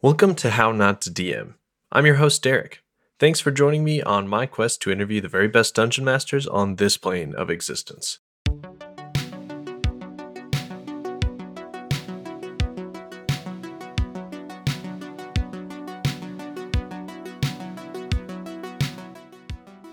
Welcome 0.00 0.36
to 0.36 0.50
How 0.50 0.70
Not 0.70 1.00
to 1.00 1.10
DM. 1.10 1.54
I'm 1.90 2.06
your 2.06 2.14
host, 2.14 2.40
Derek. 2.40 2.84
Thanks 3.18 3.40
for 3.40 3.50
joining 3.50 3.82
me 3.82 4.00
on 4.00 4.28
my 4.28 4.46
quest 4.46 4.80
to 4.82 4.92
interview 4.92 5.20
the 5.20 5.26
very 5.26 5.48
best 5.48 5.74
dungeon 5.74 6.04
masters 6.04 6.46
on 6.46 6.76
this 6.76 6.96
plane 6.96 7.34
of 7.34 7.50
existence. 7.50 8.20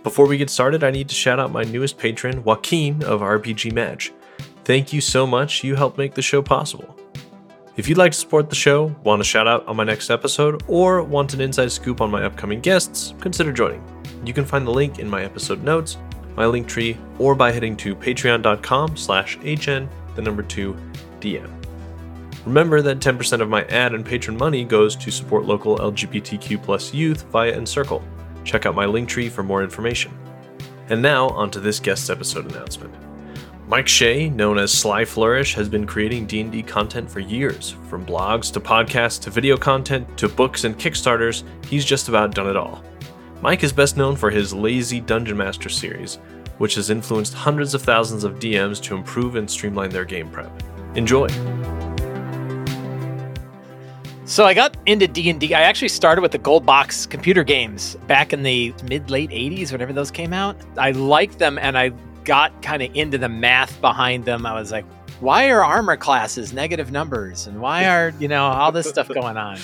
Before 0.04 0.28
we 0.28 0.38
get 0.38 0.52
started, 0.52 0.84
I 0.84 0.92
need 0.92 1.10
to 1.10 1.16
shout 1.16 1.40
out 1.40 1.52
my 1.52 1.64
newest 1.64 1.98
patron, 1.98 2.44
Joaquin 2.44 3.04
of 3.04 3.22
RPG 3.22 3.74
Match. 3.74 4.14
Thank 4.66 4.94
you 4.94 5.02
so 5.02 5.26
much, 5.26 5.64
you 5.64 5.74
helped 5.74 5.98
make 5.98 6.14
the 6.14 6.22
show 6.22 6.44
possible. 6.44 6.96
If 7.78 7.90
you'd 7.90 7.98
like 7.98 8.14
to 8.14 8.18
support 8.18 8.50
the 8.50 8.56
show, 8.56 8.96
want 9.04 9.22
a 9.22 9.26
shout 9.26 9.48
out 9.48 9.68
on 9.68 9.76
my 9.76 9.84
next 9.84 10.10
episode, 10.10 10.64
or 10.68 11.04
want 11.04 11.34
an 11.34 11.42
inside 11.42 11.74
scoop 11.74 12.00
on 12.00 12.10
my 12.10 12.24
upcoming 12.24 12.62
guests, 12.62 13.14
consider 13.20 13.52
joining. 13.52 13.84
You 14.26 14.34
can 14.34 14.46
find 14.46 14.66
the 14.66 14.72
link 14.72 15.00
in 15.00 15.10
my 15.10 15.24
episode 15.24 15.62
notes, 15.62 15.98
my 16.38 16.46
link 16.46 16.68
tree, 16.68 16.98
or 17.20 17.36
by 17.36 17.52
heading 17.52 17.76
to 17.78 17.94
patreon.com 17.94 18.96
slash 18.96 19.38
hn, 19.40 19.90
the 20.16 20.22
number 20.22 20.42
2, 20.42 20.74
DM. 21.20 21.52
Remember 22.46 22.82
that 22.82 23.00
10% 23.00 23.42
of 23.42 23.50
my 23.50 23.66
ad 23.66 23.94
and 23.94 24.06
patron 24.06 24.38
money 24.38 24.64
goes 24.64 24.96
to 24.96 25.12
support 25.12 25.44
local 25.44 25.78
LGBTQ 25.78 26.64
plus 26.64 26.94
youth 26.94 27.24
via 27.24 27.52
Encircle. 27.58 28.02
Check 28.46 28.66
out 28.66 28.76
my 28.76 28.86
link 28.86 29.10
tree 29.10 29.28
for 29.28 29.44
more 29.44 29.64
information. 29.64 30.18
And 30.88 31.02
now, 31.02 31.28
onto 31.30 31.60
this 31.60 31.82
guest 31.82 32.10
episode 32.10 32.50
announcement. 32.52 32.94
Mike 33.68 33.88
Shea, 33.88 34.30
known 34.30 34.60
as 34.60 34.72
Sly 34.72 35.06
Flourish, 35.06 35.56
has 35.56 35.68
been 35.68 35.88
creating 35.88 36.28
D&D 36.28 36.62
content 36.62 37.10
for 37.10 37.20
years. 37.20 37.76
From 37.90 38.06
blogs 38.06 38.54
to 38.54 38.60
podcasts 38.60 39.20
to 39.22 39.32
video 39.32 39.58
content 39.58 40.08
to 40.20 40.30
books 40.30 40.66
and 40.66 40.78
Kickstarters, 40.78 41.44
he's 41.68 41.84
just 41.84 42.08
about 42.08 42.36
done 42.36 42.48
it 42.48 42.56
all. 42.56 42.84
Mike 43.42 43.64
is 43.64 43.74
best 43.74 43.98
known 43.98 44.16
for 44.16 44.30
his 44.30 44.54
Lazy 44.54 45.00
Dungeon 45.00 45.36
Master 45.36 45.68
series, 45.68 46.20
which 46.60 46.76
has 46.76 46.92
influenced 46.92 47.34
hundreds 47.34 47.74
of 47.74 47.82
thousands 47.82 48.24
of 48.24 48.36
DMs 48.36 48.80
to 48.84 48.96
improve 48.96 49.36
and 49.36 49.50
streamline 49.50 49.90
their 49.90 50.06
game 50.06 50.30
prep. 50.30 50.52
Enjoy. 50.94 51.28
So 54.26 54.46
I 54.46 54.54
got 54.54 54.78
into 54.86 55.08
D&D. 55.08 55.56
I 55.56 55.62
actually 55.62 55.90
started 55.90 56.22
with 56.22 56.34
the 56.34 56.38
gold 56.38 56.68
box 56.68 57.08
computer 57.08 57.44
games 57.44 57.96
back 58.06 58.32
in 58.32 58.44
the 58.44 58.76
mid 58.88 59.10
late 59.10 59.32
80s 59.32 59.72
whenever 59.72 59.92
those 59.92 60.12
came 60.12 60.34
out. 60.34 60.56
I 60.78 60.92
liked 60.92 61.40
them 61.40 61.58
and 61.58 61.76
I 61.76 61.92
got 62.26 62.62
kind 62.62 62.82
of 62.84 62.90
into 62.94 63.18
the 63.18 63.30
math 63.30 63.80
behind 63.80 64.26
them, 64.26 64.46
I 64.46 64.54
was 64.54 64.72
like, 64.72 64.86
why 65.22 65.50
are 65.50 65.64
armor 65.64 65.96
classes 65.96 66.52
negative 66.52 66.92
numbers 66.92 67.48
and 67.48 67.62
why 67.62 67.88
are, 67.88 68.14
you 68.20 68.28
know, 68.28 68.44
all 68.44 68.72
this 68.72 68.90
stuff 68.90 69.08
going 69.14 69.38
on? 69.38 69.58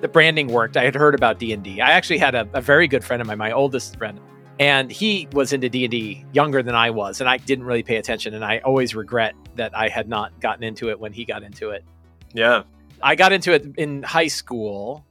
The 0.00 0.08
branding 0.08 0.48
worked. 0.48 0.76
I 0.76 0.84
had 0.84 0.94
heard 0.94 1.14
about 1.14 1.38
D&D. 1.38 1.80
I 1.80 1.90
actually 1.90 2.18
had 2.18 2.34
a, 2.34 2.48
a 2.54 2.60
very 2.60 2.88
good 2.88 3.04
friend 3.04 3.20
of 3.20 3.26
mine, 3.26 3.38
my 3.38 3.52
oldest 3.52 3.96
friend, 3.98 4.18
and 4.58 4.90
he 4.90 5.28
was 5.32 5.52
into 5.52 5.68
D&D 5.68 6.24
younger 6.32 6.62
than 6.62 6.74
I 6.74 6.90
was 6.90 7.20
and 7.20 7.28
I 7.28 7.36
didn't 7.38 7.64
really 7.64 7.82
pay 7.82 7.96
attention 7.96 8.34
and 8.34 8.44
I 8.44 8.58
always 8.58 8.94
regret 8.94 9.34
that 9.56 9.76
I 9.76 9.88
had 9.88 10.08
not 10.08 10.40
gotten 10.40 10.62
into 10.62 10.90
it 10.90 10.98
when 10.98 11.12
he 11.12 11.24
got 11.24 11.42
into 11.42 11.70
it. 11.70 11.84
Yeah. 12.32 12.62
I 13.02 13.16
got 13.16 13.32
into 13.32 13.52
it 13.52 13.66
in 13.76 14.02
high 14.02 14.28
school. 14.28 15.04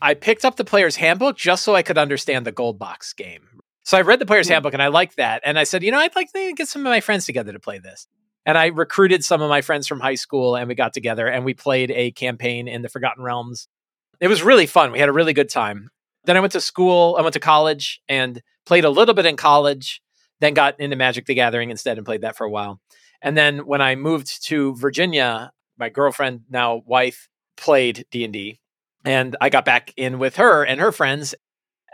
I 0.00 0.14
picked 0.14 0.44
up 0.44 0.56
the 0.56 0.64
player's 0.64 0.96
handbook 0.96 1.36
just 1.36 1.62
so 1.62 1.74
I 1.74 1.82
could 1.82 1.98
understand 1.98 2.46
the 2.46 2.52
gold 2.52 2.78
box 2.78 3.12
game. 3.12 3.55
So 3.86 3.96
I 3.96 4.00
read 4.00 4.18
the 4.18 4.26
player's 4.26 4.48
hmm. 4.48 4.54
handbook 4.54 4.74
and 4.74 4.82
I 4.82 4.88
liked 4.88 5.16
that. 5.16 5.42
And 5.44 5.56
I 5.56 5.62
said, 5.62 5.84
you 5.84 5.92
know, 5.92 5.98
I'd 5.98 6.16
like 6.16 6.32
to 6.32 6.52
get 6.52 6.68
some 6.68 6.84
of 6.84 6.90
my 6.90 7.00
friends 7.00 7.24
together 7.24 7.52
to 7.52 7.60
play 7.60 7.78
this. 7.78 8.08
And 8.44 8.58
I 8.58 8.66
recruited 8.66 9.24
some 9.24 9.40
of 9.40 9.48
my 9.48 9.60
friends 9.60 9.86
from 9.86 10.00
high 10.00 10.16
school 10.16 10.56
and 10.56 10.68
we 10.68 10.74
got 10.74 10.92
together 10.92 11.28
and 11.28 11.44
we 11.44 11.54
played 11.54 11.92
a 11.92 12.10
campaign 12.10 12.66
in 12.66 12.82
the 12.82 12.88
Forgotten 12.88 13.22
Realms. 13.22 13.68
It 14.20 14.26
was 14.26 14.42
really 14.42 14.66
fun. 14.66 14.90
We 14.90 14.98
had 14.98 15.08
a 15.08 15.12
really 15.12 15.32
good 15.32 15.48
time. 15.48 15.88
Then 16.24 16.36
I 16.36 16.40
went 16.40 16.52
to 16.54 16.60
school, 16.60 17.16
I 17.16 17.22
went 17.22 17.34
to 17.34 17.40
college 17.40 18.00
and 18.08 18.42
played 18.64 18.84
a 18.84 18.90
little 18.90 19.14
bit 19.14 19.24
in 19.24 19.36
college, 19.36 20.02
then 20.40 20.54
got 20.54 20.80
into 20.80 20.96
Magic 20.96 21.26
the 21.26 21.34
Gathering 21.34 21.70
instead 21.70 21.96
and 21.96 22.04
played 22.04 22.22
that 22.22 22.36
for 22.36 22.44
a 22.44 22.50
while. 22.50 22.80
And 23.22 23.36
then 23.36 23.66
when 23.66 23.80
I 23.80 23.94
moved 23.94 24.44
to 24.46 24.74
Virginia, 24.74 25.52
my 25.78 25.90
girlfriend, 25.90 26.42
now 26.50 26.82
wife, 26.86 27.28
played 27.56 28.04
D&D 28.10 28.60
and 29.04 29.36
I 29.40 29.48
got 29.48 29.64
back 29.64 29.92
in 29.96 30.18
with 30.18 30.36
her 30.36 30.64
and 30.64 30.80
her 30.80 30.90
friends 30.90 31.36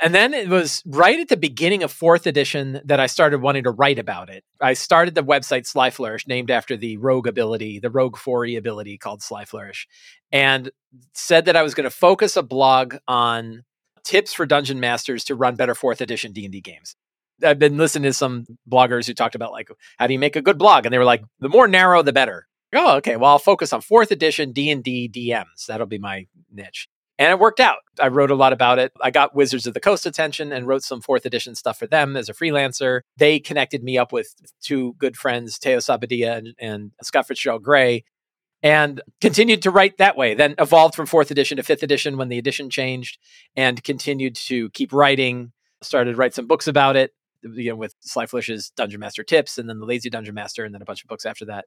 and 0.02 0.14
then 0.14 0.34
it 0.34 0.48
was 0.48 0.82
right 0.84 1.20
at 1.20 1.28
the 1.28 1.36
beginning 1.36 1.84
of 1.84 1.92
fourth 1.92 2.26
edition 2.26 2.80
that 2.84 2.98
I 2.98 3.06
started 3.06 3.40
wanting 3.40 3.62
to 3.64 3.70
write 3.70 4.00
about 4.00 4.28
it. 4.28 4.44
I 4.60 4.74
started 4.74 5.14
the 5.14 5.22
website 5.22 5.64
Sly 5.64 5.90
Flourish, 5.90 6.26
named 6.26 6.50
after 6.50 6.76
the 6.76 6.96
rogue 6.96 7.28
ability, 7.28 7.78
the 7.78 7.90
rogue 7.90 8.16
4e 8.16 8.58
ability 8.58 8.98
called 8.98 9.22
Sly 9.22 9.44
Flourish, 9.44 9.86
and 10.32 10.72
said 11.14 11.44
that 11.44 11.56
I 11.56 11.62
was 11.62 11.74
going 11.74 11.84
to 11.84 11.90
focus 11.90 12.36
a 12.36 12.42
blog 12.42 12.96
on 13.06 13.62
tips 14.02 14.32
for 14.32 14.44
dungeon 14.44 14.80
masters 14.80 15.22
to 15.24 15.36
run 15.36 15.54
better 15.54 15.74
fourth 15.74 16.00
edition 16.00 16.32
D&D 16.32 16.60
games. 16.60 16.96
I've 17.44 17.60
been 17.60 17.78
listening 17.78 18.10
to 18.10 18.12
some 18.12 18.46
bloggers 18.70 19.06
who 19.06 19.14
talked 19.14 19.34
about 19.36 19.52
like 19.52 19.68
how 19.98 20.06
do 20.06 20.12
you 20.12 20.18
make 20.18 20.36
a 20.36 20.42
good 20.42 20.58
blog 20.58 20.84
and 20.84 20.92
they 20.92 20.98
were 20.98 21.04
like 21.04 21.22
the 21.40 21.48
more 21.48 21.68
narrow 21.68 22.02
the 22.02 22.12
better. 22.12 22.46
Oh, 22.74 22.96
okay. 22.96 23.16
Well, 23.16 23.30
I'll 23.30 23.38
focus 23.38 23.72
on 23.72 23.82
fourth 23.82 24.10
edition 24.10 24.52
D&D 24.52 25.10
DMs. 25.10 25.66
That'll 25.66 25.86
be 25.86 25.98
my 25.98 26.26
niche. 26.50 26.88
And 27.22 27.30
it 27.30 27.38
worked 27.38 27.60
out. 27.60 27.78
I 28.00 28.08
wrote 28.08 28.32
a 28.32 28.34
lot 28.34 28.52
about 28.52 28.80
it. 28.80 28.90
I 29.00 29.12
got 29.12 29.32
Wizards 29.32 29.68
of 29.68 29.74
the 29.74 29.80
Coast 29.80 30.06
attention 30.06 30.50
and 30.50 30.66
wrote 30.66 30.82
some 30.82 31.00
fourth 31.00 31.24
edition 31.24 31.54
stuff 31.54 31.78
for 31.78 31.86
them 31.86 32.16
as 32.16 32.28
a 32.28 32.34
freelancer. 32.34 33.02
They 33.16 33.38
connected 33.38 33.84
me 33.84 33.96
up 33.96 34.10
with 34.10 34.34
two 34.60 34.94
good 34.98 35.16
friends, 35.16 35.56
Teos 35.56 35.86
Abadia 35.86 36.36
and, 36.36 36.48
and 36.58 36.90
Scott 37.00 37.28
Fitzgerald 37.28 37.62
Gray, 37.62 38.02
and 38.60 39.00
continued 39.20 39.62
to 39.62 39.70
write 39.70 39.98
that 39.98 40.16
way. 40.16 40.34
Then 40.34 40.56
evolved 40.58 40.96
from 40.96 41.06
fourth 41.06 41.30
edition 41.30 41.58
to 41.58 41.62
fifth 41.62 41.84
edition 41.84 42.16
when 42.16 42.28
the 42.28 42.38
edition 42.38 42.70
changed, 42.70 43.18
and 43.54 43.84
continued 43.84 44.34
to 44.34 44.68
keep 44.70 44.92
writing. 44.92 45.52
Started 45.80 46.12
to 46.12 46.16
write 46.16 46.34
some 46.34 46.48
books 46.48 46.66
about 46.66 46.96
it, 46.96 47.12
you 47.44 47.70
know, 47.70 47.76
with 47.76 47.94
Sly 48.00 48.26
Flourish's 48.26 48.70
Dungeon 48.70 48.98
Master 48.98 49.22
tips, 49.22 49.58
and 49.58 49.68
then 49.68 49.78
the 49.78 49.86
Lazy 49.86 50.10
Dungeon 50.10 50.34
Master, 50.34 50.64
and 50.64 50.74
then 50.74 50.82
a 50.82 50.86
bunch 50.86 51.04
of 51.04 51.08
books 51.08 51.24
after 51.24 51.44
that. 51.44 51.66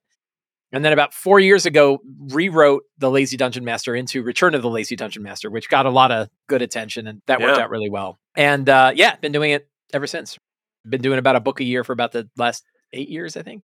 And 0.71 0.83
then 0.83 0.91
about 0.93 1.13
four 1.13 1.39
years 1.39 1.65
ago, 1.65 1.99
rewrote 2.31 2.83
the 2.97 3.09
Lazy 3.09 3.37
Dungeon 3.37 3.63
Master 3.63 3.95
into 3.95 4.21
Return 4.23 4.55
of 4.55 4.61
the 4.61 4.69
Lazy 4.69 4.95
Dungeon 4.95 5.23
Master, 5.23 5.49
which 5.49 5.69
got 5.69 5.85
a 5.85 5.89
lot 5.89 6.11
of 6.11 6.27
good 6.49 6.61
attention, 6.61 7.07
and 7.07 7.21
that 7.27 7.39
worked 7.39 7.59
out 7.59 7.69
really 7.69 7.89
well. 7.89 8.19
And 8.35 8.67
uh, 8.67 8.91
yeah, 8.93 9.15
been 9.17 9.31
doing 9.31 9.51
it 9.51 9.69
ever 9.93 10.07
since. 10.07 10.37
Been 10.87 11.01
doing 11.01 11.17
about 11.19 11.35
a 11.35 11.39
book 11.39 11.59
a 11.59 11.63
year 11.63 11.83
for 11.83 11.93
about 11.93 12.11
the 12.11 12.29
last 12.35 12.63
eight 12.93 13.09
years, 13.09 13.37
I 13.37 13.41
think. 13.43 13.63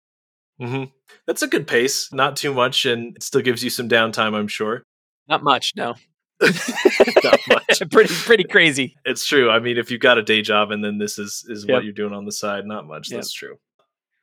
hmm 0.58 0.84
That's 1.26 1.42
a 1.42 1.46
good 1.48 1.66
pace. 1.66 2.12
Not 2.12 2.36
too 2.36 2.54
much, 2.54 2.86
and 2.86 3.16
it 3.16 3.22
still 3.22 3.42
gives 3.42 3.62
you 3.62 3.70
some 3.70 3.88
downtime, 3.88 4.34
I'm 4.34 4.48
sure. 4.48 4.82
Not 5.28 5.42
much, 5.42 5.74
no. 5.76 5.94
Not 6.42 7.38
much. 7.48 7.82
pretty 7.90 8.14
pretty 8.14 8.44
crazy. 8.44 8.96
It's 9.04 9.24
true. 9.26 9.50
I 9.50 9.58
mean, 9.60 9.78
if 9.78 9.90
you've 9.90 10.00
got 10.00 10.18
a 10.18 10.22
day 10.22 10.42
job 10.42 10.70
and 10.70 10.82
then 10.84 10.98
this 10.98 11.18
is 11.18 11.44
is 11.48 11.64
Yep. 11.66 11.74
what 11.74 11.84
you're 11.84 11.92
doing 11.92 12.12
on 12.12 12.24
the 12.24 12.32
side, 12.32 12.66
not 12.66 12.86
much. 12.86 13.10
Yep. 13.10 13.18
That's 13.18 13.32
true. 13.32 13.56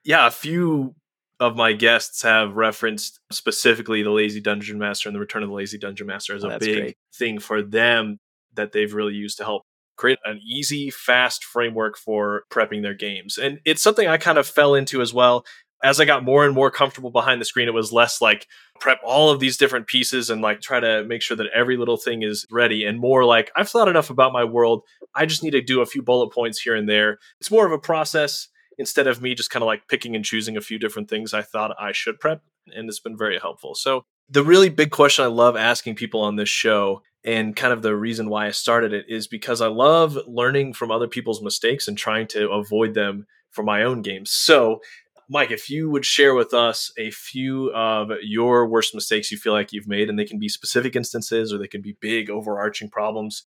Yeah, 0.03 0.27
a 0.27 0.31
few 0.31 0.95
of 1.41 1.55
my 1.57 1.73
guests 1.73 2.21
have 2.21 2.55
referenced 2.55 3.19
specifically 3.31 4.03
the 4.03 4.11
Lazy 4.11 4.39
Dungeon 4.39 4.77
Master 4.77 5.09
and 5.09 5.15
the 5.15 5.19
Return 5.19 5.41
of 5.43 5.49
the 5.49 5.55
Lazy 5.55 5.77
Dungeon 5.77 6.05
Master 6.07 6.35
as 6.35 6.45
Oh, 6.45 6.49
a 6.51 6.59
big 6.59 6.77
great. 6.79 6.97
thing 7.13 7.39
for 7.39 7.61
them 7.63 8.19
that 8.53 8.71
they've 8.71 8.93
really 8.93 9.15
used 9.15 9.37
to 9.39 9.43
help 9.43 9.63
create 9.97 10.19
an 10.23 10.39
easy, 10.47 10.89
fast 10.91 11.43
framework 11.43 11.97
for 11.97 12.43
prepping 12.51 12.83
their 12.83 12.93
games. 12.93 13.37
And 13.37 13.59
it's 13.65 13.81
something 13.81 14.07
I 14.07 14.17
kind 14.17 14.37
of 14.37 14.47
fell 14.47 14.75
into 14.75 15.01
as 15.01 15.13
well. 15.13 15.43
As 15.83 15.99
I 15.99 16.05
got 16.05 16.23
more 16.23 16.45
and 16.45 16.53
more 16.53 16.69
comfortable 16.69 17.09
behind 17.09 17.41
the 17.41 17.45
screen, 17.45 17.67
it 17.67 17.73
was 17.73 17.91
less 17.91 18.21
like 18.21 18.45
prep 18.79 18.99
all 19.03 19.31
of 19.31 19.39
these 19.39 19.57
different 19.57 19.87
pieces 19.87 20.29
and 20.29 20.39
like 20.41 20.61
try 20.61 20.79
to 20.79 21.03
make 21.05 21.23
sure 21.23 21.35
that 21.37 21.47
every 21.55 21.75
little 21.75 21.97
thing 21.97 22.21
is 22.21 22.45
ready 22.51 22.85
and 22.85 22.99
more 22.99 23.25
like 23.25 23.51
I've 23.55 23.67
thought 23.69 23.87
enough 23.87 24.11
about 24.11 24.31
my 24.31 24.43
world. 24.43 24.83
I 25.15 25.25
just 25.25 25.43
need 25.43 25.51
to 25.51 25.61
do 25.61 25.81
a 25.81 25.87
few 25.87 26.03
bullet 26.03 26.31
points 26.31 26.61
here 26.61 26.75
and 26.75 26.87
there. 26.87 27.17
It's 27.39 27.49
more 27.49 27.65
of 27.65 27.71
a 27.71 27.79
process 27.79 28.47
instead 28.77 29.07
of 29.07 29.21
me 29.21 29.35
just 29.35 29.49
kind 29.49 29.63
of 29.63 29.67
like 29.67 29.87
picking 29.87 30.15
and 30.15 30.25
choosing 30.25 30.57
a 30.57 30.61
few 30.61 30.79
different 30.79 31.09
things 31.09 31.33
I 31.33 31.41
thought 31.41 31.75
I 31.79 31.91
should 31.91 32.19
prep. 32.19 32.41
And 32.75 32.87
it's 32.89 32.99
been 32.99 33.17
very 33.17 33.39
helpful. 33.39 33.75
So, 33.75 34.03
the 34.29 34.43
really 34.43 34.69
big 34.69 34.91
question 34.91 35.25
I 35.25 35.27
love 35.27 35.57
asking 35.57 35.95
people 35.95 36.21
on 36.21 36.37
this 36.37 36.47
show, 36.47 37.01
and 37.25 37.53
kind 37.53 37.73
of 37.73 37.81
the 37.81 37.95
reason 37.95 38.29
why 38.29 38.47
I 38.47 38.51
started 38.51 38.93
it, 38.93 39.05
is 39.09 39.27
because 39.27 39.59
I 39.59 39.67
love 39.67 40.17
learning 40.25 40.73
from 40.73 40.89
other 40.89 41.07
people's 41.07 41.41
mistakes 41.41 41.87
and 41.87 41.97
trying 41.97 42.27
to 42.27 42.49
avoid 42.49 42.93
them 42.93 43.27
for 43.49 43.63
my 43.63 43.83
own 43.83 44.01
games. 44.01 44.31
So, 44.31 44.79
Mike, 45.29 45.51
if 45.51 45.69
you 45.69 45.89
would 45.89 46.05
share 46.05 46.33
with 46.33 46.53
us 46.53 46.93
a 46.97 47.11
few 47.11 47.73
of 47.73 48.11
your 48.21 48.67
worst 48.67 48.95
mistakes 48.95 49.31
you 49.31 49.37
feel 49.37 49.53
like 49.53 49.73
you've 49.73 49.87
made, 49.87 50.09
and 50.09 50.17
they 50.17 50.25
can 50.25 50.39
be 50.39 50.49
specific 50.49 50.95
instances 50.95 51.51
or 51.51 51.57
they 51.57 51.67
can 51.67 51.81
be 51.81 51.97
big 51.99 52.29
overarching 52.29 52.89
problems, 52.89 53.45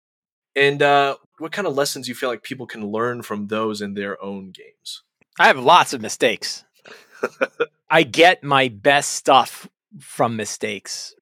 and 0.54 0.82
uh, 0.82 1.16
what 1.38 1.52
kind 1.52 1.66
of 1.66 1.74
lessons 1.74 2.08
you 2.08 2.14
feel 2.14 2.28
like 2.28 2.42
people 2.42 2.66
can 2.66 2.86
learn 2.86 3.22
from 3.22 3.48
those 3.48 3.80
in 3.80 3.94
their 3.94 4.22
own 4.22 4.50
games. 4.50 5.02
I 5.38 5.48
have 5.48 5.58
lots 5.58 5.92
of 5.92 6.00
mistakes. 6.00 6.64
I 7.90 8.02
get 8.02 8.44
my 8.44 8.68
best 8.68 9.12
stuff 9.12 9.68
from 10.00 10.36
mistakes. 10.36 11.14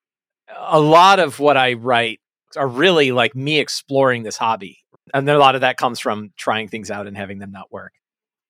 A 0.58 0.80
lot 0.80 1.18
of 1.18 1.38
what 1.38 1.56
I 1.56 1.74
write 1.74 2.20
are 2.56 2.68
really 2.68 3.12
like 3.12 3.34
me 3.34 3.58
exploring 3.58 4.22
this 4.22 4.36
hobby. 4.36 4.78
And 5.14 5.26
then 5.26 5.36
a 5.36 5.38
lot 5.38 5.54
of 5.54 5.62
that 5.62 5.76
comes 5.76 6.00
from 6.00 6.32
trying 6.36 6.68
things 6.68 6.90
out 6.90 7.06
and 7.06 7.16
having 7.16 7.38
them 7.38 7.52
not 7.52 7.72
work. 7.72 7.92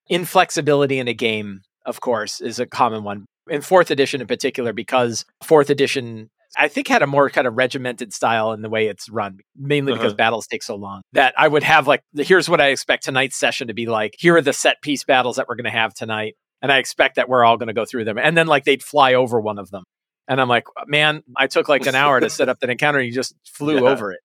Inflexibility 0.08 0.98
in 0.98 1.08
a 1.08 1.14
game, 1.14 1.62
of 1.86 2.00
course, 2.00 2.40
is 2.40 2.58
a 2.58 2.66
common 2.66 3.04
one. 3.04 3.26
In 3.48 3.60
fourth 3.60 3.90
edition 3.90 4.20
in 4.20 4.26
particular, 4.26 4.72
because 4.72 5.24
fourth 5.42 5.70
edition 5.70 6.30
I 6.56 6.68
think 6.68 6.88
had 6.88 7.02
a 7.02 7.06
more 7.06 7.30
kind 7.30 7.46
of 7.46 7.56
regimented 7.56 8.12
style 8.12 8.52
in 8.52 8.62
the 8.62 8.68
way 8.68 8.86
it's 8.86 9.08
run, 9.08 9.38
mainly 9.56 9.92
because 9.92 10.12
uh-huh. 10.12 10.16
battles 10.16 10.46
take 10.46 10.62
so 10.62 10.76
long. 10.76 11.02
That 11.12 11.34
I 11.38 11.48
would 11.48 11.62
have 11.62 11.86
like, 11.86 12.02
here's 12.14 12.48
what 12.48 12.60
I 12.60 12.68
expect 12.68 13.04
tonight's 13.04 13.36
session 13.36 13.68
to 13.68 13.74
be 13.74 13.86
like. 13.86 14.14
Here 14.18 14.36
are 14.36 14.42
the 14.42 14.52
set 14.52 14.82
piece 14.82 15.04
battles 15.04 15.36
that 15.36 15.48
we're 15.48 15.56
going 15.56 15.64
to 15.64 15.70
have 15.70 15.94
tonight. 15.94 16.34
And 16.60 16.70
I 16.70 16.78
expect 16.78 17.16
that 17.16 17.28
we're 17.28 17.44
all 17.44 17.56
going 17.56 17.68
to 17.68 17.72
go 17.72 17.84
through 17.84 18.04
them. 18.04 18.18
And 18.18 18.36
then 18.36 18.46
like 18.46 18.64
they'd 18.64 18.82
fly 18.82 19.14
over 19.14 19.40
one 19.40 19.58
of 19.58 19.70
them. 19.70 19.84
And 20.28 20.40
I'm 20.40 20.48
like, 20.48 20.64
man, 20.86 21.22
I 21.36 21.46
took 21.46 21.68
like 21.68 21.86
an 21.86 21.94
hour 21.94 22.20
to 22.20 22.30
set 22.30 22.48
up 22.48 22.60
that 22.60 22.70
encounter. 22.70 22.98
And 22.98 23.08
you 23.08 23.14
just 23.14 23.34
flew 23.44 23.82
yeah. 23.82 23.90
over 23.90 24.12
it. 24.12 24.20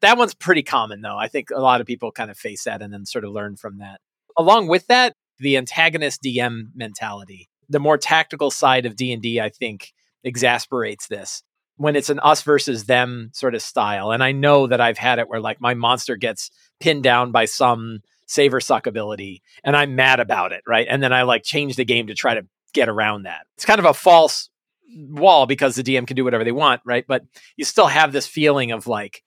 That 0.00 0.18
one's 0.18 0.34
pretty 0.34 0.62
common 0.62 1.00
though. 1.00 1.16
I 1.16 1.28
think 1.28 1.48
a 1.54 1.60
lot 1.60 1.80
of 1.80 1.86
people 1.86 2.12
kind 2.12 2.30
of 2.30 2.36
face 2.36 2.64
that 2.64 2.82
and 2.82 2.92
then 2.92 3.06
sort 3.06 3.24
of 3.24 3.32
learn 3.32 3.56
from 3.56 3.78
that. 3.78 4.00
Along 4.36 4.66
with 4.66 4.86
that, 4.88 5.14
the 5.38 5.56
antagonist 5.56 6.22
DM 6.22 6.66
mentality, 6.74 7.48
the 7.68 7.80
more 7.80 7.98
tactical 7.98 8.50
side 8.50 8.86
of 8.86 8.96
D&D, 8.96 9.40
I 9.40 9.48
think 9.48 9.92
exasperates 10.24 11.08
this 11.08 11.42
when 11.76 11.96
it's 11.96 12.10
an 12.10 12.20
us 12.20 12.42
versus 12.42 12.84
them 12.84 13.30
sort 13.32 13.54
of 13.54 13.62
style. 13.62 14.12
And 14.12 14.22
I 14.22 14.32
know 14.32 14.66
that 14.66 14.80
I've 14.80 14.98
had 14.98 15.18
it 15.18 15.28
where 15.28 15.40
like 15.40 15.60
my 15.60 15.74
monster 15.74 16.16
gets 16.16 16.50
pinned 16.80 17.02
down 17.02 17.32
by 17.32 17.44
some 17.46 18.00
save 18.26 18.54
or 18.54 18.60
suck 18.60 18.86
ability 18.86 19.42
and 19.64 19.76
I'm 19.76 19.94
mad 19.94 20.20
about 20.20 20.52
it, 20.52 20.62
right? 20.66 20.86
And 20.88 21.02
then 21.02 21.12
I 21.12 21.22
like 21.22 21.42
change 21.42 21.76
the 21.76 21.84
game 21.84 22.06
to 22.06 22.14
try 22.14 22.34
to 22.34 22.46
get 22.72 22.88
around 22.88 23.24
that. 23.24 23.46
It's 23.56 23.64
kind 23.64 23.78
of 23.78 23.84
a 23.84 23.94
false 23.94 24.48
wall 24.94 25.46
because 25.46 25.74
the 25.74 25.82
DM 25.82 26.06
can 26.06 26.16
do 26.16 26.24
whatever 26.24 26.44
they 26.44 26.52
want, 26.52 26.80
right? 26.84 27.04
But 27.06 27.24
you 27.56 27.64
still 27.64 27.86
have 27.86 28.12
this 28.12 28.26
feeling 28.26 28.72
of 28.72 28.86
like 28.86 29.22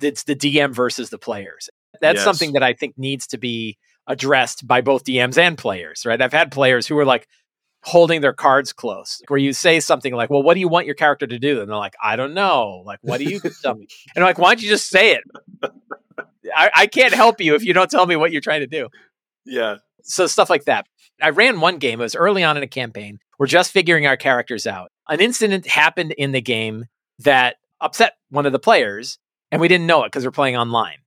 it's 0.00 0.24
the 0.24 0.36
DM 0.36 0.72
versus 0.74 1.10
the 1.10 1.18
players. 1.18 1.68
That's 2.00 2.16
yes. 2.16 2.24
something 2.24 2.52
that 2.52 2.62
I 2.62 2.72
think 2.72 2.96
needs 2.96 3.26
to 3.28 3.38
be 3.38 3.78
addressed 4.06 4.66
by 4.66 4.80
both 4.80 5.04
DMs 5.04 5.38
and 5.38 5.56
players, 5.56 6.04
right? 6.04 6.20
I've 6.20 6.32
had 6.32 6.50
players 6.50 6.86
who 6.86 6.98
are 6.98 7.04
like 7.04 7.28
holding 7.82 8.20
their 8.20 8.32
cards 8.32 8.72
close, 8.72 9.20
where 9.28 9.38
you 9.38 9.52
say 9.52 9.80
something 9.80 10.14
like, 10.14 10.30
Well, 10.30 10.42
what 10.42 10.54
do 10.54 10.60
you 10.60 10.68
want 10.68 10.86
your 10.86 10.94
character 10.94 11.26
to 11.26 11.38
do? 11.38 11.60
And 11.60 11.68
they're 11.68 11.76
like, 11.76 11.94
I 12.02 12.16
don't 12.16 12.34
know. 12.34 12.82
Like, 12.86 13.00
what 13.02 13.18
do 13.18 13.24
you 13.24 13.40
tell 13.62 13.74
me? 13.74 13.88
And 14.14 14.24
I'm 14.24 14.28
like, 14.28 14.38
Why 14.38 14.54
don't 14.54 14.62
you 14.62 14.68
just 14.68 14.88
say 14.88 15.12
it? 15.12 15.24
I, 16.54 16.70
I 16.74 16.86
can't 16.86 17.14
help 17.14 17.40
you 17.40 17.54
if 17.54 17.64
you 17.64 17.72
don't 17.72 17.90
tell 17.90 18.06
me 18.06 18.16
what 18.16 18.32
you're 18.32 18.40
trying 18.40 18.60
to 18.60 18.66
do. 18.66 18.88
Yeah. 19.44 19.76
So 20.02 20.26
stuff 20.26 20.50
like 20.50 20.64
that. 20.64 20.86
I 21.20 21.30
ran 21.30 21.60
one 21.60 21.78
game. 21.78 22.00
It 22.00 22.04
was 22.04 22.16
early 22.16 22.42
on 22.42 22.56
in 22.56 22.62
a 22.62 22.68
campaign. 22.68 23.20
We're 23.38 23.46
just 23.46 23.72
figuring 23.72 24.06
our 24.06 24.16
characters 24.16 24.66
out. 24.66 24.90
An 25.08 25.20
incident 25.20 25.66
happened 25.66 26.12
in 26.12 26.32
the 26.32 26.40
game 26.40 26.86
that 27.20 27.56
upset 27.80 28.14
one 28.30 28.46
of 28.46 28.52
the 28.52 28.58
players, 28.58 29.18
and 29.50 29.60
we 29.60 29.68
didn't 29.68 29.86
know 29.86 30.02
it 30.04 30.08
because 30.08 30.24
we're 30.24 30.32
playing 30.32 30.56
online. 30.56 30.98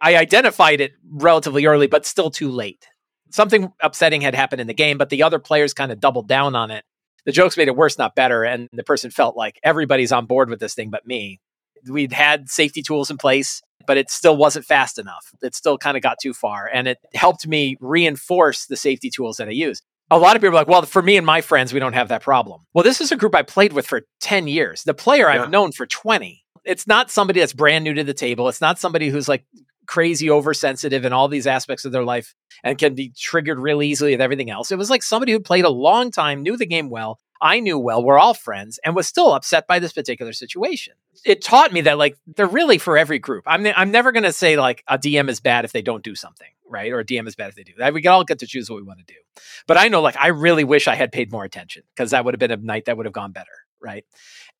I 0.00 0.16
identified 0.16 0.80
it 0.80 0.92
relatively 1.10 1.66
early, 1.66 1.86
but 1.86 2.06
still 2.06 2.30
too 2.30 2.50
late. 2.50 2.86
Something 3.30 3.72
upsetting 3.80 4.20
had 4.20 4.34
happened 4.34 4.60
in 4.60 4.66
the 4.66 4.74
game, 4.74 4.98
but 4.98 5.08
the 5.10 5.22
other 5.22 5.38
players 5.38 5.74
kind 5.74 5.92
of 5.92 6.00
doubled 6.00 6.28
down 6.28 6.54
on 6.54 6.70
it. 6.70 6.84
The 7.26 7.32
jokes 7.32 7.56
made 7.56 7.68
it 7.68 7.76
worse, 7.76 7.98
not 7.98 8.14
better. 8.14 8.44
And 8.44 8.68
the 8.72 8.82
person 8.82 9.10
felt 9.10 9.36
like 9.36 9.60
everybody's 9.62 10.12
on 10.12 10.26
board 10.26 10.48
with 10.48 10.60
this 10.60 10.74
thing 10.74 10.90
but 10.90 11.06
me. 11.06 11.40
We'd 11.88 12.12
had 12.12 12.48
safety 12.48 12.82
tools 12.82 13.10
in 13.10 13.16
place, 13.18 13.62
but 13.86 13.96
it 13.96 14.10
still 14.10 14.36
wasn't 14.36 14.66
fast 14.66 14.98
enough. 14.98 15.30
It 15.42 15.54
still 15.54 15.78
kind 15.78 15.96
of 15.96 16.02
got 16.02 16.18
too 16.20 16.34
far. 16.34 16.68
And 16.72 16.88
it 16.88 16.98
helped 17.14 17.46
me 17.46 17.76
reinforce 17.80 18.66
the 18.66 18.76
safety 18.76 19.10
tools 19.10 19.36
that 19.36 19.48
I 19.48 19.52
use. 19.52 19.82
A 20.10 20.18
lot 20.18 20.34
of 20.34 20.42
people 20.42 20.56
are 20.56 20.60
like, 20.60 20.68
well, 20.68 20.82
for 20.82 21.02
me 21.02 21.16
and 21.16 21.24
my 21.24 21.40
friends, 21.40 21.72
we 21.72 21.78
don't 21.78 21.92
have 21.92 22.08
that 22.08 22.22
problem. 22.22 22.62
Well, 22.74 22.82
this 22.82 23.00
is 23.00 23.12
a 23.12 23.16
group 23.16 23.34
I 23.34 23.42
played 23.42 23.72
with 23.72 23.86
for 23.86 24.02
10 24.20 24.48
years. 24.48 24.82
The 24.82 24.94
player 24.94 25.32
yeah. 25.32 25.42
I've 25.42 25.50
known 25.50 25.72
for 25.72 25.86
20 25.86 26.44
it's 26.64 26.86
not 26.86 27.10
somebody 27.10 27.40
that's 27.40 27.52
brand 27.52 27.84
new 27.84 27.94
to 27.94 28.04
the 28.04 28.14
table. 28.14 28.48
It's 28.48 28.60
not 28.60 28.78
somebody 28.78 29.08
who's 29.08 29.28
like 29.28 29.44
crazy 29.90 30.30
oversensitive 30.30 31.04
in 31.04 31.12
all 31.12 31.26
these 31.26 31.48
aspects 31.48 31.84
of 31.84 31.90
their 31.90 32.04
life 32.04 32.36
and 32.62 32.78
can 32.78 32.94
be 32.94 33.12
triggered 33.18 33.58
real 33.58 33.82
easily 33.82 34.12
with 34.12 34.20
everything 34.20 34.48
else. 34.48 34.70
It 34.70 34.78
was 34.78 34.88
like 34.88 35.02
somebody 35.02 35.32
who 35.32 35.40
played 35.40 35.64
a 35.64 35.70
long 35.70 36.12
time, 36.12 36.44
knew 36.44 36.56
the 36.56 36.64
game 36.64 36.90
well. 36.90 37.18
I 37.40 37.58
knew 37.58 37.76
well, 37.76 38.00
we're 38.00 38.18
all 38.18 38.34
friends, 38.34 38.78
and 38.84 38.94
was 38.94 39.08
still 39.08 39.32
upset 39.32 39.66
by 39.66 39.80
this 39.80 39.92
particular 39.92 40.32
situation. 40.32 40.94
It 41.24 41.42
taught 41.42 41.72
me 41.72 41.80
that 41.80 41.98
like 41.98 42.16
they're 42.24 42.46
really 42.46 42.78
for 42.78 42.96
every 42.96 43.18
group. 43.18 43.42
I'm 43.48 43.64
ne- 43.64 43.74
I'm 43.74 43.90
never 43.90 44.12
going 44.12 44.22
to 44.22 44.32
say 44.32 44.56
like 44.56 44.84
a 44.86 44.96
DM 44.96 45.28
is 45.28 45.40
bad 45.40 45.64
if 45.64 45.72
they 45.72 45.82
don't 45.82 46.04
do 46.04 46.14
something, 46.14 46.50
right? 46.68 46.92
Or 46.92 47.00
a 47.00 47.04
DM 47.04 47.26
is 47.26 47.34
bad 47.34 47.48
if 47.48 47.56
they 47.56 47.64
do. 47.64 47.72
We 47.92 48.06
all 48.06 48.22
get 48.22 48.38
to 48.40 48.46
choose 48.46 48.70
what 48.70 48.76
we 48.76 48.82
want 48.82 49.00
to 49.00 49.06
do. 49.06 49.18
But 49.66 49.76
I 49.76 49.88
know 49.88 50.02
like 50.02 50.16
I 50.18 50.28
really 50.28 50.64
wish 50.64 50.86
I 50.86 50.94
had 50.94 51.10
paid 51.10 51.32
more 51.32 51.44
attention 51.44 51.82
because 51.96 52.12
that 52.12 52.24
would 52.24 52.34
have 52.34 52.38
been 52.38 52.52
a 52.52 52.56
night 52.58 52.84
that 52.84 52.96
would 52.96 53.06
have 53.06 53.12
gone 53.12 53.32
better, 53.32 53.48
right? 53.82 54.04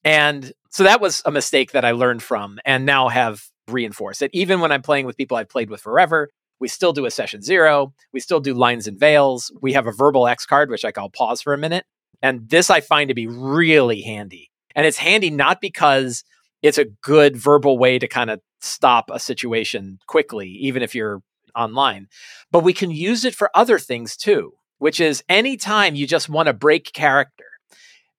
And 0.02 0.52
so 0.70 0.84
that 0.84 1.00
was 1.00 1.22
a 1.24 1.30
mistake 1.30 1.72
that 1.72 1.84
I 1.84 1.92
learned 1.92 2.22
from 2.22 2.58
and 2.64 2.84
now 2.84 3.08
have 3.08 3.49
reinforced 3.72 4.22
it. 4.22 4.30
Even 4.32 4.60
when 4.60 4.72
I'm 4.72 4.82
playing 4.82 5.06
with 5.06 5.16
people 5.16 5.36
I've 5.36 5.48
played 5.48 5.70
with 5.70 5.80
forever, 5.80 6.30
we 6.60 6.68
still 6.68 6.92
do 6.92 7.06
a 7.06 7.10
session 7.10 7.42
zero. 7.42 7.92
We 8.12 8.20
still 8.20 8.40
do 8.40 8.54
lines 8.54 8.86
and 8.86 8.98
veils. 8.98 9.52
We 9.62 9.72
have 9.72 9.86
a 9.86 9.92
verbal 9.92 10.28
X 10.28 10.46
card, 10.46 10.70
which 10.70 10.84
I 10.84 10.92
call 10.92 11.10
pause 11.10 11.40
for 11.40 11.54
a 11.54 11.58
minute. 11.58 11.84
And 12.22 12.48
this 12.48 12.70
I 12.70 12.80
find 12.80 13.08
to 13.08 13.14
be 13.14 13.26
really 13.26 14.02
handy. 14.02 14.50
And 14.76 14.86
it's 14.86 14.98
handy 14.98 15.30
not 15.30 15.60
because 15.60 16.22
it's 16.62 16.78
a 16.78 16.84
good 16.84 17.36
verbal 17.36 17.78
way 17.78 17.98
to 17.98 18.06
kind 18.06 18.30
of 18.30 18.40
stop 18.60 19.10
a 19.10 19.18
situation 19.18 19.98
quickly, 20.06 20.48
even 20.48 20.82
if 20.82 20.94
you're 20.94 21.22
online, 21.56 22.06
but 22.50 22.62
we 22.62 22.72
can 22.72 22.90
use 22.90 23.24
it 23.24 23.34
for 23.34 23.50
other 23.54 23.78
things 23.78 24.16
too, 24.16 24.52
which 24.78 25.00
is 25.00 25.24
anytime 25.28 25.94
you 25.94 26.06
just 26.06 26.28
want 26.28 26.46
to 26.46 26.52
break 26.52 26.92
character 26.92 27.44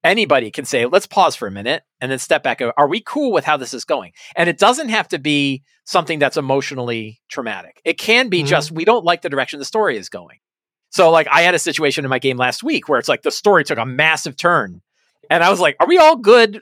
anybody 0.04 0.52
can 0.52 0.66
say, 0.66 0.86
let's 0.86 1.06
pause 1.06 1.36
for 1.36 1.48
a 1.48 1.52
minute 1.52 1.84
and 2.00 2.12
then 2.12 2.20
step 2.20 2.44
back. 2.44 2.62
Are 2.78 2.88
we 2.88 3.02
cool 3.02 3.32
with 3.32 3.46
how 3.46 3.58
this 3.58 3.74
is 3.74 3.86
going? 3.86 4.14
And 4.36 4.50
it 4.50 4.58
doesn't 4.58 4.90
have 4.90 5.08
to 5.10 5.20
be 5.20 5.64
something 5.86 6.20
that's 6.20 6.38
emotionally 6.38 7.22
traumatic. 7.30 7.82
It 7.86 7.98
can 7.98 8.30
be 8.30 8.40
mm-hmm. 8.40 8.48
just, 8.48 8.72
we 8.72 8.86
don't 8.86 9.06
like 9.06 9.22
the 9.22 9.30
direction 9.30 9.60
the 9.60 9.66
story 9.66 9.98
is 9.98 10.10
going. 10.10 10.40
So, 10.90 11.10
like, 11.10 11.28
I 11.32 11.42
had 11.42 11.56
a 11.56 11.60
situation 11.60 12.04
in 12.04 12.10
my 12.10 12.20
game 12.20 12.38
last 12.38 12.64
week 12.64 12.90
where 12.90 13.00
it's 13.00 13.08
like 13.08 13.22
the 13.22 13.32
story 13.32 13.64
took 13.64 13.78
a 13.78 13.86
massive 13.86 14.36
turn. 14.36 14.82
And 15.30 15.44
I 15.44 15.50
was 15.50 15.60
like, 15.60 15.78
are 15.80 15.88
we 15.88 15.98
all 15.98 16.18
good? 16.18 16.62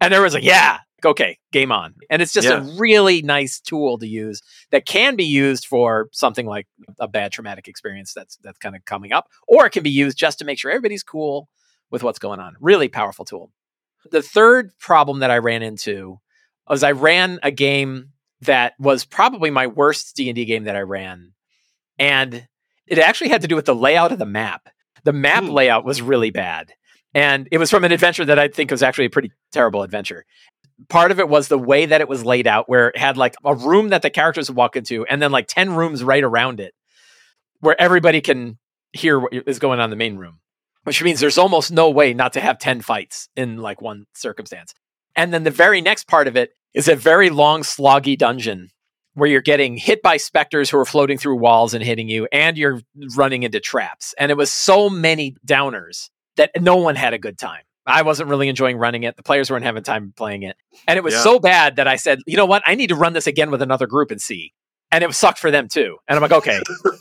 And 0.00 0.12
there 0.12 0.22
was 0.22 0.32
like, 0.32 0.44
yeah, 0.44 0.78
okay, 1.04 1.38
game 1.52 1.70
on. 1.70 1.94
And 2.08 2.22
it's 2.22 2.32
just 2.32 2.48
yeah. 2.48 2.58
a 2.58 2.78
really 2.78 3.20
nice 3.20 3.60
tool 3.60 3.98
to 3.98 4.06
use 4.06 4.40
that 4.70 4.86
can 4.86 5.16
be 5.16 5.24
used 5.24 5.66
for 5.66 6.08
something 6.12 6.46
like 6.46 6.66
a 6.98 7.08
bad 7.08 7.32
traumatic 7.32 7.68
experience 7.68 8.14
that's 8.14 8.38
that's 8.42 8.58
kind 8.58 8.74
of 8.74 8.84
coming 8.86 9.12
up, 9.12 9.28
or 9.46 9.66
it 9.66 9.70
can 9.70 9.82
be 9.82 9.90
used 9.90 10.16
just 10.16 10.38
to 10.38 10.46
make 10.46 10.58
sure 10.58 10.70
everybody's 10.70 11.02
cool 11.02 11.48
with 11.90 12.02
what's 12.02 12.18
going 12.18 12.40
on. 12.40 12.56
Really 12.60 12.88
powerful 12.88 13.24
tool. 13.24 13.50
The 14.10 14.22
third 14.22 14.70
problem 14.78 15.20
that 15.20 15.30
I 15.30 15.38
ran 15.38 15.62
into 15.62 16.18
was 16.68 16.82
I 16.82 16.92
ran 16.92 17.38
a 17.42 17.50
game 17.50 18.12
that 18.42 18.74
was 18.78 19.04
probably 19.04 19.50
my 19.50 19.66
worst 19.66 20.14
D&D 20.16 20.44
game 20.44 20.64
that 20.64 20.76
I 20.76 20.80
ran. 20.80 21.32
And 21.98 22.46
it 22.86 22.98
actually 22.98 23.30
had 23.30 23.42
to 23.42 23.48
do 23.48 23.56
with 23.56 23.64
the 23.64 23.74
layout 23.74 24.12
of 24.12 24.18
the 24.18 24.26
map. 24.26 24.68
The 25.04 25.12
map 25.12 25.44
mm. 25.44 25.52
layout 25.52 25.84
was 25.84 26.00
really 26.00 26.30
bad. 26.30 26.72
And 27.14 27.48
it 27.50 27.58
was 27.58 27.70
from 27.70 27.84
an 27.84 27.92
adventure 27.92 28.24
that 28.24 28.38
I 28.38 28.48
think 28.48 28.70
was 28.70 28.82
actually 28.82 29.06
a 29.06 29.10
pretty 29.10 29.32
terrible 29.50 29.82
adventure. 29.82 30.24
Part 30.88 31.10
of 31.10 31.18
it 31.18 31.28
was 31.28 31.48
the 31.48 31.58
way 31.58 31.86
that 31.86 32.00
it 32.00 32.08
was 32.08 32.24
laid 32.24 32.46
out, 32.46 32.68
where 32.68 32.88
it 32.88 32.98
had 32.98 33.16
like 33.16 33.34
a 33.44 33.54
room 33.54 33.88
that 33.88 34.02
the 34.02 34.10
characters 34.10 34.48
would 34.48 34.56
walk 34.56 34.76
into, 34.76 35.04
and 35.06 35.20
then 35.20 35.32
like 35.32 35.48
10 35.48 35.74
rooms 35.74 36.04
right 36.04 36.22
around 36.22 36.60
it, 36.60 36.72
where 37.60 37.80
everybody 37.80 38.20
can 38.20 38.58
hear 38.92 39.18
what 39.18 39.32
is 39.32 39.58
going 39.58 39.80
on 39.80 39.84
in 39.84 39.90
the 39.90 39.96
main 39.96 40.16
room 40.16 40.38
which 40.88 41.02
means 41.02 41.20
there's 41.20 41.36
almost 41.36 41.70
no 41.70 41.90
way 41.90 42.14
not 42.14 42.32
to 42.32 42.40
have 42.40 42.58
10 42.58 42.80
fights 42.80 43.28
in 43.36 43.58
like 43.58 43.82
one 43.82 44.06
circumstance. 44.14 44.74
And 45.14 45.34
then 45.34 45.44
the 45.44 45.50
very 45.50 45.82
next 45.82 46.08
part 46.08 46.26
of 46.26 46.34
it 46.34 46.52
is 46.72 46.88
a 46.88 46.96
very 46.96 47.28
long, 47.28 47.62
sloggy 47.62 48.16
dungeon 48.16 48.70
where 49.12 49.28
you're 49.28 49.42
getting 49.42 49.76
hit 49.76 50.00
by 50.00 50.16
specters 50.16 50.70
who 50.70 50.78
are 50.78 50.86
floating 50.86 51.18
through 51.18 51.36
walls 51.36 51.74
and 51.74 51.84
hitting 51.84 52.08
you, 52.08 52.26
and 52.32 52.56
you're 52.56 52.80
running 53.16 53.42
into 53.42 53.60
traps. 53.60 54.14
And 54.18 54.30
it 54.30 54.36
was 54.36 54.50
so 54.50 54.88
many 54.88 55.36
downers 55.46 56.08
that 56.36 56.52
no 56.58 56.76
one 56.76 56.96
had 56.96 57.12
a 57.12 57.18
good 57.18 57.36
time. 57.36 57.62
I 57.84 58.00
wasn't 58.00 58.30
really 58.30 58.48
enjoying 58.48 58.78
running 58.78 59.02
it. 59.02 59.16
The 59.16 59.22
players 59.22 59.50
weren't 59.50 59.64
having 59.64 59.82
time 59.82 60.14
playing 60.16 60.42
it. 60.42 60.56
And 60.86 60.96
it 60.96 61.04
was 61.04 61.14
yeah. 61.14 61.22
so 61.22 61.38
bad 61.38 61.76
that 61.76 61.86
I 61.86 61.96
said, 61.96 62.20
you 62.26 62.36
know 62.38 62.46
what? 62.46 62.62
I 62.64 62.76
need 62.76 62.88
to 62.88 62.94
run 62.94 63.12
this 63.12 63.26
again 63.26 63.50
with 63.50 63.60
another 63.60 63.86
group 63.86 64.10
and 64.10 64.20
see 64.20 64.52
and 64.90 65.04
it 65.04 65.14
sucked 65.14 65.38
for 65.38 65.50
them 65.50 65.68
too. 65.68 65.96
And 66.08 66.16
I'm 66.16 66.22
like, 66.22 66.32
okay, 66.32 66.60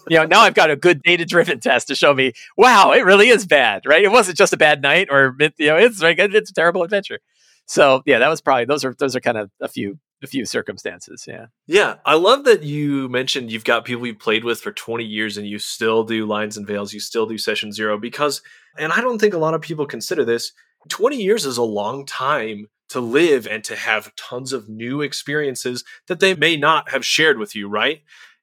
you 0.10 0.17
know, 0.17 0.25
now 0.25 0.41
I've 0.41 0.53
got 0.53 0.70
a 0.70 0.75
good 0.75 1.01
data 1.03 1.25
driven 1.25 1.60
test 1.60 1.88
to 1.88 1.96
show 1.96 2.13
me, 2.13 2.34
wow, 2.58 2.91
it 2.91 3.06
really 3.06 3.29
is 3.29 3.46
bad, 3.46 3.84
right? 3.86 4.03
It 4.03 4.12
wasn't 4.12 4.38
just 4.38 4.53
a 4.53 4.58
bad 4.58 4.82
night, 4.82 5.08
or 5.10 5.36
you 5.39 5.67
know, 5.67 5.77
it's 5.77 6.01
like 6.01 6.20
it's 6.20 6.51
a 6.51 6.53
terrible 6.53 6.84
adventure. 6.84 7.20
So 7.65 8.01
yeah, 8.06 8.20
that 8.20 8.29
was 8.29 8.41
probably 8.41 8.65
those 8.65 8.86
are 8.86 8.96
those 8.98 9.15
are 9.15 9.20
kind 9.20 9.38
of 9.38 9.51
a 9.62 9.67
few 9.67 10.00
a 10.24 10.27
few 10.27 10.46
circumstances. 10.46 11.25
Yeah, 11.27 11.48
yeah, 11.67 11.96
I 12.06 12.15
love 12.15 12.46
that 12.46 12.63
you 12.63 13.10
mentioned 13.10 13.51
you've 13.51 13.63
got 13.63 13.86
people 13.86 14.08
you've 14.08 14.20
played 14.20 14.44
with 14.44 14.60
for 14.60 14.72
20 14.72 15.03
years 15.03 15.38
and 15.38 15.48
you 15.48 15.60
still 15.60 16.03
do 16.03 16.25
lines 16.25 16.58
and 16.58 16.65
veils, 16.65 16.94
you 16.94 17.00
still 17.00 17.25
do 17.25 17.38
session 17.38 17.72
zero 17.72 17.98
because, 17.98 18.41
and 18.79 18.91
I 18.91 19.01
don't 19.01 19.20
think 19.20 19.34
a 19.34 19.39
lot 19.39 19.53
of 19.53 19.62
people 19.62 19.86
consider 19.86 20.25
this. 20.25 20.53
20 20.89 21.17
years 21.17 21.46
is 21.46 21.58
a 21.58 21.63
long 21.63 22.06
time 22.06 22.67
to 22.89 23.00
live 23.00 23.48
and 23.48 23.63
to 23.65 23.75
have 23.75 24.15
tons 24.15 24.53
of 24.53 24.70
new 24.70 25.01
experiences 25.01 25.84
that 26.08 26.20
they 26.20 26.34
may 26.36 26.56
not 26.56 26.89
have 26.91 27.06
shared 27.06 27.38
with 27.38 27.56
you, 27.56 27.67
right? 27.67 28.01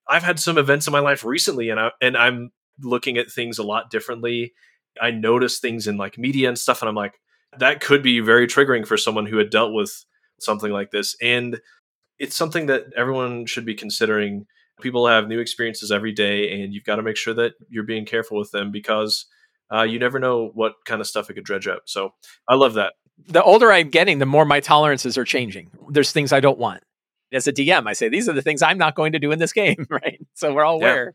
I've 0.09 0.23
had 0.23 0.39
some 0.39 0.59
events 0.59 0.87
in 0.87 0.93
my 0.93 1.01
life 1.01 1.25
recently 1.25 1.71
and 1.71 1.81
I 1.81 1.91
and 2.01 2.17
I'm 2.17 2.53
looking 2.83 3.17
at 3.17 3.31
things 3.31 3.59
a 3.59 3.63
lot 3.63 3.91
differently. 3.91 4.53
I 5.01 5.11
notice 5.11 5.59
things 5.59 5.87
in 5.87 5.97
like 5.97 6.19
media 6.19 6.49
and 6.49 6.59
stuff 6.59 6.83
and 6.83 6.89
I'm 6.89 6.95
like 6.95 7.21
that 7.59 7.81
could 7.81 8.03
be 8.03 8.21
very 8.21 8.47
triggering 8.47 8.87
for 8.87 8.97
someone 8.97 9.27
who 9.27 9.39
had 9.39 9.51
dealt 9.51 9.73
with 9.73 10.05
something 10.41 10.73
like 10.73 10.91
this 10.91 11.17
and 11.23 11.61
it's 12.19 12.37
something 12.37 12.67
that 12.67 12.85
everyone 12.97 13.47
should 13.47 13.65
be 13.65 13.75
considering. 13.75 14.47
People 14.81 15.07
have 15.07 15.29
new 15.29 15.39
experiences 15.39 15.93
every 15.93 16.13
day 16.13 16.51
and 16.51 16.75
you've 16.75 16.85
got 16.85 16.97
to 16.97 17.03
make 17.03 17.17
sure 17.17 17.35
that 17.35 17.53
you're 17.69 17.85
being 17.85 18.05
careful 18.05 18.39
with 18.39 18.51
them 18.51 18.73
because 18.73 19.27
uh, 19.73 19.83
you 19.83 19.99
never 19.99 20.19
know 20.19 20.51
what 20.55 20.75
kind 20.85 21.01
of 21.01 21.07
stuff 21.07 21.31
it 21.31 21.35
could 21.35 21.45
dredge 21.45 21.69
up. 21.69 21.83
So 21.87 22.13
I 22.49 22.55
love 22.55 22.75
that. 22.75 22.95
The 23.26 23.42
older 23.42 23.73
I'm 23.73 23.90
getting, 23.90 24.18
the 24.18 24.26
more 24.26 24.44
my 24.44 24.61
tolerances 24.61 25.16
are 25.16 25.25
changing. 25.25 25.71
There's 25.88 26.12
things 26.12 26.33
I 26.33 26.40
don't 26.40 26.59
want. 26.59 26.83
As 27.33 27.47
a 27.47 27.52
DM, 27.52 27.87
I 27.87 27.92
say, 27.92 28.09
these 28.09 28.28
are 28.28 28.33
the 28.33 28.42
things 28.42 28.62
I'm 28.62 28.78
not 28.78 28.94
going 28.94 29.12
to 29.12 29.18
do 29.18 29.33
in 29.33 29.38
this 29.38 29.52
game, 29.52 29.87
right? 29.90 30.25
So 30.35 30.52
we're 30.52 30.64
all 30.64 30.76
aware. 30.76 31.06
Yeah. 31.06 31.11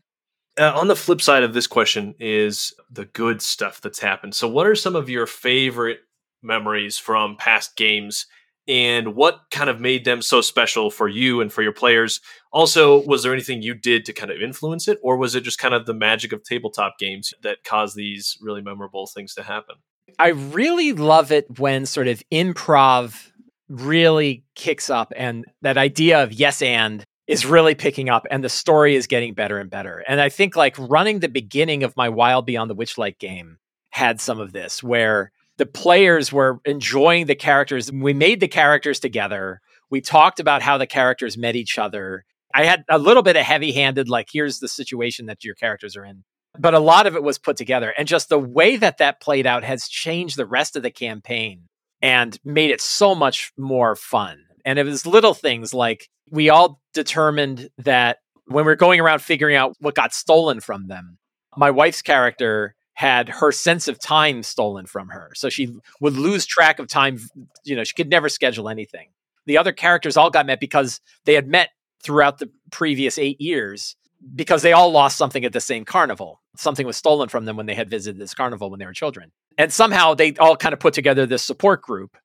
Uh, 0.58 0.72
on 0.78 0.88
the 0.88 0.96
flip 0.96 1.22
side 1.22 1.42
of 1.42 1.54
this 1.54 1.66
question 1.66 2.14
is 2.18 2.74
the 2.90 3.04
good 3.04 3.40
stuff 3.40 3.80
that's 3.80 4.00
happened. 4.00 4.34
So, 4.34 4.48
what 4.48 4.66
are 4.66 4.74
some 4.74 4.96
of 4.96 5.08
your 5.08 5.26
favorite 5.26 6.00
memories 6.42 6.98
from 6.98 7.36
past 7.36 7.76
games 7.76 8.26
and 8.66 9.14
what 9.14 9.42
kind 9.50 9.70
of 9.70 9.80
made 9.80 10.04
them 10.04 10.22
so 10.22 10.40
special 10.40 10.90
for 10.90 11.08
you 11.08 11.40
and 11.40 11.52
for 11.52 11.62
your 11.62 11.72
players? 11.72 12.20
Also, 12.52 13.00
was 13.06 13.22
there 13.22 13.32
anything 13.32 13.62
you 13.62 13.74
did 13.74 14.04
to 14.04 14.12
kind 14.12 14.30
of 14.30 14.42
influence 14.42 14.88
it, 14.88 14.98
or 15.02 15.16
was 15.16 15.34
it 15.34 15.42
just 15.44 15.58
kind 15.58 15.72
of 15.72 15.86
the 15.86 15.94
magic 15.94 16.32
of 16.32 16.42
tabletop 16.42 16.98
games 16.98 17.32
that 17.42 17.64
caused 17.64 17.96
these 17.96 18.36
really 18.40 18.60
memorable 18.60 19.06
things 19.06 19.34
to 19.34 19.44
happen? 19.44 19.76
I 20.18 20.28
really 20.28 20.92
love 20.92 21.32
it 21.32 21.58
when 21.58 21.86
sort 21.86 22.08
of 22.08 22.22
improv 22.32 23.30
really 23.68 24.44
kicks 24.54 24.90
up 24.90 25.12
and 25.16 25.44
that 25.62 25.78
idea 25.78 26.22
of 26.22 26.32
yes 26.32 26.60
and 26.60 27.04
is 27.26 27.46
really 27.46 27.76
picking 27.76 28.08
up 28.08 28.26
and 28.30 28.42
the 28.42 28.48
story 28.48 28.96
is 28.96 29.06
getting 29.06 29.34
better 29.34 29.58
and 29.58 29.70
better. 29.70 30.02
And 30.08 30.20
I 30.20 30.28
think 30.28 30.56
like 30.56 30.76
running 30.78 31.20
the 31.20 31.28
beginning 31.28 31.84
of 31.84 31.96
my 31.96 32.08
Wild 32.08 32.46
Beyond 32.46 32.68
the 32.68 32.74
Witchlight 32.74 33.18
game 33.18 33.58
had 33.90 34.20
some 34.20 34.40
of 34.40 34.52
this 34.52 34.82
where 34.82 35.30
the 35.56 35.66
players 35.66 36.32
were 36.32 36.58
enjoying 36.64 37.26
the 37.26 37.34
characters. 37.34 37.92
We 37.92 38.14
made 38.14 38.40
the 38.40 38.48
characters 38.48 38.98
together. 38.98 39.60
We 39.90 40.00
talked 40.00 40.40
about 40.40 40.62
how 40.62 40.78
the 40.78 40.86
characters 40.86 41.36
met 41.36 41.54
each 41.54 41.78
other. 41.78 42.24
I 42.54 42.64
had 42.64 42.84
a 42.88 42.98
little 42.98 43.22
bit 43.22 43.36
of 43.36 43.42
heavy 43.42 43.70
handed, 43.72 44.08
like, 44.08 44.28
here's 44.32 44.58
the 44.58 44.68
situation 44.68 45.26
that 45.26 45.44
your 45.44 45.54
characters 45.54 45.96
are 45.96 46.04
in. 46.04 46.24
But 46.58 46.74
a 46.74 46.80
lot 46.80 47.06
of 47.06 47.14
it 47.14 47.22
was 47.22 47.38
put 47.38 47.56
together. 47.56 47.92
And 47.96 48.08
just 48.08 48.28
the 48.28 48.38
way 48.38 48.76
that 48.76 48.98
that 48.98 49.20
played 49.20 49.46
out 49.46 49.64
has 49.64 49.88
changed 49.88 50.36
the 50.36 50.46
rest 50.46 50.76
of 50.76 50.82
the 50.82 50.90
campaign 50.90 51.62
and 52.02 52.38
made 52.44 52.70
it 52.70 52.80
so 52.80 53.14
much 53.14 53.52
more 53.56 53.94
fun. 53.94 54.44
And 54.64 54.78
it 54.78 54.84
was 54.84 55.06
little 55.06 55.34
things 55.34 55.72
like 55.72 56.08
we 56.30 56.50
all 56.50 56.80
determined 56.92 57.70
that 57.78 58.18
when 58.46 58.64
we 58.64 58.72
we're 58.72 58.76
going 58.76 59.00
around 59.00 59.20
figuring 59.20 59.56
out 59.56 59.76
what 59.80 59.94
got 59.94 60.12
stolen 60.12 60.60
from 60.60 60.88
them, 60.88 61.18
my 61.56 61.70
wife's 61.70 62.02
character 62.02 62.74
had 62.94 63.28
her 63.28 63.52
sense 63.52 63.88
of 63.88 63.98
time 63.98 64.42
stolen 64.42 64.86
from 64.86 65.08
her. 65.08 65.30
So 65.34 65.48
she 65.48 65.74
would 66.00 66.16
lose 66.16 66.46
track 66.46 66.78
of 66.78 66.88
time. 66.88 67.18
You 67.64 67.76
know, 67.76 67.84
she 67.84 67.94
could 67.94 68.10
never 68.10 68.28
schedule 68.28 68.68
anything. 68.68 69.08
The 69.46 69.56
other 69.56 69.72
characters 69.72 70.16
all 70.16 70.30
got 70.30 70.46
met 70.46 70.60
because 70.60 71.00
they 71.24 71.34
had 71.34 71.48
met 71.48 71.70
throughout 72.02 72.38
the 72.38 72.50
previous 72.70 73.18
eight 73.18 73.40
years 73.40 73.96
because 74.34 74.62
they 74.62 74.72
all 74.72 74.90
lost 74.90 75.16
something 75.16 75.44
at 75.44 75.52
the 75.52 75.60
same 75.60 75.84
carnival. 75.84 76.40
Something 76.56 76.86
was 76.86 76.96
stolen 76.96 77.28
from 77.28 77.44
them 77.44 77.56
when 77.56 77.66
they 77.66 77.74
had 77.74 77.90
visited 77.90 78.20
this 78.20 78.34
carnival 78.34 78.70
when 78.70 78.78
they 78.78 78.86
were 78.86 78.92
children. 78.92 79.32
And 79.56 79.72
somehow 79.72 80.14
they 80.14 80.34
all 80.36 80.56
kind 80.56 80.72
of 80.72 80.80
put 80.80 80.94
together 80.94 81.26
this 81.26 81.42
support 81.42 81.82
group 81.82 82.16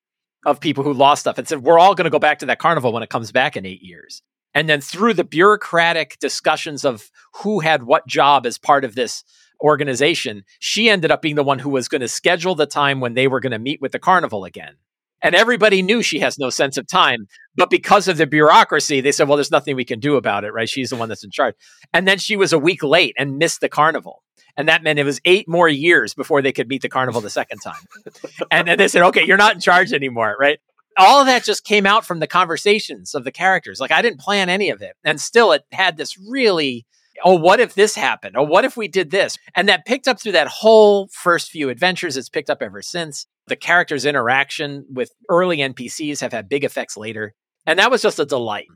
of 0.45 0.59
people 0.59 0.83
who 0.83 0.93
lost 0.93 1.21
stuff 1.21 1.37
and 1.37 1.47
said, 1.47 1.63
We're 1.63 1.79
all 1.79 1.95
going 1.95 2.05
to 2.05 2.11
go 2.11 2.19
back 2.19 2.39
to 2.39 2.45
that 2.47 2.59
carnival 2.59 2.93
when 2.93 3.03
it 3.03 3.09
comes 3.09 3.31
back 3.31 3.57
in 3.57 3.65
eight 3.65 3.81
years. 3.81 4.21
And 4.53 4.69
then 4.69 4.79
through 4.79 5.15
the 5.15 5.23
bureaucratic 5.23 6.17
discussions 6.19 6.85
of 6.85 7.11
who 7.35 7.59
had 7.59 7.83
what 7.83 8.07
job 8.07 8.45
as 8.45 8.57
part 8.57 8.85
of 8.85 8.95
this 8.95 9.23
organization, 9.61 10.43
she 10.59 10.89
ended 10.89 11.11
up 11.11 11.21
being 11.21 11.35
the 11.35 11.43
one 11.43 11.59
who 11.59 11.69
was 11.69 11.87
going 11.87 12.01
to 12.01 12.07
schedule 12.07 12.55
the 12.55 12.65
time 12.65 12.99
when 12.99 13.15
they 13.15 13.27
were 13.27 13.39
going 13.39 13.51
to 13.51 13.59
meet 13.59 13.81
with 13.81 13.91
the 13.91 13.99
carnival 13.99 14.45
again. 14.45 14.75
And 15.25 15.33
everybody 15.33 15.81
knew 15.81 16.03
she 16.03 16.19
has 16.19 16.37
no 16.37 16.51
sense 16.51 16.77
of 16.77 16.85
time. 16.85 17.25
But 17.55 17.71
because 17.71 18.07
of 18.07 18.17
the 18.17 18.27
bureaucracy, 18.27 19.01
they 19.01 19.11
said, 19.11 19.27
well, 19.27 19.37
there's 19.37 19.49
nothing 19.49 19.75
we 19.75 19.83
can 19.83 19.99
do 19.99 20.17
about 20.17 20.43
it, 20.43 20.53
right? 20.53 20.69
She's 20.69 20.91
the 20.91 20.95
one 20.95 21.09
that's 21.09 21.23
in 21.23 21.31
charge. 21.31 21.55
And 21.91 22.07
then 22.07 22.19
she 22.19 22.37
was 22.37 22.53
a 22.53 22.59
week 22.59 22.83
late 22.83 23.15
and 23.17 23.39
missed 23.39 23.59
the 23.59 23.67
carnival. 23.67 24.21
And 24.55 24.69
that 24.69 24.83
meant 24.83 24.99
it 24.99 25.03
was 25.03 25.19
eight 25.25 25.49
more 25.49 25.67
years 25.67 26.13
before 26.13 26.43
they 26.43 26.51
could 26.51 26.67
meet 26.67 26.83
the 26.83 26.89
carnival 26.89 27.21
the 27.21 27.31
second 27.31 27.57
time. 27.57 27.81
and 28.51 28.67
then 28.67 28.77
they 28.77 28.87
said, 28.87 29.01
okay, 29.01 29.25
you're 29.25 29.35
not 29.35 29.55
in 29.55 29.61
charge 29.61 29.93
anymore, 29.93 30.37
right? 30.39 30.59
All 30.95 31.21
of 31.21 31.25
that 31.25 31.43
just 31.43 31.63
came 31.63 31.87
out 31.87 32.05
from 32.05 32.19
the 32.19 32.27
conversations 32.27 33.15
of 33.15 33.23
the 33.23 33.31
characters. 33.31 33.79
Like 33.79 33.91
I 33.91 34.03
didn't 34.03 34.19
plan 34.19 34.47
any 34.47 34.69
of 34.69 34.83
it. 34.83 34.95
And 35.03 35.19
still, 35.19 35.53
it 35.53 35.63
had 35.71 35.97
this 35.97 36.19
really 36.19 36.85
oh, 37.25 37.35
what 37.35 37.59
if 37.59 37.73
this 37.73 37.95
happened? 37.95 38.35
Oh, 38.37 38.43
what 38.43 38.63
if 38.63 38.77
we 38.77 38.87
did 38.87 39.09
this? 39.09 39.37
And 39.55 39.67
that 39.67 39.85
picked 39.85 40.07
up 40.07 40.21
through 40.21 40.33
that 40.33 40.47
whole 40.47 41.09
first 41.11 41.49
few 41.49 41.69
adventures. 41.69 42.15
It's 42.15 42.29
picked 42.29 42.51
up 42.51 42.61
ever 42.61 42.81
since. 42.81 43.25
The 43.47 43.55
characters' 43.55 44.05
interaction 44.05 44.85
with 44.89 45.11
early 45.27 45.57
NPCs 45.57 46.21
have 46.21 46.31
had 46.31 46.47
big 46.47 46.63
effects 46.63 46.95
later. 46.95 47.33
And 47.65 47.79
that 47.79 47.91
was 47.91 48.03
just 48.03 48.19
a 48.19 48.25
delight. 48.25 48.67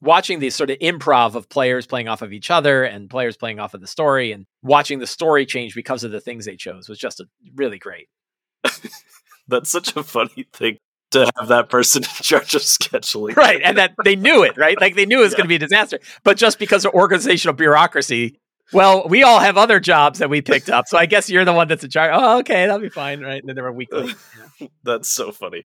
Watching 0.00 0.40
these 0.40 0.56
sort 0.56 0.70
of 0.70 0.78
improv 0.80 1.36
of 1.36 1.48
players 1.48 1.86
playing 1.86 2.08
off 2.08 2.20
of 2.20 2.32
each 2.32 2.50
other 2.50 2.82
and 2.82 3.08
players 3.08 3.36
playing 3.36 3.60
off 3.60 3.74
of 3.74 3.80
the 3.80 3.86
story 3.86 4.32
and 4.32 4.44
watching 4.62 4.98
the 4.98 5.06
story 5.06 5.46
change 5.46 5.74
because 5.74 6.04
of 6.04 6.10
the 6.10 6.20
things 6.20 6.44
they 6.44 6.56
chose 6.56 6.88
was 6.88 6.98
just 6.98 7.20
a, 7.20 7.26
really 7.54 7.78
great. 7.78 8.08
That's 9.48 9.70
such 9.70 9.96
a 9.96 10.02
funny 10.02 10.46
thing 10.52 10.78
to 11.14 11.30
have 11.38 11.48
that 11.48 11.68
person 11.68 12.02
in 12.02 12.08
charge 12.22 12.54
of 12.54 12.62
scheduling. 12.62 13.36
Right. 13.36 13.60
And 13.62 13.78
that 13.78 13.94
they 14.04 14.16
knew 14.16 14.42
it, 14.42 14.56
right? 14.56 14.80
Like 14.80 14.94
they 14.94 15.06
knew 15.06 15.20
it 15.20 15.24
was 15.24 15.32
yeah. 15.32 15.38
going 15.38 15.44
to 15.44 15.48
be 15.48 15.56
a 15.56 15.58
disaster. 15.58 15.98
But 16.22 16.36
just 16.36 16.58
because 16.58 16.84
of 16.84 16.92
organizational 16.92 17.54
bureaucracy, 17.54 18.38
well, 18.72 19.08
we 19.08 19.22
all 19.22 19.40
have 19.40 19.56
other 19.56 19.80
jobs 19.80 20.18
that 20.18 20.30
we 20.30 20.40
picked 20.40 20.70
up. 20.70 20.86
So 20.88 20.98
I 20.98 21.06
guess 21.06 21.28
you're 21.28 21.44
the 21.44 21.52
one 21.52 21.68
that's 21.68 21.84
in 21.84 21.90
charge. 21.90 22.10
Oh, 22.14 22.38
okay, 22.38 22.66
that'll 22.66 22.80
be 22.80 22.88
fine. 22.88 23.20
Right. 23.20 23.40
And 23.40 23.48
then 23.48 23.54
there 23.56 23.64
were 23.64 23.72
weekly. 23.72 24.14
that's 24.84 25.08
so 25.08 25.32
funny. 25.32 25.64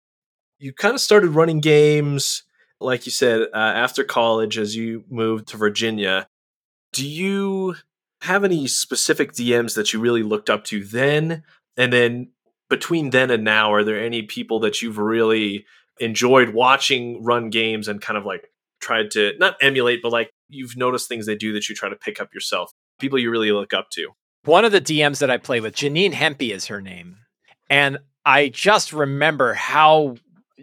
You 0.60 0.74
kind 0.74 0.94
of 0.94 1.02
started 1.02 1.32
running 1.32 1.60
games, 1.60 2.44
like 2.80 3.06
you 3.06 3.12
said, 3.12 3.42
uh, 3.54 3.58
after 3.58 4.04
college 4.04 4.58
as 4.58 4.76
you 4.76 5.04
moved 5.10 5.48
to 5.50 5.58
Virginia. 5.58 6.28
Do 6.94 7.08
you 7.08 7.76
have 8.22 8.44
any 8.44 8.68
specific 8.68 9.32
DMs 9.32 9.76
that 9.76 9.94
you 9.94 10.00
really 10.00 10.24
looked 10.24 10.50
up 10.50 10.64
to 10.66 10.84
then? 10.84 11.44
And 11.78 11.92
then 11.92 12.32
between 12.72 13.10
then 13.10 13.30
and 13.30 13.44
now, 13.44 13.74
are 13.74 13.84
there 13.84 14.02
any 14.02 14.24
people 14.24 14.62
that 14.62 14.82
you've 14.82 14.98
really 14.98 15.66
enjoyed 16.00 16.54
watching 16.54 17.22
run 17.22 17.50
games 17.50 17.90
and 17.90 18.02
kind 18.02 18.18
of 18.18 18.26
like 18.26 18.48
tried 18.80 19.12
to 19.12 19.34
not 19.40 19.58
emulate, 19.62 20.02
but 20.02 20.14
like 20.14 20.32
you've 20.48 20.78
noticed 20.78 21.10
things 21.10 21.26
they 21.26 21.36
do 21.36 21.52
that 21.54 21.68
you 21.68 21.76
try 21.76 21.90
to 21.90 21.98
pick 21.98 22.22
up 22.22 22.34
yourself? 22.34 22.72
People 22.98 23.20
you 23.20 23.30
really 23.30 23.52
look 23.52 23.74
up 23.74 23.90
to. 23.92 24.08
One 24.46 24.64
of 24.64 24.72
the 24.72 24.80
DMs 24.80 25.20
that 25.20 25.30
I 25.30 25.38
play 25.38 25.60
with, 25.60 25.76
Janine 25.76 26.14
Hempy 26.14 26.52
is 26.52 26.68
her 26.68 26.82
name. 26.82 27.18
And 27.70 28.00
I 28.26 28.48
just 28.48 28.94
remember 28.94 29.54
how 29.54 30.16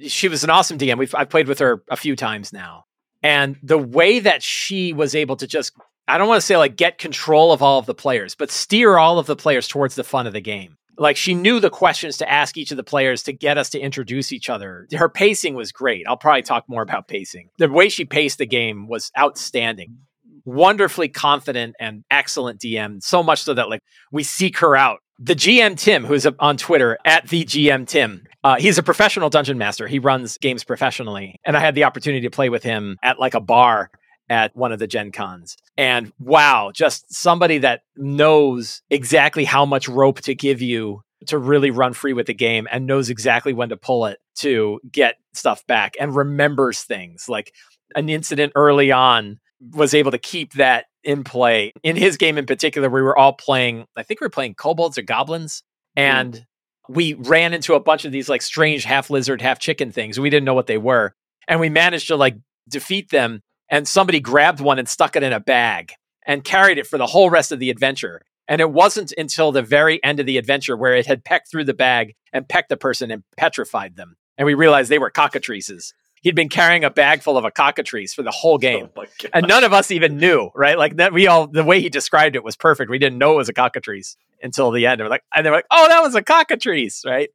she 0.06 0.28
was 0.28 0.42
an 0.42 0.50
awesome 0.50 0.78
DM. 0.78 0.96
We've 0.96 1.14
I've 1.14 1.30
played 1.30 1.46
with 1.46 1.58
her 1.58 1.82
a 1.90 1.96
few 1.96 2.16
times 2.16 2.54
now. 2.54 2.86
And 3.22 3.58
the 3.62 3.78
way 3.78 4.18
that 4.20 4.42
she 4.42 4.94
was 4.94 5.14
able 5.14 5.36
to 5.36 5.46
just 5.46 5.74
I 6.08 6.16
don't 6.16 6.28
want 6.28 6.40
to 6.40 6.46
say 6.46 6.56
like 6.56 6.76
get 6.76 6.96
control 6.96 7.52
of 7.52 7.60
all 7.60 7.78
of 7.78 7.84
the 7.84 7.94
players, 7.94 8.34
but 8.34 8.50
steer 8.50 8.96
all 8.96 9.18
of 9.18 9.26
the 9.26 9.36
players 9.36 9.68
towards 9.68 9.94
the 9.94 10.04
fun 10.04 10.26
of 10.26 10.32
the 10.32 10.40
game 10.40 10.77
like 10.98 11.16
she 11.16 11.34
knew 11.34 11.60
the 11.60 11.70
questions 11.70 12.16
to 12.18 12.30
ask 12.30 12.56
each 12.56 12.70
of 12.70 12.76
the 12.76 12.82
players 12.82 13.22
to 13.24 13.32
get 13.32 13.56
us 13.56 13.70
to 13.70 13.78
introduce 13.78 14.32
each 14.32 14.50
other. 14.50 14.86
Her 14.92 15.08
pacing 15.08 15.54
was 15.54 15.72
great. 15.72 16.06
I'll 16.06 16.16
probably 16.16 16.42
talk 16.42 16.64
more 16.68 16.82
about 16.82 17.08
pacing. 17.08 17.50
The 17.58 17.70
way 17.70 17.88
she 17.88 18.04
paced 18.04 18.38
the 18.38 18.46
game 18.46 18.88
was 18.88 19.10
outstanding. 19.18 19.98
Wonderfully 20.44 21.08
confident 21.08 21.76
and 21.78 22.04
excellent 22.10 22.60
DM, 22.60 23.02
so 23.02 23.22
much 23.22 23.42
so 23.42 23.54
that 23.54 23.68
like 23.68 23.82
we 24.10 24.22
seek 24.22 24.58
her 24.58 24.76
out. 24.76 25.00
The 25.20 25.34
GM 25.34 25.76
Tim, 25.76 26.04
who's 26.04 26.26
on 26.38 26.56
Twitter 26.56 26.96
at 27.04 27.28
the 27.28 27.44
GM 27.44 27.86
Tim, 27.86 28.24
uh, 28.44 28.56
he's 28.56 28.78
a 28.78 28.82
professional 28.82 29.30
dungeon 29.30 29.58
master. 29.58 29.88
He 29.88 29.98
runs 29.98 30.38
games 30.38 30.62
professionally, 30.62 31.40
and 31.44 31.56
I 31.56 31.60
had 31.60 31.74
the 31.74 31.84
opportunity 31.84 32.22
to 32.22 32.30
play 32.30 32.48
with 32.48 32.62
him 32.62 32.96
at 33.02 33.18
like 33.18 33.34
a 33.34 33.40
bar 33.40 33.90
at 34.28 34.54
one 34.56 34.72
of 34.72 34.78
the 34.78 34.86
Gen 34.86 35.12
Cons. 35.12 35.56
And 35.76 36.12
wow, 36.18 36.70
just 36.74 37.12
somebody 37.12 37.58
that 37.58 37.82
knows 37.96 38.82
exactly 38.90 39.44
how 39.44 39.64
much 39.64 39.88
rope 39.88 40.20
to 40.22 40.34
give 40.34 40.60
you 40.60 41.02
to 41.26 41.38
really 41.38 41.70
run 41.70 41.92
free 41.92 42.12
with 42.12 42.26
the 42.26 42.34
game 42.34 42.68
and 42.70 42.86
knows 42.86 43.10
exactly 43.10 43.52
when 43.52 43.70
to 43.70 43.76
pull 43.76 44.06
it 44.06 44.18
to 44.36 44.80
get 44.90 45.16
stuff 45.32 45.66
back 45.66 45.94
and 45.98 46.14
remembers 46.14 46.82
things 46.82 47.28
like 47.28 47.52
an 47.94 48.08
incident 48.08 48.52
early 48.54 48.92
on 48.92 49.38
was 49.72 49.94
able 49.94 50.10
to 50.10 50.18
keep 50.18 50.52
that 50.54 50.86
in 51.02 51.24
play. 51.24 51.72
In 51.82 51.96
his 51.96 52.16
game 52.16 52.38
in 52.38 52.46
particular, 52.46 52.88
we 52.88 53.02
were 53.02 53.18
all 53.18 53.32
playing, 53.32 53.86
I 53.96 54.02
think 54.02 54.20
we 54.20 54.26
were 54.26 54.30
playing 54.30 54.54
kobolds 54.54 54.98
or 54.98 55.02
goblins. 55.02 55.62
Hmm. 55.96 56.00
And 56.00 56.34
mm. 56.34 56.44
we 56.88 57.14
ran 57.14 57.54
into 57.54 57.74
a 57.74 57.80
bunch 57.80 58.04
of 58.04 58.12
these 58.12 58.28
like 58.28 58.42
strange 58.42 58.84
half 58.84 59.10
lizard, 59.10 59.40
half 59.40 59.58
chicken 59.58 59.90
things. 59.90 60.20
We 60.20 60.30
didn't 60.30 60.44
know 60.44 60.54
what 60.54 60.66
they 60.66 60.78
were. 60.78 61.14
And 61.48 61.60
we 61.60 61.68
managed 61.68 62.08
to 62.08 62.16
like 62.16 62.36
defeat 62.68 63.10
them 63.10 63.42
and 63.70 63.86
somebody 63.86 64.20
grabbed 64.20 64.60
one 64.60 64.78
and 64.78 64.88
stuck 64.88 65.16
it 65.16 65.22
in 65.22 65.32
a 65.32 65.40
bag 65.40 65.92
and 66.26 66.44
carried 66.44 66.78
it 66.78 66.86
for 66.86 66.98
the 66.98 67.06
whole 67.06 67.30
rest 67.30 67.52
of 67.52 67.58
the 67.58 67.70
adventure. 67.70 68.22
And 68.46 68.60
it 68.60 68.70
wasn't 68.70 69.12
until 69.18 69.52
the 69.52 69.62
very 69.62 70.02
end 70.02 70.20
of 70.20 70.26
the 70.26 70.38
adventure 70.38 70.76
where 70.76 70.94
it 70.94 71.06
had 71.06 71.24
pecked 71.24 71.50
through 71.50 71.64
the 71.64 71.74
bag 71.74 72.14
and 72.32 72.48
pecked 72.48 72.70
the 72.70 72.76
person 72.76 73.10
and 73.10 73.22
petrified 73.36 73.96
them. 73.96 74.16
And 74.36 74.46
we 74.46 74.54
realized 74.54 74.90
they 74.90 74.98
were 74.98 75.10
cockatrices. 75.10 75.92
He'd 76.22 76.34
been 76.34 76.48
carrying 76.48 76.84
a 76.84 76.90
bag 76.90 77.22
full 77.22 77.36
of 77.36 77.44
a 77.44 77.50
cockatrice 77.50 78.12
for 78.12 78.22
the 78.22 78.30
whole 78.30 78.58
game. 78.58 78.88
Oh 78.96 79.04
and 79.32 79.46
none 79.46 79.64
of 79.64 79.72
us 79.72 79.90
even 79.90 80.16
knew, 80.16 80.50
right? 80.54 80.76
Like 80.76 80.96
that 80.96 81.12
we 81.12 81.26
all 81.26 81.46
the 81.46 81.62
way 81.62 81.80
he 81.80 81.88
described 81.88 82.34
it 82.36 82.42
was 82.42 82.56
perfect. 82.56 82.90
We 82.90 82.98
didn't 82.98 83.18
know 83.18 83.34
it 83.34 83.36
was 83.36 83.48
a 83.48 83.52
cockatrice 83.52 84.16
until 84.42 84.70
the 84.70 84.86
end. 84.86 85.00
And 85.00 85.06
we're 85.06 85.10
like, 85.10 85.24
and 85.34 85.46
they're 85.46 85.52
like, 85.52 85.66
oh, 85.70 85.88
that 85.88 86.00
was 86.00 86.14
a 86.14 86.22
cockatrice, 86.22 87.04
right? 87.06 87.30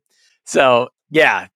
So 0.46 0.90
yeah. 1.10 1.48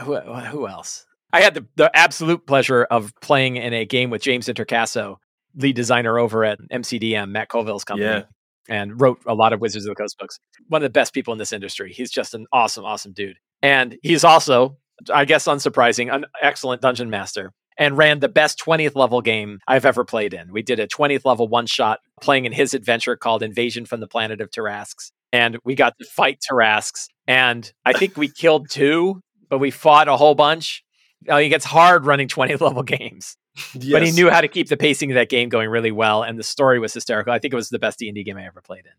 Who, 0.00 0.16
who 0.16 0.68
else? 0.68 1.06
I 1.34 1.40
had 1.40 1.54
the, 1.54 1.66
the 1.74 1.90
absolute 1.94 2.46
pleasure 2.46 2.84
of 2.84 3.12
playing 3.20 3.56
in 3.56 3.72
a 3.72 3.84
game 3.84 4.10
with 4.10 4.22
James 4.22 4.46
Introcaso, 4.46 5.16
lead 5.56 5.74
designer 5.74 6.18
over 6.18 6.44
at 6.44 6.60
MCDM, 6.72 7.30
Matt 7.30 7.48
Colville's 7.48 7.84
company. 7.84 8.06
Yeah. 8.08 8.22
And 8.66 8.98
wrote 8.98 9.18
a 9.26 9.34
lot 9.34 9.52
of 9.52 9.60
Wizards 9.60 9.84
of 9.84 9.90
the 9.90 9.94
Coast 9.94 10.16
books. 10.18 10.38
One 10.68 10.80
of 10.80 10.84
the 10.84 10.90
best 10.90 11.12
people 11.12 11.32
in 11.32 11.38
this 11.38 11.52
industry. 11.52 11.92
He's 11.92 12.10
just 12.10 12.32
an 12.32 12.46
awesome, 12.50 12.86
awesome 12.86 13.12
dude. 13.12 13.36
And 13.60 13.98
he's 14.02 14.24
also, 14.24 14.78
I 15.12 15.26
guess, 15.26 15.44
unsurprising, 15.46 16.10
an 16.14 16.24
excellent 16.40 16.80
dungeon 16.80 17.10
master 17.10 17.52
and 17.76 17.98
ran 17.98 18.20
the 18.20 18.28
best 18.28 18.58
20th 18.58 18.94
level 18.94 19.20
game 19.20 19.58
I've 19.66 19.84
ever 19.84 20.04
played 20.04 20.32
in. 20.34 20.52
We 20.52 20.62
did 20.62 20.78
a 20.80 20.86
20th 20.86 21.24
level 21.24 21.48
one 21.48 21.66
shot 21.66 21.98
playing 22.22 22.44
in 22.44 22.52
his 22.52 22.74
adventure 22.74 23.16
called 23.16 23.42
Invasion 23.42 23.84
from 23.84 24.00
the 24.00 24.06
Planet 24.06 24.40
of 24.40 24.50
Tarrasques. 24.50 25.10
And 25.32 25.58
we 25.64 25.74
got 25.74 25.98
to 25.98 26.04
fight 26.06 26.38
Tarrasques. 26.48 27.08
And 27.26 27.70
I 27.84 27.92
think 27.92 28.16
we 28.16 28.28
killed 28.28 28.70
two, 28.70 29.20
but 29.50 29.58
we 29.58 29.72
fought 29.72 30.08
a 30.08 30.16
whole 30.16 30.36
bunch. 30.36 30.83
Uh, 31.28 31.36
it 31.36 31.48
gets 31.48 31.64
hard 31.64 32.06
running 32.06 32.28
20 32.28 32.56
level 32.56 32.82
games. 32.82 33.36
Yes. 33.74 33.92
But 33.92 34.02
he 34.04 34.12
knew 34.12 34.30
how 34.30 34.40
to 34.40 34.48
keep 34.48 34.68
the 34.68 34.76
pacing 34.76 35.10
of 35.10 35.14
that 35.14 35.28
game 35.28 35.48
going 35.48 35.68
really 35.68 35.92
well. 35.92 36.22
And 36.22 36.38
the 36.38 36.42
story 36.42 36.78
was 36.78 36.92
hysterical. 36.92 37.32
I 37.32 37.38
think 37.38 37.52
it 37.52 37.56
was 37.56 37.68
the 37.68 37.78
best 37.78 37.98
D&D 37.98 38.24
game 38.24 38.36
I 38.36 38.46
ever 38.46 38.60
played 38.60 38.86
in 38.86 38.92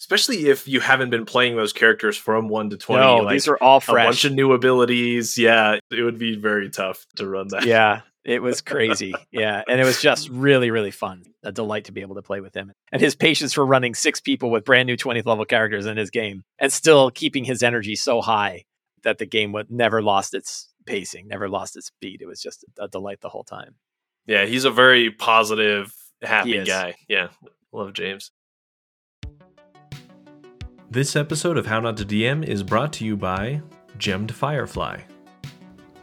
especially 0.00 0.46
if 0.46 0.68
you 0.68 0.78
haven't 0.78 1.10
been 1.10 1.24
playing 1.24 1.56
those 1.56 1.72
characters 1.72 2.16
from 2.16 2.48
one 2.48 2.70
to 2.70 2.76
twenty. 2.76 3.02
No, 3.02 3.16
like 3.16 3.32
these 3.32 3.48
are 3.48 3.56
all 3.56 3.80
fresh. 3.80 4.04
A 4.04 4.08
bunch 4.08 4.24
of 4.26 4.32
new 4.32 4.52
abilities. 4.52 5.36
Yeah, 5.36 5.80
it 5.90 6.02
would 6.02 6.20
be 6.20 6.36
very 6.36 6.70
tough 6.70 7.04
to 7.16 7.26
run 7.26 7.48
that. 7.48 7.66
Yeah, 7.66 8.02
it 8.28 8.42
was 8.42 8.60
crazy. 8.62 9.14
yeah. 9.30 9.62
And 9.68 9.80
it 9.80 9.84
was 9.84 10.00
just 10.00 10.28
really, 10.28 10.70
really 10.70 10.90
fun. 10.90 11.24
A 11.42 11.50
delight 11.50 11.86
to 11.86 11.92
be 11.92 12.02
able 12.02 12.16
to 12.16 12.22
play 12.22 12.40
with 12.40 12.54
him. 12.54 12.72
And 12.92 13.00
his 13.00 13.14
patience 13.14 13.54
for 13.54 13.64
running 13.64 13.94
six 13.94 14.20
people 14.20 14.50
with 14.50 14.64
brand 14.64 14.86
new 14.86 14.96
20th 14.96 15.26
level 15.26 15.44
characters 15.44 15.86
in 15.86 15.96
his 15.96 16.10
game 16.10 16.44
and 16.58 16.72
still 16.72 17.10
keeping 17.10 17.44
his 17.44 17.62
energy 17.62 17.96
so 17.96 18.20
high 18.20 18.64
that 19.02 19.18
the 19.18 19.26
game 19.26 19.52
would 19.52 19.70
never 19.70 20.02
lost 20.02 20.34
its 20.34 20.67
pacing, 20.88 21.28
never 21.28 21.48
lost 21.48 21.76
its 21.76 21.92
beat. 22.00 22.22
It 22.22 22.26
was 22.26 22.40
just 22.40 22.64
a 22.78 22.88
delight 22.88 23.20
the 23.20 23.28
whole 23.28 23.44
time. 23.44 23.74
Yeah, 24.26 24.46
he's 24.46 24.64
a 24.64 24.70
very 24.70 25.10
positive, 25.10 25.94
happy 26.22 26.64
guy. 26.64 26.96
Yeah. 27.08 27.28
Love 27.72 27.92
James. 27.92 28.32
This 30.90 31.16
episode 31.16 31.58
of 31.58 31.66
How 31.66 31.80
Not 31.80 31.98
to 31.98 32.04
DM 32.04 32.44
is 32.44 32.62
brought 32.62 32.94
to 32.94 33.04
you 33.04 33.16
by 33.16 33.60
Gemmed 33.98 34.32
Firefly. 34.32 35.02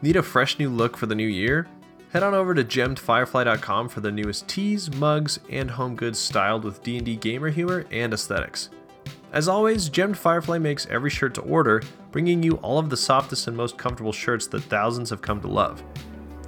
Need 0.01 0.15
a 0.15 0.23
fresh 0.23 0.59
new 0.59 0.69
look 0.69 0.95
for 0.95 1.07
the 1.07 1.15
new 1.15 1.27
year? 1.27 1.67
Head 2.11 2.21
on 2.21 2.33
over 2.33 2.53
to 2.53 2.63
gemmedfirefly.com 2.63 3.89
for 3.89 4.01
the 4.01 4.11
newest 4.11 4.47
tees, 4.47 4.93
mugs, 4.95 5.39
and 5.49 5.71
home 5.71 5.95
goods 5.95 6.19
styled 6.19 6.63
with 6.63 6.83
D&D 6.83 7.15
gamer 7.17 7.49
humor 7.49 7.85
and 7.91 8.13
aesthetics. 8.13 8.69
As 9.33 9.47
always, 9.47 9.89
Gemmed 9.89 10.17
Firefly 10.17 10.59
makes 10.59 10.85
every 10.85 11.09
shirt 11.09 11.33
to 11.33 11.41
order, 11.41 11.81
bringing 12.15 12.41
you 12.41 12.53
all 12.61 12.79
of 12.79 12.89
the 12.89 12.95
softest 12.95 13.45
and 13.49 13.57
most 13.57 13.77
comfortable 13.77 14.13
shirts 14.13 14.47
that 14.47 14.63
thousands 14.63 15.09
have 15.09 15.21
come 15.21 15.41
to 15.41 15.49
love. 15.49 15.83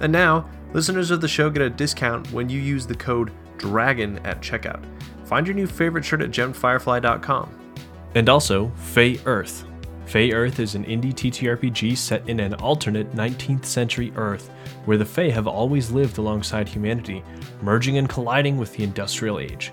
And 0.00 0.10
now, 0.10 0.48
listeners 0.72 1.10
of 1.10 1.20
the 1.20 1.28
show 1.28 1.50
get 1.50 1.60
a 1.60 1.68
discount 1.68 2.32
when 2.32 2.48
you 2.48 2.58
use 2.58 2.86
the 2.86 2.94
code 2.94 3.32
DRAGON 3.58 4.18
at 4.24 4.40
checkout. 4.40 4.82
Find 5.26 5.46
your 5.46 5.54
new 5.54 5.66
favorite 5.66 6.06
shirt 6.06 6.22
at 6.22 6.30
gemmedfirefly.com. 6.30 7.74
And 8.14 8.30
also, 8.30 8.72
Fey 8.76 9.20
Earth. 9.26 9.66
Fey 10.06 10.32
Earth 10.32 10.58
is 10.58 10.74
an 10.74 10.86
indie 10.86 11.12
TTRPG 11.12 11.98
set 11.98 12.26
in 12.30 12.40
an 12.40 12.54
alternate 12.54 13.12
19th 13.14 13.66
century 13.66 14.10
Earth 14.16 14.48
where 14.86 14.96
the 14.96 15.04
Fey 15.04 15.28
have 15.28 15.46
always 15.46 15.90
lived 15.90 16.16
alongside 16.16 16.66
humanity, 16.66 17.22
merging 17.60 17.98
and 17.98 18.08
colliding 18.08 18.56
with 18.56 18.72
the 18.72 18.84
Industrial 18.84 19.38
Age. 19.38 19.70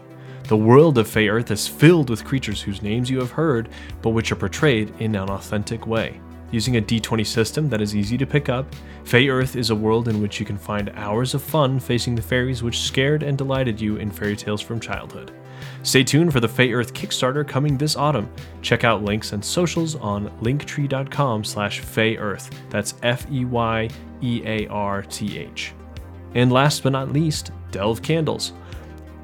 The 0.48 0.56
world 0.56 1.00
of 1.00 1.08
Fey 1.08 1.28
Earth 1.28 1.50
is 1.50 1.68
filled 1.68 2.12
with 2.12 2.24
creatures 2.24 2.62
whose 2.62 2.84
names 2.84 3.10
you 3.10 3.18
have 3.18 3.32
heard, 3.32 3.68
but 4.04 4.12
which 4.12 4.32
are 4.32 4.36
portrayed 4.36 4.94
in 5.00 5.16
an 5.16 5.32
authentic 5.32 5.88
way. 5.88 6.22
Using 6.52 6.78
a 6.78 6.82
d20 6.82 7.26
system 7.26 7.68
that 7.70 7.82
is 7.82 7.96
easy 7.96 8.16
to 8.20 8.28
pick 8.28 8.48
up, 8.48 8.68
Fey 9.06 9.28
Earth 9.28 9.56
is 9.56 9.72
a 9.72 9.76
world 9.76 10.08
in 10.08 10.22
which 10.22 10.40
you 10.40 10.46
can 10.46 10.60
find 10.60 10.92
hours 10.92 11.34
of 11.34 11.42
fun 11.42 11.80
facing 11.80 12.14
the 12.14 12.22
fairies 12.22 12.62
which 12.62 12.82
scared 12.82 13.24
and 13.24 13.40
delighted 13.40 13.82
you 13.82 13.96
in 13.96 14.12
fairy 14.12 14.36
tales 14.36 14.62
from 14.62 14.80
childhood. 14.80 15.32
Stay 15.82 16.04
tuned 16.04 16.32
for 16.32 16.40
the 16.40 16.48
Fey 16.48 16.74
Earth 16.74 16.94
Kickstarter 16.94 17.48
coming 17.48 17.76
this 17.76 17.96
autumn. 17.96 18.30
Check 18.62 18.84
out 18.84 19.04
links 19.04 19.34
and 19.34 19.44
socials 19.44 19.96
on 19.96 20.30
linktree.com 20.42 21.44
slash 21.44 21.82
Earth. 21.98 22.52
That's 22.70 22.94
F-E-Y-E-A-R-T-H. 23.02 23.94
And 26.36 26.52
last 26.52 26.84
but 26.84 26.92
not 26.92 27.12
least, 27.12 27.52
Delve 27.72 28.04
Candles. 28.04 28.54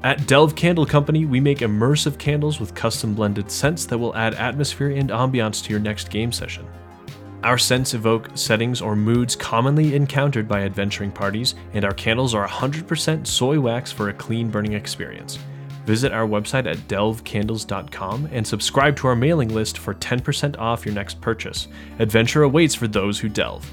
At 0.04 0.26
Delve 0.26 0.56
Candle 0.56 0.84
Company, 0.84 1.26
we 1.26 1.38
make 1.38 1.58
immersive 1.58 2.18
candles 2.18 2.58
with 2.58 2.74
custom 2.74 3.14
blended 3.14 3.48
scents 3.48 3.86
that 3.86 3.98
will 3.98 4.16
add 4.16 4.34
atmosphere 4.34 4.90
and 4.90 5.10
ambiance 5.10 5.62
to 5.62 5.70
your 5.70 5.78
next 5.78 6.10
game 6.10 6.32
session. 6.32 6.66
Our 7.44 7.56
scents 7.56 7.94
evoke 7.94 8.30
settings 8.34 8.82
or 8.82 8.96
moods 8.96 9.36
commonly 9.36 9.94
encountered 9.94 10.48
by 10.48 10.62
adventuring 10.62 11.12
parties, 11.12 11.54
and 11.72 11.84
our 11.84 11.94
candles 11.94 12.34
are 12.34 12.46
100% 12.48 13.24
soy 13.24 13.60
wax 13.60 13.92
for 13.92 14.08
a 14.08 14.12
clean 14.14 14.50
burning 14.50 14.72
experience. 14.72 15.38
Visit 15.86 16.12
our 16.12 16.26
website 16.26 16.66
at 16.68 16.78
delvecandles.com 16.88 18.28
and 18.32 18.44
subscribe 18.44 18.96
to 18.96 19.06
our 19.06 19.16
mailing 19.16 19.54
list 19.54 19.78
for 19.78 19.94
10% 19.94 20.58
off 20.58 20.84
your 20.84 20.96
next 20.96 21.20
purchase. 21.20 21.68
Adventure 22.00 22.42
awaits 22.42 22.74
for 22.74 22.88
those 22.88 23.20
who 23.20 23.28
delve. 23.28 23.72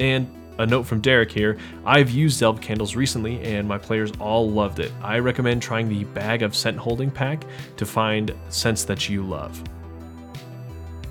And 0.00 0.28
a 0.60 0.66
note 0.66 0.82
from 0.82 1.00
Derek 1.00 1.32
here 1.32 1.56
I've 1.86 2.10
used 2.10 2.40
Delve 2.40 2.60
candles 2.60 2.94
recently 2.94 3.40
and 3.42 3.66
my 3.66 3.78
players 3.78 4.12
all 4.20 4.50
loved 4.50 4.78
it. 4.78 4.92
I 5.02 5.18
recommend 5.18 5.62
trying 5.62 5.88
the 5.88 6.04
Bag 6.04 6.42
of 6.42 6.54
Scent 6.54 6.76
Holding 6.76 7.10
Pack 7.10 7.44
to 7.78 7.86
find 7.86 8.34
scents 8.50 8.84
that 8.84 9.08
you 9.08 9.22
love. 9.22 9.62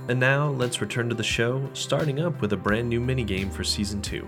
And 0.08 0.20
now 0.20 0.50
let's 0.50 0.82
return 0.82 1.10
to 1.10 1.16
the 1.16 1.24
show, 1.24 1.68
starting 1.74 2.20
up 2.20 2.42
with 2.42 2.54
a 2.54 2.58
brand 2.58 2.90
new 2.90 3.00
minigame 3.00 3.52
for 3.52 3.64
Season 3.64 4.02
2. 4.02 4.28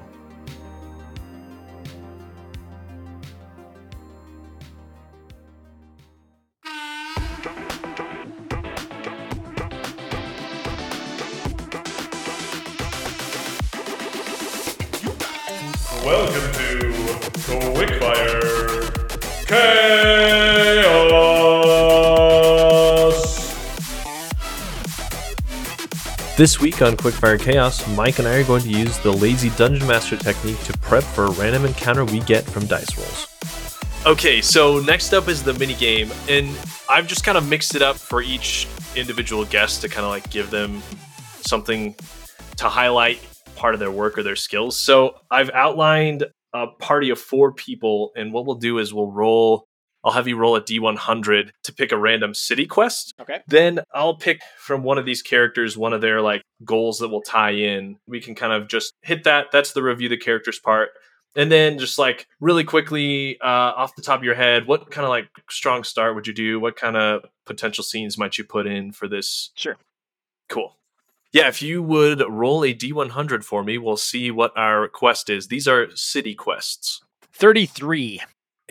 This 26.41 26.59
week 26.59 26.81
on 26.81 26.97
Quickfire 26.97 27.39
Chaos, 27.39 27.87
Mike 27.95 28.17
and 28.17 28.27
I 28.27 28.37
are 28.37 28.43
going 28.43 28.63
to 28.63 28.69
use 28.71 28.97
the 28.97 29.13
lazy 29.13 29.51
dungeon 29.51 29.87
master 29.87 30.17
technique 30.17 30.59
to 30.63 30.75
prep 30.79 31.03
for 31.03 31.25
a 31.25 31.31
random 31.33 31.65
encounter 31.65 32.03
we 32.03 32.19
get 32.21 32.43
from 32.43 32.65
dice 32.65 32.97
rolls. 32.97 33.27
Okay, 34.07 34.41
so 34.41 34.79
next 34.79 35.13
up 35.13 35.27
is 35.27 35.43
the 35.43 35.53
mini 35.53 35.75
game, 35.75 36.09
and 36.27 36.57
I've 36.89 37.05
just 37.05 37.23
kind 37.23 37.37
of 37.37 37.47
mixed 37.47 37.75
it 37.75 37.83
up 37.83 37.95
for 37.95 38.23
each 38.23 38.67
individual 38.95 39.45
guest 39.45 39.81
to 39.81 39.87
kind 39.87 40.03
of 40.03 40.09
like 40.09 40.31
give 40.31 40.49
them 40.49 40.81
something 41.45 41.93
to 42.57 42.67
highlight 42.67 43.19
part 43.55 43.75
of 43.75 43.79
their 43.79 43.91
work 43.91 44.17
or 44.17 44.23
their 44.23 44.35
skills. 44.35 44.75
So 44.75 45.17
I've 45.29 45.51
outlined 45.51 46.25
a 46.55 46.65
party 46.65 47.11
of 47.11 47.19
four 47.19 47.51
people, 47.51 48.13
and 48.15 48.33
what 48.33 48.47
we'll 48.47 48.55
do 48.55 48.79
is 48.79 48.91
we'll 48.91 49.11
roll. 49.11 49.67
I'll 50.03 50.11
have 50.13 50.27
you 50.27 50.37
roll 50.37 50.55
a 50.55 50.61
d100 50.61 51.51
to 51.63 51.73
pick 51.73 51.91
a 51.91 51.97
random 51.97 52.33
city 52.33 52.65
quest. 52.65 53.13
Okay. 53.19 53.41
Then 53.47 53.81
I'll 53.93 54.15
pick 54.15 54.41
from 54.57 54.83
one 54.83 54.97
of 54.97 55.05
these 55.05 55.21
characters 55.21 55.77
one 55.77 55.93
of 55.93 56.01
their 56.01 56.21
like 56.21 56.41
goals 56.65 56.99
that 56.99 57.09
will 57.09 57.21
tie 57.21 57.51
in. 57.51 57.97
We 58.07 58.19
can 58.19 58.35
kind 58.35 58.53
of 58.53 58.67
just 58.67 58.93
hit 59.01 59.23
that. 59.25 59.47
That's 59.51 59.73
the 59.73 59.83
review 59.83 60.09
the 60.09 60.17
characters 60.17 60.59
part. 60.59 60.89
And 61.35 61.51
then 61.51 61.79
just 61.79 61.97
like 61.97 62.27
really 62.39 62.63
quickly 62.63 63.39
uh, 63.41 63.45
off 63.45 63.95
the 63.95 64.01
top 64.01 64.19
of 64.19 64.23
your 64.23 64.35
head, 64.35 64.67
what 64.67 64.91
kind 64.91 65.05
of 65.05 65.09
like 65.09 65.29
strong 65.49 65.83
start 65.83 66.15
would 66.15 66.27
you 66.27 66.33
do? 66.33 66.59
What 66.59 66.75
kind 66.75 66.97
of 66.97 67.25
potential 67.45 67.83
scenes 67.83 68.17
might 68.17 68.37
you 68.37 68.43
put 68.43 68.67
in 68.67 68.91
for 68.91 69.07
this? 69.07 69.51
Sure. 69.55 69.77
Cool. 70.49 70.75
Yeah, 71.31 71.47
if 71.47 71.61
you 71.61 71.81
would 71.81 72.21
roll 72.27 72.65
a 72.65 72.73
D100 72.73 73.45
for 73.45 73.63
me, 73.63 73.77
we'll 73.77 73.95
see 73.95 74.31
what 74.31 74.51
our 74.57 74.89
quest 74.89 75.29
is. 75.29 75.47
These 75.47 75.65
are 75.65 75.87
city 75.95 76.35
quests. 76.35 77.01
33. 77.31 78.19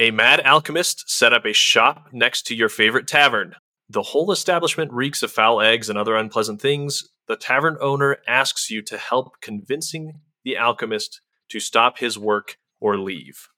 A 0.00 0.10
mad 0.10 0.40
alchemist 0.46 1.10
set 1.10 1.34
up 1.34 1.44
a 1.44 1.52
shop 1.52 2.06
next 2.10 2.46
to 2.46 2.54
your 2.54 2.70
favorite 2.70 3.06
tavern. 3.06 3.54
The 3.86 4.00
whole 4.00 4.32
establishment 4.32 4.90
reeks 4.94 5.22
of 5.22 5.30
foul 5.30 5.60
eggs 5.60 5.90
and 5.90 5.98
other 5.98 6.16
unpleasant 6.16 6.58
things. 6.58 7.06
The 7.28 7.36
tavern 7.36 7.76
owner 7.82 8.16
asks 8.26 8.70
you 8.70 8.80
to 8.80 8.96
help 8.96 9.42
convincing 9.42 10.14
the 10.42 10.56
alchemist 10.56 11.20
to 11.50 11.60
stop 11.60 11.98
his 11.98 12.16
work 12.16 12.56
or 12.80 12.96
leave. 12.96 13.48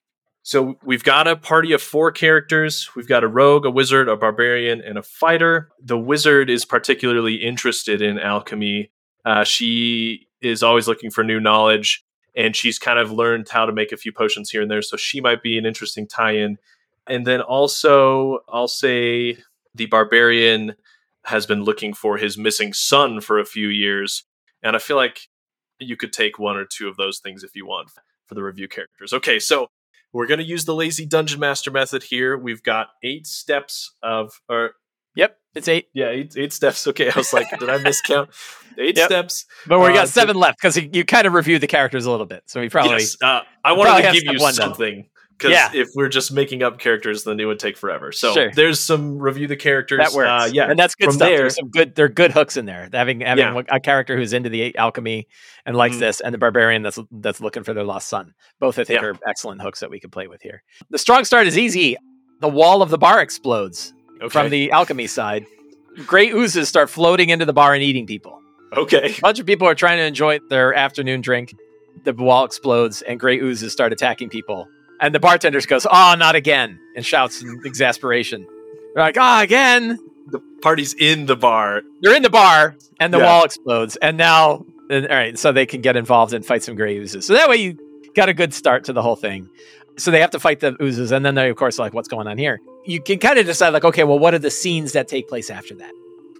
So 0.42 0.80
we've 0.82 1.04
got 1.04 1.28
a 1.28 1.36
party 1.36 1.72
of 1.74 1.80
four 1.80 2.10
characters. 2.10 2.90
We've 2.96 3.06
got 3.06 3.22
a 3.22 3.28
rogue, 3.28 3.64
a 3.64 3.70
wizard, 3.70 4.08
a 4.08 4.16
barbarian, 4.16 4.80
and 4.80 4.98
a 4.98 5.02
fighter. 5.02 5.68
The 5.80 5.96
wizard 5.96 6.50
is 6.50 6.64
particularly 6.64 7.36
interested 7.36 8.02
in 8.02 8.18
alchemy. 8.18 8.90
Uh, 9.24 9.44
she 9.44 10.26
is 10.40 10.64
always 10.64 10.88
looking 10.88 11.12
for 11.12 11.22
new 11.22 11.38
knowledge, 11.38 12.04
and 12.34 12.56
she's 12.56 12.78
kind 12.78 12.98
of 12.98 13.10
learned 13.10 13.48
how 13.50 13.66
to 13.66 13.72
make 13.72 13.92
a 13.92 13.96
few 13.96 14.12
potions 14.12 14.50
here 14.50 14.62
and 14.62 14.70
there. 14.70 14.82
So 14.82 14.96
she 14.96 15.20
might 15.20 15.42
be 15.42 15.58
an 15.58 15.66
interesting 15.66 16.06
tie-in. 16.06 16.58
And 17.06 17.26
then 17.26 17.40
also, 17.40 18.40
I'll 18.48 18.68
say 18.68 19.38
the 19.74 19.86
barbarian 19.86 20.74
has 21.24 21.46
been 21.46 21.62
looking 21.62 21.94
for 21.94 22.16
his 22.16 22.38
missing 22.38 22.72
son 22.72 23.20
for 23.20 23.38
a 23.38 23.44
few 23.44 23.68
years, 23.68 24.24
and 24.62 24.74
I 24.74 24.78
feel 24.78 24.96
like 24.96 25.28
you 25.78 25.96
could 25.96 26.12
take 26.12 26.38
one 26.38 26.56
or 26.56 26.64
two 26.64 26.88
of 26.88 26.96
those 26.96 27.18
things 27.18 27.42
if 27.42 27.54
you 27.54 27.66
want 27.66 27.90
for 28.26 28.34
the 28.34 28.42
review 28.42 28.68
characters. 28.68 29.12
Okay, 29.12 29.38
so 29.38 29.68
we're 30.12 30.26
going 30.26 30.40
to 30.40 30.46
use 30.46 30.64
the 30.64 30.74
lazy 30.74 31.06
dungeon 31.06 31.40
master 31.40 31.70
method 31.70 32.04
here. 32.04 32.36
We've 32.36 32.62
got 32.62 32.88
eight 33.02 33.26
steps 33.26 33.94
of, 34.02 34.40
or 34.48 34.72
It's 35.54 35.68
eight, 35.68 35.88
Yeah, 35.92 36.08
eight, 36.08 36.34
eight 36.36 36.52
steps. 36.52 36.86
Okay, 36.86 37.10
I 37.10 37.12
was 37.16 37.32
like, 37.32 37.46
did 37.58 37.68
I 37.68 37.78
miscount? 37.78 38.28
Eight 38.78 38.96
Yep. 38.96 39.06
steps. 39.06 39.44
but 39.66 39.80
we 39.80 39.88
Uh, 39.90 39.92
got 39.92 40.00
to- 40.06 40.12
seven 40.12 40.34
left 40.34 40.58
because 40.58 40.78
you 40.78 41.04
kind 41.04 41.26
of 41.26 41.34
reviewed 41.34 41.60
the 41.60 41.66
characters 41.66 42.06
a 42.06 42.10
little 42.10 42.24
bit. 42.24 42.42
So 42.46 42.58
we 42.58 42.70
probably 42.70 42.92
yes, 43.00 43.16
uh, 43.22 43.26
I 43.62 43.74
probably 43.74 43.84
wanted 43.84 44.02
to 44.06 44.12
give 44.12 44.22
you 44.32 44.40
one 44.40 44.54
done. 44.54 44.54
something 44.54 45.08
because 45.36 45.50
Yeah. 45.52 45.68
if 45.74 45.88
we're 45.94 46.08
just 46.08 46.32
making 46.32 46.62
up 46.62 46.78
characters, 46.78 47.24
then 47.24 47.38
it 47.38 47.44
would 47.44 47.58
take 47.58 47.76
forever. 47.76 48.12
So 48.12 48.32
Sure. 48.32 48.50
there's 48.50 48.80
some 48.80 49.18
review 49.18 49.46
the 49.46 49.56
characters. 49.56 49.98
that 49.98 50.12
works. 50.16 50.26
Uh, 50.26 50.50
yeah, 50.54 50.70
and 50.70 50.78
that's 50.78 50.94
good 50.94 51.04
From 51.08 51.16
stuff. 51.16 51.28
there- 51.28 51.36
There's 51.36 51.56
some 51.56 51.68
good. 51.68 51.94
They're 51.94 52.08
good 52.08 52.30
hooks 52.30 52.56
in 52.56 52.64
there. 52.64 52.88
Having 52.94 53.20
having 53.20 53.44
Yeah. 53.44 53.62
a 53.68 53.78
character 53.78 54.16
who's 54.16 54.32
into 54.32 54.48
the 54.48 54.74
alchemy 54.78 55.28
and 55.66 55.76
likes 55.76 55.96
Mhm. 55.96 56.00
this, 56.00 56.20
and 56.20 56.32
the 56.32 56.38
barbarian 56.38 56.80
that's 56.80 56.98
that's 57.10 57.42
looking 57.42 57.64
for 57.64 57.74
their 57.74 57.84
lost 57.84 58.08
son. 58.08 58.32
Both 58.58 58.78
I 58.78 58.84
think 58.84 59.02
Yeah. 59.02 59.08
are 59.08 59.14
excellent 59.28 59.60
hooks 59.60 59.80
that 59.80 59.90
we 59.90 60.00
could 60.00 60.12
play 60.12 60.28
with 60.28 60.40
here. 60.40 60.62
The 60.88 60.96
strong 60.98 61.26
start 61.26 61.46
is 61.46 61.58
easy. 61.58 61.98
The 62.40 62.48
wall 62.48 62.80
of 62.80 62.88
the 62.88 62.96
bar 62.98 63.20
explodes 63.20 63.92
okay. 64.22 64.28
from 64.28 64.50
the 64.50 64.70
alchemy 64.70 65.06
side. 65.06 65.46
Gray 66.06 66.30
oozes 66.30 66.68
start 66.68 66.88
floating 66.88 67.28
into 67.30 67.44
the 67.44 67.52
bar 67.52 67.74
and 67.74 67.82
eating 67.82 68.06
people. 68.06 68.40
okay. 68.76 69.14
A 69.18 69.20
bunch 69.20 69.38
of 69.38 69.46
people 69.46 69.68
are 69.68 69.74
trying 69.74 69.98
to 69.98 70.04
enjoy 70.04 70.38
their 70.48 70.72
afternoon 70.74 71.20
drink. 71.20 71.54
The 72.04 72.14
wall 72.14 72.44
explodes 72.44 73.02
and 73.02 73.20
gray 73.20 73.38
oozes 73.38 73.72
start 73.72 73.92
attacking 73.92 74.30
people. 74.30 74.66
And 75.00 75.14
the 75.14 75.20
bartender 75.20 75.60
goes, 75.60 75.86
"Oh, 75.90 76.14
not 76.18 76.34
again!" 76.36 76.78
and 76.96 77.04
shouts 77.04 77.42
in 77.42 77.60
exasperation. 77.66 78.46
They're 78.94 79.04
like, 79.04 79.16
"Ah, 79.18 79.42
again!" 79.42 79.98
The 80.28 80.40
party's 80.62 80.94
in 80.94 81.26
the 81.26 81.36
bar. 81.36 81.82
They're 82.00 82.14
in 82.14 82.22
the 82.22 82.30
bar, 82.30 82.76
and 83.00 83.12
the 83.12 83.18
Yeah. 83.18 83.24
wall 83.26 83.44
explodes. 83.44 83.96
And 83.96 84.16
now, 84.16 84.64
and- 84.88 85.06
all 85.08 85.16
right, 85.16 85.36
so 85.38 85.50
they 85.52 85.66
can 85.66 85.80
get 85.82 85.96
involved 85.96 86.32
and 86.32 86.46
fight 86.46 86.62
some 86.62 86.76
gray 86.76 86.96
oozes. 86.96 87.26
So 87.26 87.34
that 87.34 87.48
way, 87.48 87.56
you 87.56 87.76
got 88.14 88.28
a 88.28 88.34
good 88.34 88.54
start 88.54 88.84
to 88.84 88.92
the 88.92 89.02
whole 89.02 89.16
thing. 89.16 89.48
So 89.96 90.10
they 90.10 90.20
have 90.20 90.30
to 90.30 90.40
fight 90.40 90.60
the 90.60 90.76
oozes, 90.82 91.12
and 91.12 91.24
then 91.24 91.34
they, 91.34 91.50
of 91.50 91.56
course, 91.56 91.78
are 91.78 91.82
like, 91.82 91.92
"What's 91.94 92.08
going 92.08 92.26
on 92.26 92.38
here?" 92.38 92.60
You 92.84 93.00
can 93.00 93.18
kind 93.18 93.38
of 93.38 93.46
decide, 93.46 93.70
like, 93.70 93.84
okay, 93.84 94.04
well, 94.04 94.18
what 94.18 94.34
are 94.34 94.38
the 94.38 94.50
scenes 94.50 94.92
that 94.92 95.06
take 95.06 95.28
place 95.28 95.50
after 95.50 95.74
that? 95.76 95.92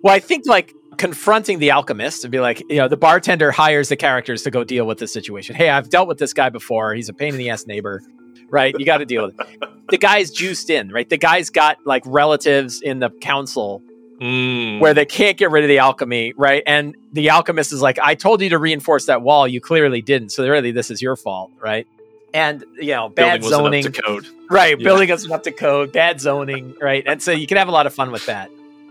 Well, 0.03 0.15
I 0.15 0.19
think 0.21 0.47
like 0.47 0.75
confronting 0.97 1.59
the 1.59 1.71
alchemist 1.71 2.25
and 2.25 2.33
be 2.33 2.41
like, 2.41 2.61
you 2.69 2.77
know, 2.77 2.89
the 2.89 2.97
bartender 2.97 3.51
hires 3.53 3.89
the 3.89 3.97
characters 3.97 4.43
to 4.43 4.51
go 4.51 4.65
deal 4.65 4.87
with 4.87 4.99
the 4.99 5.07
situation. 5.07 5.55
Hey, 5.55 5.71
I've 5.71 5.89
dealt 5.91 6.09
with 6.09 6.19
this 6.19 6.33
guy 6.35 6.49
before. 6.49 6.95
He's 6.95 7.09
a 7.09 7.13
pain 7.15 7.31
in 7.33 7.39
the 7.39 7.51
ass 7.51 7.67
neighbor, 7.67 8.03
right? 8.51 8.75
You 8.79 8.85
got 8.85 8.99
to 8.99 9.07
deal 9.07 9.25
with 9.27 9.39
it. 9.39 9.47
The 9.89 9.99
guy's 9.99 10.31
juiced 10.31 10.71
in, 10.71 10.91
right? 10.91 11.09
The 11.09 11.19
guy's 11.19 11.51
got 11.51 11.79
like 11.87 12.03
relatives 12.07 12.81
in 12.83 12.99
the 13.01 13.11
council 13.11 13.83
Mm. 14.21 14.79
where 14.79 14.95
they 14.95 15.05
can't 15.05 15.37
get 15.37 15.51
rid 15.51 15.65
of 15.65 15.69
the 15.69 15.79
alchemy, 15.79 16.33
right? 16.37 16.63
And 16.65 16.95
the 17.13 17.31
alchemist 17.31 17.73
is 17.73 17.83
like, 17.83 17.99
I 18.01 18.15
told 18.15 18.41
you 18.41 18.51
to 18.51 18.59
reinforce 18.59 19.07
that 19.07 19.23
wall. 19.23 19.49
You 19.49 19.61
clearly 19.61 20.01
didn't. 20.01 20.29
So 20.31 20.47
really, 20.49 20.71
this 20.71 20.93
is 20.93 21.03
your 21.03 21.17
fault, 21.17 21.51
right? 21.61 21.89
And, 22.35 22.65
you 22.79 22.93
know, 22.93 23.09
bad 23.09 23.41
building 23.41 23.59
zoning. 23.59 23.87
up 23.87 23.93
to 23.93 24.03
code. 24.03 24.27
Right, 24.51 24.79
Yeah. 24.79 24.85
building 24.85 25.11
us 25.11 25.31
up 25.31 25.43
to 25.45 25.53
code, 25.53 25.93
bad 25.93 26.21
zoning, 26.21 26.75
right? 26.81 27.03
And 27.07 27.23
so 27.23 27.31
you 27.33 27.47
can 27.47 27.57
have 27.59 27.69
a 27.69 27.73
lot 27.73 27.87
of 27.87 27.95
fun 27.95 28.11
with 28.11 28.27
that. 28.27 28.51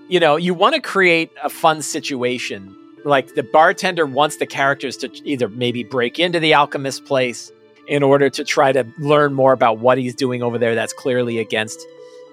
You 0.10 0.19
know, 0.19 0.36
you 0.36 0.54
want 0.54 0.75
to 0.75 0.82
create 0.82 1.32
a 1.43 1.49
fun 1.49 1.82
situation. 1.82 2.75
Like 3.04 3.34
the 3.34 3.43
bartender 3.43 4.06
wants 4.06 4.38
the 4.38 4.45
characters 4.45 4.97
to 4.97 5.10
either 5.25 5.49
maybe 5.49 5.84
break 5.84 6.19
into 6.19 6.39
the 6.39 6.54
alchemist 6.54 7.06
place 7.06 7.51
in 7.88 8.04
order 8.04 8.30
to 8.30 8.43
try 8.43 8.71
to 8.71 8.86
learn 8.99 9.34
more 9.34 9.54
about 9.54 9.80
what 9.80 9.97
he's 9.97 10.13
doing 10.13 10.43
over 10.43 10.58
there 10.60 10.75
that's 10.75 10.93
clearly 10.93 11.39
against 11.39 11.80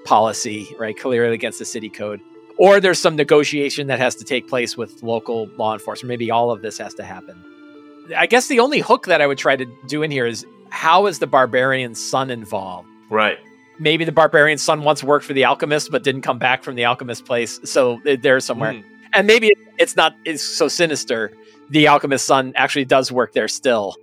policy, 0.04 0.68
right? 0.78 0.98
Clearly 0.98 1.34
against 1.34 1.58
the 1.58 1.64
city 1.64 1.88
code. 1.88 2.20
Or 2.58 2.80
there's 2.80 2.98
some 2.98 3.16
negotiation 3.16 3.86
that 3.86 3.98
has 3.98 4.14
to 4.16 4.24
take 4.24 4.48
place 4.48 4.76
with 4.76 5.02
local 5.02 5.46
law 5.56 5.72
enforcement. 5.72 6.08
Maybe 6.08 6.30
all 6.30 6.50
of 6.50 6.60
this 6.60 6.76
has 6.78 6.92
to 6.94 7.04
happen. 7.04 7.42
I 8.16 8.26
guess 8.26 8.48
the 8.48 8.60
only 8.60 8.80
hook 8.80 9.06
that 9.06 9.20
I 9.20 9.26
would 9.26 9.38
try 9.38 9.54
to 9.56 9.66
do 9.86 10.02
in 10.02 10.10
here 10.10 10.26
is 10.26 10.44
how 10.70 11.06
is 11.06 11.18
the 11.18 11.26
barbarian's 11.26 12.02
son 12.02 12.30
involved? 12.30 12.88
Right. 13.10 13.38
maybe 13.78 14.04
the 14.04 14.12
barbarian's 14.12 14.62
son 14.62 14.82
once 14.82 15.02
worked 15.04 15.24
for 15.24 15.32
the 15.32 15.44
alchemist 15.44 15.90
but 15.90 16.02
didn't 16.02 16.22
come 16.22 16.38
back 16.38 16.62
from 16.62 16.74
the 16.74 16.84
alchemist 16.84 17.24
place 17.24 17.60
so 17.64 18.00
there's 18.04 18.44
somewhere 18.44 18.72
Mm. 18.72 18.84
and 19.14 19.26
maybe 19.26 19.52
it's 19.78 19.94
not 19.96 20.14
it's 20.24 20.42
so 20.42 20.68
sinister 20.68 21.32
the 21.70 21.86
alchemist's 21.86 22.26
son 22.26 22.52
actually 22.56 22.84
does 22.84 23.10
work 23.12 23.32
there 23.34 23.48
still 23.48 23.94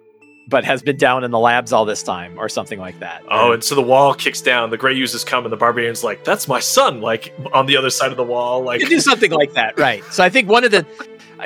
but 0.48 0.64
has 0.64 0.82
been 0.82 0.96
down 0.98 1.24
in 1.24 1.32
the 1.32 1.40
labs 1.40 1.74
all 1.74 1.86
this 1.86 2.04
time 2.04 2.38
or 2.40 2.48
something 2.50 2.80
like 2.80 3.00
that 3.00 3.22
Oh, 3.30 3.52
and 3.52 3.64
so 3.64 3.76
the 3.76 3.82
wall 3.82 4.14
kicks 4.14 4.42
down. 4.42 4.70
The 4.70 4.78
gray 4.78 4.96
oozes 4.96 5.24
come, 5.24 5.44
and 5.44 5.52
the 5.52 5.58
barbarian's 5.58 6.04
like, 6.04 6.24
"That's 6.24 6.48
my 6.48 6.60
son!" 6.60 7.02
Like 7.02 7.34
on 7.52 7.66
the 7.66 7.76
other 7.78 7.90
side 7.90 8.12
of 8.12 8.18
the 8.18 8.24
wall. 8.24 8.62
Like, 8.64 8.80
you 8.80 8.88
do 8.88 9.00
something 9.00 9.32
like 9.32 9.54
that 9.54 9.78
right 9.80 10.04
so 10.12 10.24
i 10.24 10.30
think 10.30 10.48
one 10.48 10.64
of 10.64 10.70
the 10.72 10.86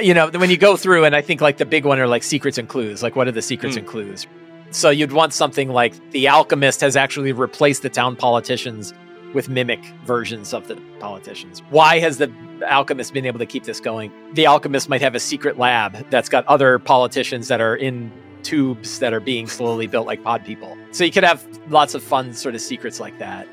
you 0.01 0.13
know 0.13 0.29
when 0.29 0.49
you 0.49 0.57
go 0.57 0.75
through 0.77 1.03
and 1.05 1.15
i 1.15 1.21
think 1.21 1.39
like 1.41 1.57
the 1.57 1.65
big 1.65 1.83
one 1.85 1.97
are 1.99 2.07
like 2.07 2.23
secrets 2.23 2.57
and 2.57 2.67
clues 2.69 3.01
like 3.01 3.15
what 3.15 3.27
are 3.27 3.31
the 3.31 3.41
secrets 3.41 3.75
Hmm. 3.75 3.79
and 3.79 3.87
clues 3.87 4.27
so 4.71 4.89
you'd 4.89 5.11
want 5.11 5.33
something 5.33 5.69
like 5.69 5.93
the 6.11 6.27
alchemist 6.27 6.81
has 6.81 6.95
actually 6.95 7.31
replaced 7.31 7.81
the 7.81 7.89
town 7.89 8.15
politicians 8.15 8.93
with 9.33 9.49
mimic 9.49 9.83
versions 10.05 10.53
of 10.53 10.67
the 10.67 10.75
politicians 10.99 11.61
why 11.69 11.99
has 11.99 12.17
the 12.17 12.31
alchemist 12.67 13.13
been 13.13 13.25
able 13.25 13.39
to 13.39 13.45
keep 13.45 13.63
this 13.63 13.79
going 13.79 14.11
the 14.33 14.45
alchemist 14.45 14.89
might 14.89 15.01
have 15.01 15.15
a 15.15 15.19
secret 15.19 15.57
lab 15.57 15.93
that's 16.09 16.29
got 16.29 16.45
other 16.47 16.79
politicians 16.79 17.47
that 17.47 17.61
are 17.61 17.75
in 17.75 18.11
tubes 18.43 18.99
that 18.99 19.13
are 19.13 19.19
being 19.19 19.47
slowly 19.47 19.85
built 19.87 20.07
like 20.07 20.23
pod 20.23 20.43
people 20.45 20.77
so 20.91 21.03
you 21.03 21.11
could 21.11 21.23
have 21.23 21.45
lots 21.69 21.93
of 21.93 22.01
fun 22.01 22.33
sort 22.33 22.55
of 22.55 22.61
secrets 22.61 22.99
like 22.99 23.17
that 23.19 23.47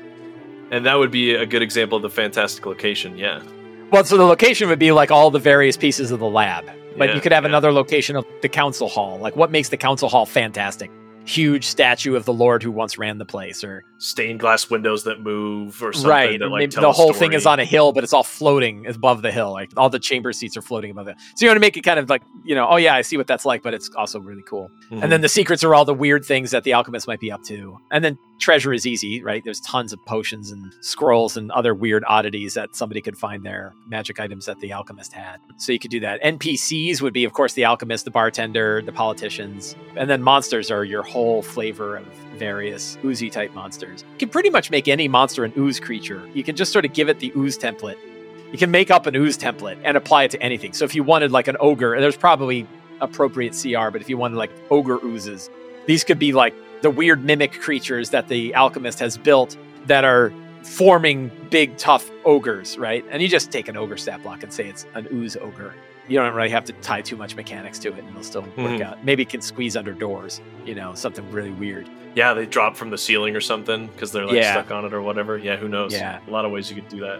and 0.71 0.85
that 0.85 0.95
would 0.95 1.11
be 1.11 1.33
a 1.33 1.45
good 1.45 1.61
example 1.61 1.95
of 1.95 2.01
the 2.01 2.09
fantastic 2.09 2.65
location. 2.65 3.17
Yeah. 3.17 3.41
Well, 3.89 4.03
so 4.03 4.17
the 4.17 4.25
location 4.25 4.67
would 4.67 4.79
be 4.79 4.91
like 4.91 5.11
all 5.11 5.31
the 5.31 5.39
various 5.39 5.77
pieces 5.77 6.11
of 6.11 6.19
the 6.19 6.29
lab, 6.29 6.65
but 6.97 7.07
Yeah, 7.07 7.15
you 7.15 7.21
could 7.21 7.31
have 7.31 7.43
yeah. 7.45 7.49
another 7.49 7.71
location 7.71 8.17
of 8.17 8.25
the 8.41 8.49
council 8.49 8.89
hall. 8.89 9.17
Like, 9.17 9.37
what 9.37 9.49
makes 9.49 9.69
the 9.69 9.77
council 9.77 10.09
hall 10.09 10.25
fantastic? 10.25 10.91
Huge 11.27 11.65
statue 11.65 12.15
of 12.15 12.23
the 12.23 12.31
Lord 12.31 12.63
who 12.63 12.71
once 12.71 12.97
ran 12.97 13.17
the 13.17 13.25
place, 13.25 13.63
or 13.63 13.83
Stained 13.99 14.39
glass 14.39 14.69
windows 14.69 15.03
that 15.03 15.19
move, 15.19 15.81
or 15.83 15.91
something 15.91 16.09
right, 16.09 16.39
that 16.39 16.47
like 16.49 16.71
the 16.71 16.91
whole 16.91 17.13
thing 17.13 17.33
is 17.33 17.45
on 17.45 17.59
a 17.59 17.65
hill, 17.65 17.91
but 17.91 18.03
it's 18.03 18.13
all 18.13 18.23
floating 18.23 18.87
above 18.87 19.23
the 19.23 19.31
hill. 19.31 19.51
Like 19.51 19.71
all 19.75 19.89
the 19.89 19.99
chamber 19.99 20.31
seats 20.31 20.55
are 20.55 20.61
floating 20.61 20.91
above 20.91 21.07
it. 21.07 21.17
So 21.35 21.45
you 21.45 21.49
want 21.49 21.57
to 21.57 21.61
make 21.61 21.75
it 21.75 21.81
kind 21.81 21.99
of 21.99 22.09
like 22.09 22.21
you 22.45 22.55
know, 22.55 22.67
oh 22.69 22.77
yeah, 22.77 22.95
I 22.95 23.01
see 23.01 23.17
what 23.17 23.27
that's 23.27 23.43
like, 23.43 23.63
but 23.63 23.73
it's 23.73 23.89
also 23.97 24.19
really 24.19 24.43
cool. 24.43 24.71
Mhm. 24.91 25.03
And 25.03 25.11
then 25.11 25.21
the 25.21 25.29
secrets 25.29 25.63
are 25.63 25.75
all 25.75 25.83
the 25.83 25.93
weird 25.93 26.23
things 26.23 26.51
that 26.51 26.63
the 26.63 26.73
alchemist 26.73 27.07
might 27.07 27.19
be 27.19 27.31
up 27.31 27.43
to. 27.45 27.79
And 27.91 28.05
then 28.05 28.17
treasure 28.39 28.73
is 28.73 28.85
easy, 28.85 29.21
right? 29.23 29.43
There's 29.43 29.59
tons 29.61 29.93
of 29.93 30.03
potions 30.05 30.51
and 30.51 30.73
scrolls 30.81 31.37
and 31.37 31.51
other 31.51 31.73
weird 31.73 32.03
oddities 32.07 32.53
that 32.53 32.75
somebody 32.75 33.01
could 33.01 33.17
find 33.17 33.43
there, 33.43 33.73
magic 33.87 34.19
items 34.19 34.45
that 34.45 34.59
the 34.59 34.71
alchemist 34.73 35.13
had. 35.13 35.39
So 35.57 35.71
you 35.71 35.79
could 35.79 35.91
do 35.91 35.99
that. 36.01 36.21
NPCs 36.23 37.01
would 37.01 37.13
be, 37.13 37.23
of 37.23 37.33
course, 37.33 37.53
the 37.53 37.65
alchemist, 37.65 38.05
the 38.05 38.11
bartender, 38.11 38.81
the 38.81 38.91
politicians. 38.91 39.75
And 39.95 40.09
then 40.09 40.21
monsters 40.21 40.69
are 40.71 40.83
your 40.83 41.03
whole 41.03 41.41
flavor 41.41 41.97
of 41.97 42.05
various 42.37 42.97
oozy 43.03 43.29
type 43.29 43.53
monsters. 43.53 44.03
You 44.13 44.17
can 44.19 44.29
pretty 44.29 44.49
much 44.49 44.69
make 44.69 44.87
any 44.87 45.07
monster 45.07 45.43
an 45.43 45.53
ooze 45.57 45.79
creature. 45.79 46.27
You 46.33 46.43
can 46.43 46.55
just 46.55 46.71
sort 46.71 46.85
of 46.85 46.93
give 46.93 47.09
it 47.09 47.19
the 47.19 47.31
ooze 47.35 47.57
template. 47.57 47.97
You 48.51 48.57
can 48.57 48.71
make 48.71 48.91
up 48.91 49.07
an 49.07 49.15
ooze 49.15 49.37
template 49.37 49.79
and 49.83 49.97
apply 49.97 50.23
it 50.23 50.31
to 50.31 50.41
anything. 50.41 50.73
So 50.73 50.85
if 50.85 50.95
you 50.95 51.03
wanted 51.03 51.31
like 51.31 51.47
an 51.47 51.57
ogre, 51.59 51.99
there's 51.99 52.15
probably 52.15 52.67
appropriate 53.01 53.57
CR, 53.61 53.89
but 53.89 54.01
if 54.01 54.09
you 54.09 54.17
wanted 54.17 54.37
like 54.37 54.51
ogre 54.69 55.03
oozes, 55.03 55.49
these 55.85 56.03
could 56.03 56.19
be 56.19 56.33
like 56.33 56.53
the 56.81 56.89
weird 56.89 57.23
mimic 57.23 57.59
creatures 57.61 58.09
that 58.11 58.27
the 58.27 58.53
alchemist 58.55 58.99
has 58.99 59.17
built 59.17 59.57
that 59.85 60.03
are 60.05 60.31
forming 60.63 61.31
big 61.49 61.77
tough 61.77 62.09
ogres, 62.25 62.77
right? 62.77 63.03
And 63.09 63.21
you 63.21 63.27
just 63.27 63.51
take 63.51 63.67
an 63.67 63.77
ogre 63.77 63.97
stat 63.97 64.21
block 64.23 64.43
and 64.43 64.51
say 64.51 64.67
it's 64.67 64.85
an 64.95 65.07
ooze 65.11 65.37
ogre. 65.37 65.73
You 66.09 66.19
don't 66.19 66.33
really 66.33 66.49
have 66.49 66.65
to 66.65 66.73
tie 66.73 67.01
too 67.01 67.15
much 67.17 67.35
mechanics 67.35 67.79
to 67.79 67.89
it 67.89 67.99
and 67.99 68.09
it'll 68.09 68.23
still 68.23 68.41
work 68.41 68.51
Mhm. 68.55 68.81
out. 68.81 69.03
Maybe 69.03 69.23
it 69.23 69.29
can 69.29 69.41
squeeze 69.41 69.75
under 69.75 69.93
doors, 69.93 70.41
you 70.65 70.75
know, 70.75 70.93
something 70.93 71.29
really 71.31 71.51
weird. 71.51 71.87
yeah, 72.15 72.33
they 72.33 72.47
drop 72.47 72.75
from 72.75 72.89
the 72.89 72.97
ceiling 72.97 73.35
or 73.35 73.41
something 73.41 73.85
because 73.87 74.11
they're 74.11 74.25
like 74.25 74.37
Yeah. 74.37 74.53
stuck 74.53 74.71
on 74.71 74.83
it 74.85 74.91
or 74.93 75.03
whatever. 75.03 75.37
Yeah, 75.37 75.55
who 75.55 75.67
knows? 75.67 75.93
Yeah. 75.93 76.17
a 76.27 76.31
lot 76.31 76.45
of 76.45 76.51
ways 76.51 76.67
you 76.69 76.75
could 76.75 76.89
do 76.89 77.01
that. 77.01 77.19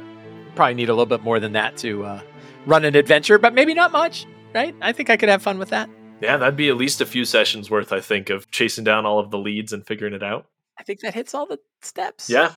Probably 0.56 0.74
need 0.74 0.90
a 0.90 0.94
little 0.94 1.06
bit 1.06 1.22
more 1.24 1.40
than 1.40 1.52
that 1.52 1.78
to 1.78 2.04
uh, 2.04 2.20
run 2.66 2.84
an 2.84 2.96
adventure, 2.96 3.38
but 3.38 3.54
maybe 3.54 3.76
not 3.76 3.92
much, 3.92 4.26
right? 4.56 4.74
I 4.82 4.92
think 4.94 5.12
I 5.12 5.18
could 5.18 5.30
have 5.30 5.44
fun 5.44 5.60
with 5.60 5.70
that. 5.70 5.88
Yeah, 6.22 6.38
that'd 6.38 6.58
be 6.58 6.70
at 6.70 6.78
least 6.78 7.02
a 7.02 7.06
few 7.06 7.26
sessions 7.26 7.70
worth, 7.70 7.92
I 7.92 8.02
think, 8.02 8.30
of 8.30 8.50
chasing 8.52 8.84
down 8.84 9.06
all 9.06 9.20
of 9.20 9.30
the 9.30 9.38
leads 9.38 9.72
and 9.72 9.86
figuring 9.86 10.14
it 10.14 10.24
out. 10.24 10.48
I 10.80 10.84
think 10.84 11.02
that 11.02 11.14
hits 11.14 11.34
all 11.34 11.46
the 11.46 11.60
steps. 11.82 12.30
Yeah. 12.30 12.54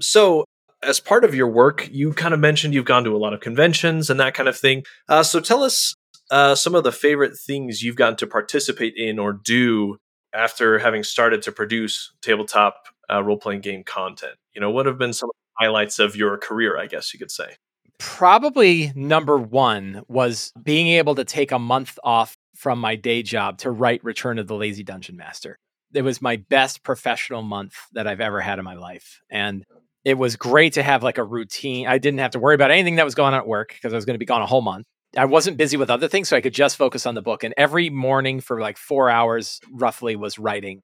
So, 0.00 0.44
as 0.82 1.00
part 1.00 1.24
of 1.24 1.34
your 1.34 1.48
work, 1.48 1.88
you 1.90 2.12
kind 2.12 2.32
of 2.32 2.40
mentioned 2.40 2.72
you've 2.72 2.84
gone 2.84 3.04
to 3.04 3.16
a 3.16 3.18
lot 3.18 3.34
of 3.34 3.40
conventions 3.40 4.10
and 4.10 4.20
that 4.20 4.34
kind 4.34 4.48
of 4.48 4.56
thing. 4.56 4.84
Uh, 5.08 5.22
so, 5.22 5.40
tell 5.40 5.62
us 5.62 5.94
uh, 6.30 6.54
some 6.54 6.74
of 6.74 6.84
the 6.84 6.92
favorite 6.92 7.36
things 7.36 7.82
you've 7.82 7.96
gotten 7.96 8.16
to 8.16 8.26
participate 8.26 8.94
in 8.96 9.18
or 9.18 9.32
do 9.32 9.96
after 10.32 10.78
having 10.78 11.02
started 11.02 11.42
to 11.42 11.52
produce 11.52 12.12
tabletop 12.20 12.84
uh, 13.10 13.22
role 13.22 13.38
playing 13.38 13.60
game 13.60 13.82
content. 13.84 14.34
You 14.54 14.60
know, 14.60 14.70
what 14.70 14.86
have 14.86 14.98
been 14.98 15.12
some 15.12 15.30
of 15.30 15.34
the 15.34 15.64
highlights 15.64 15.98
of 15.98 16.16
your 16.16 16.36
career, 16.36 16.78
I 16.78 16.86
guess 16.86 17.12
you 17.12 17.18
could 17.18 17.30
say? 17.30 17.56
Probably 17.98 18.92
number 18.94 19.36
one 19.38 20.02
was 20.06 20.52
being 20.62 20.88
able 20.88 21.16
to 21.16 21.24
take 21.24 21.50
a 21.50 21.58
month 21.58 21.98
off 22.04 22.36
from 22.58 22.80
my 22.80 22.96
day 22.96 23.22
job 23.22 23.58
to 23.58 23.70
write 23.70 24.02
Return 24.02 24.36
of 24.40 24.48
the 24.48 24.56
Lazy 24.56 24.82
Dungeon 24.82 25.16
Master. 25.16 25.60
It 25.94 26.02
was 26.02 26.20
my 26.20 26.36
best 26.36 26.82
professional 26.82 27.40
month 27.40 27.74
that 27.92 28.08
I've 28.08 28.20
ever 28.20 28.40
had 28.40 28.58
in 28.58 28.64
my 28.64 28.74
life. 28.74 29.20
And 29.30 29.64
it 30.04 30.18
was 30.18 30.34
great 30.34 30.72
to 30.72 30.82
have 30.82 31.04
like 31.04 31.18
a 31.18 31.24
routine. 31.24 31.86
I 31.86 31.98
didn't 31.98 32.18
have 32.18 32.32
to 32.32 32.40
worry 32.40 32.56
about 32.56 32.72
anything 32.72 32.96
that 32.96 33.04
was 33.04 33.14
going 33.14 33.32
on 33.32 33.38
at 33.38 33.46
work 33.46 33.68
because 33.74 33.92
I 33.92 33.96
was 33.96 34.04
going 34.04 34.16
to 34.16 34.18
be 34.18 34.26
gone 34.26 34.42
a 34.42 34.46
whole 34.46 34.60
month. 34.60 34.86
I 35.16 35.24
wasn't 35.26 35.56
busy 35.56 35.76
with 35.76 35.88
other 35.88 36.08
things, 36.08 36.28
so 36.28 36.36
I 36.36 36.40
could 36.40 36.52
just 36.52 36.76
focus 36.76 37.06
on 37.06 37.14
the 37.14 37.22
book. 37.22 37.44
And 37.44 37.54
every 37.56 37.90
morning 37.90 38.40
for 38.40 38.60
like 38.60 38.76
four 38.76 39.08
hours, 39.08 39.60
roughly, 39.72 40.16
was 40.16 40.38
writing, 40.38 40.82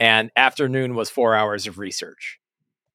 and 0.00 0.30
afternoon 0.36 0.96
was 0.96 1.10
four 1.10 1.34
hours 1.36 1.68
of 1.68 1.78
research. 1.78 2.38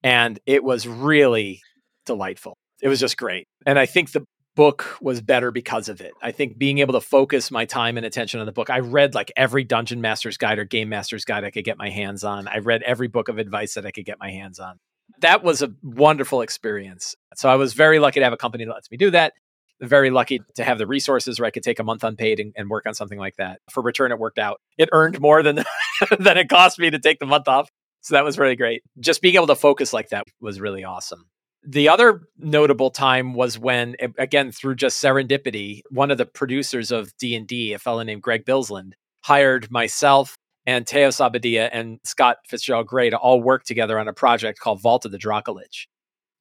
And 0.03 0.39
it 0.45 0.63
was 0.63 0.87
really 0.87 1.61
delightful. 2.05 2.57
it 2.81 2.89
was 2.89 2.99
just 2.99 3.17
great. 3.17 3.47
And 3.65 3.79
I 3.79 3.85
think 3.85 4.11
the 4.11 4.25
book 4.59 4.97
was 4.99 5.21
better 5.21 5.51
because 5.51 5.87
of 5.87 6.01
it. 6.01 6.11
I 6.21 6.33
think 6.33 6.57
being 6.57 6.79
able 6.79 6.91
to 6.91 6.99
focus 6.99 7.49
my 7.49 7.63
time 7.63 7.95
and 7.95 8.05
attention 8.05 8.41
on 8.41 8.45
the 8.45 8.51
book. 8.51 8.69
I 8.69 8.79
read 8.79 9.15
like 9.15 9.31
every 9.37 9.63
dungeon 9.63 10.01
master's 10.01 10.35
guide 10.35 10.59
or 10.59 10.65
game 10.65 10.89
master's 10.89 11.23
guide 11.23 11.45
I 11.45 11.49
could 11.49 11.63
get 11.63 11.77
my 11.77 11.89
hands 11.89 12.25
on. 12.25 12.45
I 12.45 12.57
read 12.57 12.83
every 12.83 13.07
book 13.07 13.29
of 13.29 13.37
advice 13.37 13.75
that 13.75 13.85
I 13.85 13.91
could 13.91 14.03
get 14.03 14.19
my 14.19 14.29
hands 14.31 14.59
on. 14.59 14.77
That 15.21 15.45
was 15.45 15.61
a 15.61 15.71
wonderful 15.81 16.41
experience. 16.41 17.15
So 17.35 17.47
I 17.47 17.55
was 17.55 17.71
very 17.73 17.99
lucky 17.99 18.19
to 18.19 18.25
have 18.25 18.33
a 18.33 18.37
company 18.37 18.65
that 18.65 18.73
lets 18.73 18.91
me 18.91 18.97
do 18.97 19.11
that. 19.11 19.31
Very 19.79 20.09
lucky 20.09 20.41
to 20.55 20.65
have 20.65 20.77
the 20.77 20.87
resources 20.87 21.39
where 21.39 21.47
I 21.47 21.51
could 21.51 21.63
take 21.63 21.79
a 21.79 21.85
month 21.85 22.03
unpaid 22.03 22.41
and, 22.41 22.51
and 22.57 22.69
work 22.69 22.85
on 22.85 22.93
something 22.93 23.17
like 23.17 23.37
that. 23.37 23.61
For 23.71 23.81
return, 23.81 24.11
it 24.11 24.19
worked 24.19 24.39
out. 24.39 24.59
It 24.77 24.89
earned 24.91 25.21
more 25.21 25.41
than 25.41 25.63
than 26.19 26.37
it 26.37 26.49
cost 26.49 26.79
me 26.79 26.89
to 26.89 26.99
take 26.99 27.19
the 27.19 27.25
month 27.25 27.47
off. 27.47 27.69
So 28.01 28.15
that 28.15 28.25
was 28.25 28.37
really 28.37 28.57
great. 28.57 28.83
Just 28.99 29.21
being 29.21 29.35
able 29.35 29.47
to 29.47 29.55
focus 29.55 29.93
like 29.93 30.09
that 30.09 30.25
was 30.41 30.59
really 30.59 30.83
awesome. 30.83 31.29
The 31.65 31.89
other 31.89 32.21
notable 32.37 32.89
time 32.89 33.33
was 33.33 33.59
when, 33.59 33.95
again, 34.17 34.51
through 34.51 34.75
just 34.75 35.03
serendipity, 35.03 35.81
one 35.89 36.09
of 36.09 36.17
the 36.17 36.25
producers 36.25 36.91
of 36.91 37.11
D 37.17 37.35
and 37.35 37.45
D, 37.45 37.73
a 37.73 37.79
fellow 37.79 38.01
named 38.01 38.21
Greg 38.21 38.45
Bilsland, 38.45 38.93
hired 39.21 39.69
myself 39.69 40.35
and 40.65 40.87
Teos 40.87 41.17
Abadia 41.17 41.69
and 41.71 41.99
Scott 42.03 42.37
Fitzgerald 42.47 42.87
Gray 42.87 43.09
to 43.09 43.17
all 43.17 43.41
work 43.41 43.63
together 43.63 43.99
on 43.99 44.07
a 44.07 44.13
project 44.13 44.59
called 44.59 44.81
Vault 44.81 45.05
of 45.05 45.11
the 45.11 45.17
Dracolich. 45.17 45.87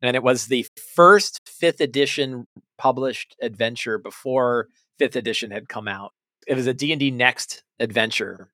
And 0.03 0.15
it 0.15 0.23
was 0.23 0.47
the 0.47 0.67
first 0.95 1.41
fifth 1.47 1.81
edition 1.81 2.47
published 2.77 3.35
adventure 3.43 3.99
before 3.99 4.69
fifth 4.99 5.17
edition 5.17 5.51
had 5.51 5.69
come 5.69 5.89
out. 5.89 6.13
It 6.47 6.55
was 6.55 6.67
a 6.67 6.75
D&D 6.75 7.11
Next 7.11 7.65
adventure. 7.81 8.51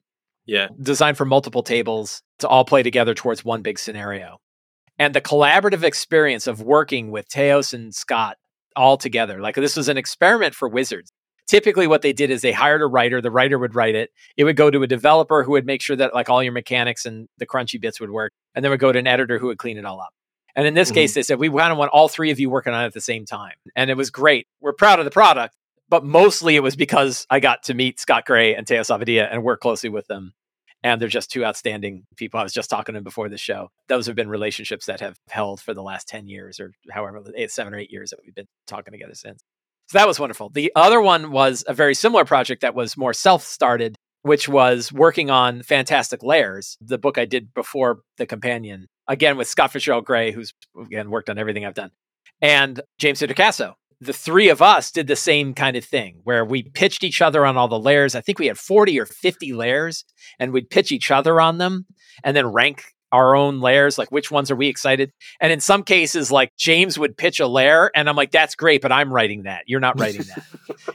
Yeah. 0.47 0.69
Designed 0.81 1.17
for 1.17 1.25
multiple 1.25 1.63
tables 1.63 2.23
to 2.39 2.49
all 2.49 2.65
play 2.65 2.83
together 2.83 3.15
towards 3.15 3.45
one 3.45 3.63
big 3.63 3.79
scenario 3.79 4.39
and 4.99 5.15
the 5.15 5.21
collaborative 5.21 5.83
experience 5.83 6.47
of 6.47 6.63
working 6.63 7.11
with 7.11 7.29
Teos 7.29 7.73
and 7.73 7.95
Scott 7.95 8.37
all 8.77 8.97
together. 8.97 9.41
Like 9.41 9.55
this 9.55 9.77
was 9.77 9.89
an 9.89 9.97
experiment 9.97 10.55
for 10.55 10.69
Wizards. 10.69 11.11
Typically, 11.47 11.87
what 11.87 12.03
they 12.03 12.15
did 12.15 12.31
is 12.31 12.41
they 12.41 12.53
hired 12.53 12.81
a 12.81 12.87
writer. 12.87 13.21
The 13.21 13.31
writer 13.31 13.59
would 13.59 13.75
write 13.75 13.95
it. 13.95 14.11
It 14.37 14.45
would 14.45 14.57
go 14.57 14.71
to 14.71 14.83
a 14.83 14.87
developer 14.87 15.43
who 15.43 15.53
would 15.53 15.67
make 15.67 15.83
sure 15.83 15.97
that 15.97 16.15
like 16.15 16.31
all 16.31 16.43
your 16.43 16.53
mechanics 16.53 17.05
and 17.05 17.29
the 17.39 17.47
crunchy 17.47 17.81
bits 17.81 18.01
would 18.01 18.11
work, 18.11 18.33
and 18.55 18.65
then 18.65 18.71
would 18.71 18.81
go 18.81 18.93
to 18.93 18.99
an 18.99 19.07
editor 19.07 19.39
who 19.39 19.49
would 19.49 19.59
clean 19.59 19.77
it 19.77 19.85
all 19.85 20.01
up. 20.01 20.11
And 20.57 20.67
in 20.67 20.75
this 20.75 20.89
mm-hmm. 20.89 20.95
case, 20.95 21.15
they 21.15 21.23
said 21.23 21.39
we 21.39 21.51
kind 21.51 21.73
of 21.73 21.79
want 21.79 21.91
all 21.93 22.09
three 22.09 22.31
of 22.31 22.41
you 22.41 22.49
working 22.49 22.73
on 22.73 22.83
it 22.83 22.87
at 22.87 22.95
the 22.95 23.01
same 23.01 23.27
time, 23.27 23.57
and 23.77 23.91
it 23.91 23.97
was 23.97 24.11
great. 24.11 24.47
We're 24.61 24.73
proud 24.73 25.01
of 25.01 25.05
the 25.05 25.11
product, 25.11 25.55
but 25.91 26.03
mostly 26.03 26.57
it 26.57 26.61
was 26.61 26.77
because 26.77 27.27
I 27.29 27.41
got 27.41 27.65
to 27.65 27.75
meet 27.75 28.01
Scott 28.01 28.25
Gray 28.25 28.55
and 28.55 28.67
Teos 28.67 28.89
Abadia 28.89 29.29
and 29.31 29.43
work 29.43 29.61
closely 29.61 29.91
with 29.91 30.07
them 30.07 30.33
and 30.85 31.01
they're 31.01 31.09
just 31.09 31.31
two 31.31 31.45
outstanding 31.45 32.05
people. 32.15 32.39
I 32.39 32.43
was 32.43 32.53
just 32.53 32.69
talking 32.69 32.93
to 32.93 32.99
them 32.99 33.05
before 33.05 33.31
the 33.31 33.39
show. 33.39 33.71
Those 33.89 34.07
have 34.07 34.15
been 34.15 34.29
relationships 34.29 34.87
that 34.87 35.01
have 35.01 35.17
held 35.31 35.61
for 35.61 35.73
the 35.73 35.83
last 35.83 36.07
10 36.07 36.29
years 36.29 36.61
or 36.61 36.73
however, 36.91 37.25
eight, 37.35 37.51
seven 37.51 37.75
or 37.75 37.79
eight 37.79 37.91
years 37.91 38.11
that 38.11 38.21
we've 38.23 38.35
been 38.35 38.47
talking 38.67 38.93
together 38.93 39.15
since. 39.15 39.41
So 39.89 39.99
that 39.99 40.07
was 40.07 40.21
wonderful. 40.21 40.51
The 40.51 40.71
other 40.77 41.01
one 41.01 41.31
was 41.31 41.65
a 41.67 41.75
very 41.75 41.95
similar 41.95 42.25
project 42.27 42.61
that 42.61 42.75
was 42.75 42.97
more 42.97 43.15
self 43.15 43.45
started, 43.45 43.97
which 44.23 44.47
was 44.49 44.93
working 44.93 45.31
on 45.31 45.63
Fantastic 45.63 46.23
Lairs, 46.23 46.77
the 46.81 46.99
book 46.99 47.19
I 47.19 47.25
did 47.25 47.53
before 47.55 48.01
The 48.19 48.27
Companion, 48.27 48.87
again 49.09 49.37
with 49.39 49.49
Scott 49.49 49.73
Fitzgerald 49.73 50.05
Gray, 50.05 50.33
who's 50.33 50.53
again 50.79 51.11
worked 51.11 51.31
on 51.31 51.39
everything 51.39 51.65
I've 51.65 51.75
done, 51.75 51.91
and 52.41 52.81
James 52.99 53.21
Introcaso, 53.21 53.75
the 54.05 54.13
three 54.13 54.49
of 54.49 54.63
us 54.63 54.91
did 54.91 55.07
the 55.07 55.17
same 55.17 55.55
kind 55.55 55.77
of 55.77 55.85
thing 55.85 56.21
where 56.25 56.45
we 56.45 56.63
pitched 56.63 57.05
each 57.05 57.23
other 57.23 57.45
on 57.47 57.57
all 57.57 57.69
the 57.69 57.79
lairs. 57.79 58.15
I 58.15 58.21
think 58.21 58.39
we 58.39 58.47
had 58.47 58.59
40 58.59 59.01
or 59.01 59.07
50 59.07 59.53
lairs 59.53 60.05
and 60.39 60.53
we'd 60.53 60.71
pitch 60.71 60.93
each 60.93 61.11
other 61.11 61.41
on 61.41 61.59
them 61.59 61.87
and 62.23 62.37
then 62.37 62.47
rank 62.47 62.85
our 63.15 63.37
own 63.37 63.61
lairs, 63.61 63.97
like 63.97 64.11
which 64.11 64.33
ones 64.33 64.51
are 64.51 64.57
we 64.57 64.67
excited? 64.67 65.13
And 65.41 65.53
in 65.53 65.61
some 65.61 65.85
cases, 65.85 66.33
like 66.33 66.53
James 66.57 66.99
would 66.99 67.17
pitch 67.17 67.39
a 67.39 67.47
lair, 67.47 67.93
and 67.95 68.09
I'm 68.09 68.17
like, 68.17 68.33
that's 68.33 68.57
great, 68.57 68.83
but 68.83 68.91
I'm 68.91 69.13
writing 69.13 69.45
that. 69.45 69.63
You're 69.67 69.79
not 69.79 70.01
writing 70.01 70.23
that. 70.23 70.45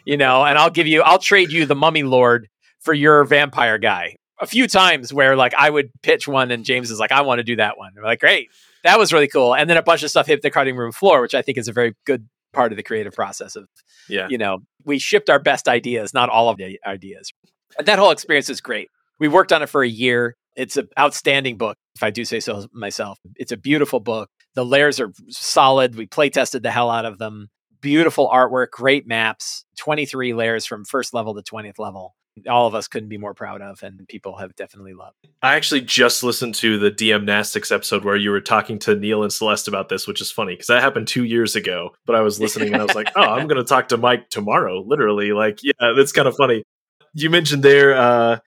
you 0.06 0.18
know, 0.18 0.44
and 0.44 0.58
I'll 0.58 0.70
give 0.70 0.86
you, 0.86 1.02
I'll 1.02 1.20
trade 1.20 1.50
you 1.50 1.66
the 1.66 1.76
mummy 1.76 2.04
lord 2.04 2.50
for 2.82 2.94
your 2.94 3.24
vampire 3.24 3.78
guy. 3.78 4.18
A 4.42 4.48
few 4.48 4.68
times 4.68 5.14
where 5.14 5.38
like 5.38 5.54
I 5.54 5.70
would 5.70 5.92
pitch 6.02 6.28
one 6.28 6.52
and 6.52 6.66
James 6.66 6.92
is 6.92 7.00
like, 7.00 7.14
I 7.14 7.22
want 7.22 7.40
to 7.40 7.44
do 7.44 7.56
that 7.56 7.78
one. 7.78 7.92
I'm 7.98 8.04
like, 8.04 8.20
great. 8.20 8.50
That 8.84 9.00
was 9.00 9.14
really 9.14 9.28
cool. 9.28 9.54
And 9.56 9.70
then 9.70 9.78
a 9.78 9.84
bunch 9.84 10.04
of 10.04 10.10
stuff 10.10 10.28
hit 10.28 10.42
the 10.42 10.50
cutting 10.50 10.76
room 10.76 10.92
floor, 10.92 11.22
which 11.22 11.36
I 11.36 11.42
think 11.42 11.58
is 11.58 11.68
a 11.70 11.74
very 11.74 11.96
good 12.06 12.28
part 12.54 12.72
of 12.72 12.78
the 12.78 12.84
creative 12.84 13.14
process 13.14 13.56
of 13.56 13.68
yeah. 14.08 14.28
you 14.30 14.38
know 14.38 14.60
we 14.86 15.00
shipped 15.00 15.30
our 15.30 15.40
best 15.40 15.68
ideas 15.68 16.14
not 16.14 16.30
all 16.30 16.50
of 16.50 16.58
the 16.58 16.80
ideas. 16.86 17.32
And 17.78 17.88
that 17.88 18.00
whole 18.00 18.12
experience 18.12 18.50
is 18.50 18.62
great. 18.62 18.90
We 19.20 19.28
worked 19.28 19.54
on 19.54 19.62
it 19.62 19.70
for 19.70 19.84
a 19.84 19.88
year. 19.88 20.36
It's 20.56 20.76
an 20.78 20.88
outstanding 20.98 21.58
book 21.58 21.78
if 21.96 22.04
i 22.04 22.10
do 22.10 22.26
say 22.26 22.40
so 22.40 22.68
myself. 22.74 23.20
It's 23.36 23.52
a 23.52 23.58
beautiful 23.58 24.00
book. 24.00 24.30
The 24.56 24.66
lairs 24.66 25.00
are 25.00 25.12
solid. 25.30 25.96
We 25.96 26.08
play 26.08 26.30
tested 26.30 26.64
the 26.64 26.72
hell 26.72 26.90
out 26.90 27.06
of 27.06 27.18
them. 27.18 27.50
Beautiful 27.82 28.30
artwork 28.30 28.72
great 28.72 29.08
maps 29.08 29.66
23 29.78 30.34
lairs 30.34 30.66
from 30.66 30.84
first 30.84 31.14
level 31.14 31.34
to 31.36 31.42
20th 31.42 31.80
level 31.80 32.16
all 32.48 32.68
of 32.68 32.76
us 32.76 32.88
couldn't 32.88 33.10
be 33.10 33.18
more 33.18 33.34
proud 33.34 33.62
of 33.62 33.82
and 33.84 34.08
people 34.08 34.38
have 34.38 34.56
definitely 34.56 34.94
loved. 34.94 35.16
I 35.42 35.56
actually 35.56 35.82
just 35.82 36.24
listened 36.24 36.56
to 36.56 36.78
the 36.78 36.92
DM 36.92 37.26
Nastics 37.26 37.72
episode 37.72 38.04
where 38.04 38.16
you 38.16 38.32
were 38.32 38.42
talking 38.42 38.80
to 38.80 38.96
Neil 38.96 39.24
and 39.24 39.32
Celeste 39.32 39.68
about 39.68 39.90
this, 39.90 40.08
which 40.08 40.22
is 40.22 40.32
funny 40.32 40.54
because 40.54 40.68
that 40.68 40.82
happened 40.82 41.08
two 41.08 41.24
years 41.24 41.56
ago. 41.56 41.92
But 42.06 42.16
I 42.16 42.22
was 42.22 42.40
listening 42.40 42.74
and 42.74 42.82
I 42.82 42.86
was 42.86 42.96
like, 42.96 43.12
oh, 43.16 43.22
I'm 43.22 43.48
going 43.48 43.62
to 43.62 43.68
talk 43.68 43.90
to 43.90 43.98
Mike 43.98 44.30
tomorrow. 44.30 44.84
Literally, 44.86 45.32
like, 45.32 45.60
yeah, 45.64 45.94
that's 45.96 46.12
kind 46.12 46.28
of 46.28 46.36
funny. 46.36 46.64
You 47.14 47.30
mentioned 47.30 47.64
there, 47.64 47.98
uh, 47.98 48.40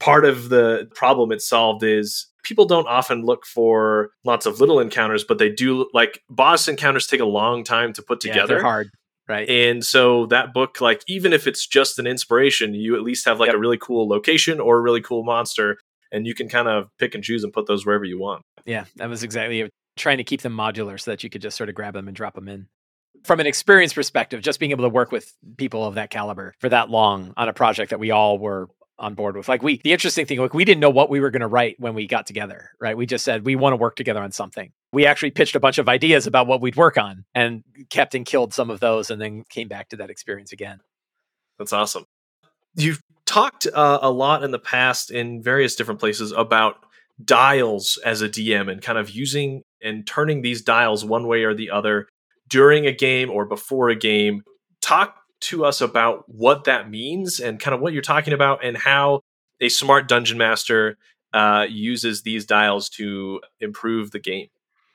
part 0.00 0.24
of 0.24 0.48
the 0.48 0.88
problem 0.94 1.32
it 1.32 1.42
solved 1.42 1.82
is 1.82 2.26
people 2.42 2.64
don't 2.64 2.86
often 2.86 3.24
look 3.24 3.44
for 3.44 4.10
lots 4.24 4.46
of 4.46 4.60
little 4.60 4.80
encounters, 4.80 5.24
but 5.24 5.38
they 5.38 5.50
do 5.50 5.88
like 5.92 6.22
boss 6.30 6.68
encounters 6.68 7.06
take 7.06 7.20
a 7.20 7.26
long 7.26 7.64
time 7.64 7.92
to 7.94 8.02
put 8.02 8.20
together. 8.20 8.56
Yeah, 8.56 8.62
hard. 8.62 8.90
Right. 9.28 9.48
And 9.48 9.84
so 9.84 10.26
that 10.26 10.54
book, 10.54 10.80
like, 10.80 11.02
even 11.08 11.32
if 11.32 11.48
it's 11.48 11.66
just 11.66 11.98
an 11.98 12.06
inspiration, 12.06 12.74
you 12.74 12.94
at 12.94 13.02
least 13.02 13.24
have 13.26 13.40
like 13.40 13.48
yep. 13.48 13.56
a 13.56 13.58
really 13.58 13.78
cool 13.78 14.08
location 14.08 14.60
or 14.60 14.78
a 14.78 14.80
really 14.80 15.00
cool 15.00 15.24
monster, 15.24 15.78
and 16.12 16.26
you 16.26 16.34
can 16.34 16.48
kind 16.48 16.68
of 16.68 16.88
pick 16.98 17.14
and 17.14 17.24
choose 17.24 17.42
and 17.42 17.52
put 17.52 17.66
those 17.66 17.84
wherever 17.84 18.04
you 18.04 18.20
want. 18.20 18.42
Yeah, 18.64 18.84
that 18.96 19.08
was 19.08 19.24
exactly 19.24 19.62
it. 19.62 19.70
trying 19.96 20.18
to 20.18 20.24
keep 20.24 20.42
them 20.42 20.56
modular 20.56 21.00
so 21.00 21.10
that 21.10 21.24
you 21.24 21.30
could 21.30 21.42
just 21.42 21.56
sort 21.56 21.68
of 21.68 21.74
grab 21.74 21.94
them 21.94 22.06
and 22.06 22.16
drop 22.16 22.34
them 22.34 22.48
in. 22.48 22.68
From 23.24 23.40
an 23.40 23.46
experience 23.46 23.92
perspective, 23.92 24.42
just 24.42 24.60
being 24.60 24.70
able 24.70 24.84
to 24.84 24.88
work 24.88 25.10
with 25.10 25.32
people 25.56 25.84
of 25.84 25.96
that 25.96 26.10
caliber 26.10 26.54
for 26.60 26.68
that 26.68 26.90
long 26.90 27.32
on 27.36 27.48
a 27.48 27.52
project 27.52 27.90
that 27.90 27.98
we 27.98 28.12
all 28.12 28.38
were 28.38 28.68
on 28.98 29.14
board 29.14 29.36
with. 29.36 29.48
Like 29.48 29.62
we, 29.62 29.80
the 29.82 29.92
interesting 29.92 30.26
thing, 30.26 30.38
like 30.38 30.54
we 30.54 30.64
didn't 30.64 30.80
know 30.80 30.90
what 30.90 31.10
we 31.10 31.20
were 31.20 31.30
going 31.30 31.40
to 31.40 31.46
write 31.46 31.76
when 31.78 31.94
we 31.94 32.06
got 32.06 32.26
together, 32.26 32.70
right? 32.80 32.96
We 32.96 33.06
just 33.06 33.24
said 33.24 33.44
we 33.44 33.56
want 33.56 33.72
to 33.72 33.76
work 33.76 33.96
together 33.96 34.22
on 34.22 34.32
something. 34.32 34.72
We 34.92 35.06
actually 35.06 35.32
pitched 35.32 35.54
a 35.54 35.60
bunch 35.60 35.78
of 35.78 35.88
ideas 35.88 36.26
about 36.26 36.46
what 36.46 36.60
we'd 36.60 36.76
work 36.76 36.96
on, 36.96 37.24
and 37.34 37.62
kept 37.90 38.14
and 38.14 38.24
killed 38.24 38.54
some 38.54 38.70
of 38.70 38.80
those, 38.80 39.10
and 39.10 39.20
then 39.20 39.44
came 39.48 39.68
back 39.68 39.90
to 39.90 39.96
that 39.96 40.10
experience 40.10 40.52
again. 40.52 40.80
That's 41.58 41.72
awesome. 41.72 42.04
You've 42.74 43.00
talked 43.24 43.66
uh, 43.66 43.98
a 44.02 44.10
lot 44.10 44.44
in 44.44 44.50
the 44.50 44.58
past 44.58 45.10
in 45.10 45.42
various 45.42 45.74
different 45.74 46.00
places 46.00 46.32
about 46.32 46.76
dials 47.22 47.98
as 48.04 48.22
a 48.22 48.28
DM 48.28 48.70
and 48.70 48.82
kind 48.82 48.98
of 48.98 49.10
using 49.10 49.62
and 49.82 50.06
turning 50.06 50.42
these 50.42 50.62
dials 50.62 51.04
one 51.04 51.26
way 51.26 51.44
or 51.44 51.54
the 51.54 51.70
other 51.70 52.08
during 52.48 52.86
a 52.86 52.92
game 52.92 53.30
or 53.30 53.44
before 53.44 53.88
a 53.88 53.96
game. 53.96 54.42
Talk 54.82 55.16
to 55.40 55.64
us 55.64 55.80
about 55.80 56.24
what 56.28 56.64
that 56.64 56.90
means 56.90 57.40
and 57.40 57.60
kind 57.60 57.74
of 57.74 57.80
what 57.80 57.92
you're 57.92 58.02
talking 58.02 58.32
about 58.32 58.64
and 58.64 58.76
how 58.76 59.20
a 59.60 59.68
smart 59.68 60.08
dungeon 60.08 60.38
master 60.38 60.96
uh, 61.32 61.66
uses 61.68 62.22
these 62.22 62.46
dials 62.46 62.88
to 62.88 63.40
improve 63.60 64.10
the 64.10 64.18
game. 64.18 64.48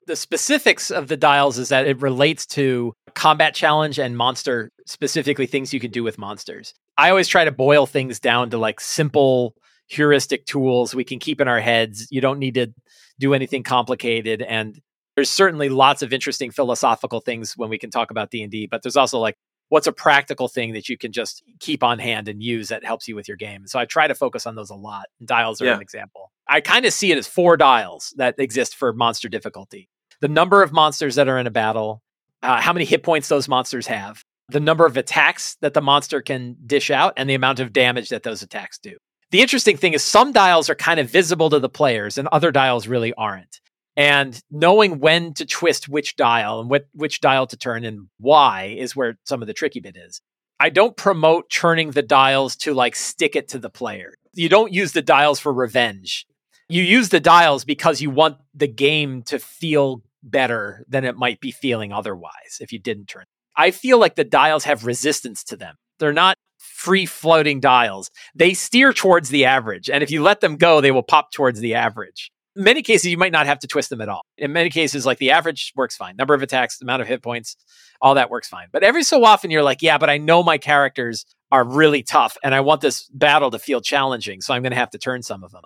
The 0.08 0.16
specifics 0.16 0.90
of 0.90 1.08
the 1.08 1.18
dials 1.18 1.60
is 1.60 1.70
that 1.70 1.88
it 1.88 2.02
relates 2.02 2.46
to 2.48 2.94
combat 3.14 3.54
challenge 3.54 4.00
and 4.00 4.18
monster, 4.18 4.72
specifically 4.86 5.46
things 5.46 5.74
you 5.74 5.80
can 5.80 5.92
do 5.92 6.04
with 6.04 6.18
monsters. 6.18 6.74
I 6.98 7.10
always 7.10 7.28
try 7.28 7.46
to 7.46 7.52
boil 7.52 7.86
things 7.86 8.20
down 8.20 8.50
to 8.50 8.58
like 8.58 8.80
simple 8.80 9.56
heuristic 9.88 10.46
tools 10.46 10.96
we 10.96 11.04
can 11.04 11.20
keep 11.20 11.40
in 11.40 11.48
our 11.48 11.60
heads. 11.60 12.08
You 12.10 12.22
don't 12.22 12.40
need 12.40 12.56
to 12.56 12.74
do 13.20 13.34
anything 13.34 13.62
complicated 13.62 14.42
and 14.42 14.82
there's 15.16 15.30
certainly 15.30 15.70
lots 15.70 16.02
of 16.02 16.14
interesting 16.14 16.52
philosophical 16.52 17.20
things 17.20 17.58
when 17.58 17.70
we 17.70 17.78
can 17.78 17.92
talk 17.92 18.12
about 18.12 18.32
D&D, 18.32 18.68
but 18.68 18.82
there's 18.82 18.96
also 18.96 19.20
like 19.20 19.36
what's 19.72 19.88
a 19.88 19.94
practical 19.94 20.50
thing 20.50 20.74
that 20.74 20.90
you 20.90 20.98
can 20.98 21.14
just 21.14 21.44
keep 21.62 21.82
on 21.82 21.98
hand 21.98 22.28
and 22.28 22.44
use 22.44 22.68
that 22.68 22.84
helps 22.84 23.08
you 23.08 23.16
with 23.16 23.30
your 23.30 23.38
game. 23.38 23.66
So 23.68 23.80
I 23.80 23.86
try 23.86 24.06
to 24.06 24.14
focus 24.14 24.46
on 24.46 24.56
those 24.56 24.70
a 24.70 24.76
lot. 24.76 25.06
Dials 25.24 25.62
are 25.62 25.66
yeah. 25.66 25.76
an 25.76 25.82
example. 25.82 26.30
I 26.46 26.60
kind 26.60 26.86
of 26.86 26.92
see 26.92 27.10
it 27.14 27.18
as 27.18 27.26
four 27.26 27.56
dials 27.56 28.14
that 28.18 28.38
exist 28.38 28.76
for 28.76 28.92
monster 28.92 29.30
difficulty. 29.30 29.88
The 30.20 30.28
number 30.28 30.62
of 30.62 30.74
monsters 30.74 31.16
that 31.16 31.30
are 31.30 31.38
in 31.38 31.48
a 31.48 31.52
battle, 31.52 32.04
uh, 32.44 32.60
how 32.60 32.74
many 32.74 32.84
hit 32.84 33.02
points 33.02 33.30
those 33.30 33.48
monsters 33.48 33.88
have, 33.88 34.26
the 34.50 34.60
number 34.60 34.86
of 34.86 34.98
attacks 34.98 35.56
that 35.62 35.74
the 35.74 35.82
monster 35.82 36.22
can 36.22 36.58
dish 36.66 36.92
out, 36.92 37.14
and 37.16 37.30
the 37.30 37.36
amount 37.36 37.62
of 37.62 37.72
damage 37.72 38.10
that 38.10 38.24
those 38.24 38.42
attacks 38.42 38.78
do. 38.78 38.98
The 39.32 39.40
interesting 39.40 39.78
thing 39.78 39.94
is 39.94 40.04
some 40.04 40.34
dials 40.34 40.70
are 40.70 40.76
kind 40.76 41.00
of 41.00 41.10
visible 41.10 41.50
to 41.50 41.60
the 41.60 41.70
players 41.70 42.18
and 42.18 42.28
other 42.28 42.52
dials 42.52 42.90
really 42.90 43.14
aren't 43.14 43.61
and 43.98 44.42
knowing 44.50 45.00
when 45.00 45.34
to 45.36 45.46
twist 45.46 45.90
which 45.90 46.16
dial 46.16 46.60
and 46.60 46.70
what 46.70 46.88
which 46.94 47.20
dial 47.22 47.48
to 47.48 47.58
turn 47.58 47.84
and 47.84 48.08
why 48.20 48.76
is 48.78 48.96
where 48.96 49.18
some 49.26 49.42
of 49.42 49.48
the 49.48 49.54
tricky 49.54 49.80
bit 49.80 49.98
is. 49.98 50.22
I 50.60 50.70
don't 50.70 50.96
promote 50.96 51.50
turning 51.50 51.92
the 51.92 52.02
dials 52.04 52.56
to 52.58 52.74
like 52.74 52.96
stick 52.96 53.36
it 53.36 53.50
to 53.50 53.60
the 53.60 53.70
player. 53.70 54.14
You 54.34 54.48
don't 54.48 54.72
use 54.72 54.94
the 54.94 55.02
dials 55.02 55.40
for 55.40 55.52
revenge. 55.52 56.26
You 56.70 56.84
use 56.84 57.10
the 57.10 57.20
dials 57.20 57.66
because 57.66 58.02
you 58.02 58.10
want 58.10 58.38
the 58.54 58.68
game 58.68 59.24
to 59.24 59.40
feel 59.40 60.04
better 60.24 60.86
than 60.88 61.04
it 61.04 61.18
might 61.18 61.40
be 61.40 61.52
feeling 61.52 61.92
otherwise 61.92 62.60
if 62.60 62.72
you 62.72 62.80
didn't 62.80 63.08
turn. 63.08 63.26
I 63.56 63.72
feel 63.72 64.00
like 64.00 64.16
the 64.16 64.24
dials 64.24 64.64
have 64.64 64.86
resistance 64.86 65.44
to 65.46 65.58
them. 65.58 65.76
They're 66.00 66.14
not 66.14 66.38
free 66.58 67.06
floating 67.06 67.60
dials. 67.60 68.10
They 68.34 68.54
steer 68.54 68.94
towards 68.94 69.30
the 69.30 69.46
average. 69.46 69.90
And 69.90 70.04
if 70.04 70.12
you 70.12 70.22
let 70.22 70.42
them 70.42 70.58
go, 70.58 70.80
they 70.80 70.92
will 70.92 71.04
pop 71.04 71.32
towards 71.32 71.60
the 71.60 71.76
average. 71.76 72.32
Many 72.56 72.82
cases, 72.82 73.10
you 73.10 73.18
might 73.18 73.32
not 73.32 73.46
have 73.46 73.60
to 73.60 73.68
twist 73.68 73.90
them 73.90 74.02
at 74.02 74.10
all. 74.10 74.24
In 74.38 74.52
many 74.52 74.70
cases, 74.70 75.06
like 75.06 75.20
the 75.20 75.32
average 75.32 75.72
works 75.76 75.96
fine. 75.96 76.18
Number 76.18 76.34
of 76.34 76.42
attacks, 76.42 76.82
amount 76.82 77.02
of 77.02 77.08
hit 77.08 77.24
points, 77.24 77.56
all 78.02 78.16
that 78.16 78.30
works 78.30 78.50
fine. 78.50 78.68
But 78.74 78.84
every 78.84 79.04
so 79.04 79.24
often, 79.24 79.52
you're 79.52 79.64
like, 79.64 79.82
yeah, 79.82 79.98
but 79.98 80.10
I 80.10 80.18
know 80.18 80.44
my 80.44 80.58
characters 80.58 81.26
are 81.52 81.64
really 81.64 82.04
tough 82.04 82.38
and 82.44 82.54
I 82.56 82.62
want 82.62 82.82
this 82.82 83.08
battle 83.14 83.52
to 83.52 83.60
feel 83.60 83.82
challenging. 83.82 84.42
So 84.42 84.54
I'm 84.54 84.64
going 84.64 84.72
to 84.72 84.78
have 84.78 84.90
to 84.92 84.98
turn 84.98 85.22
some 85.22 85.44
of 85.44 85.52
them. 85.52 85.64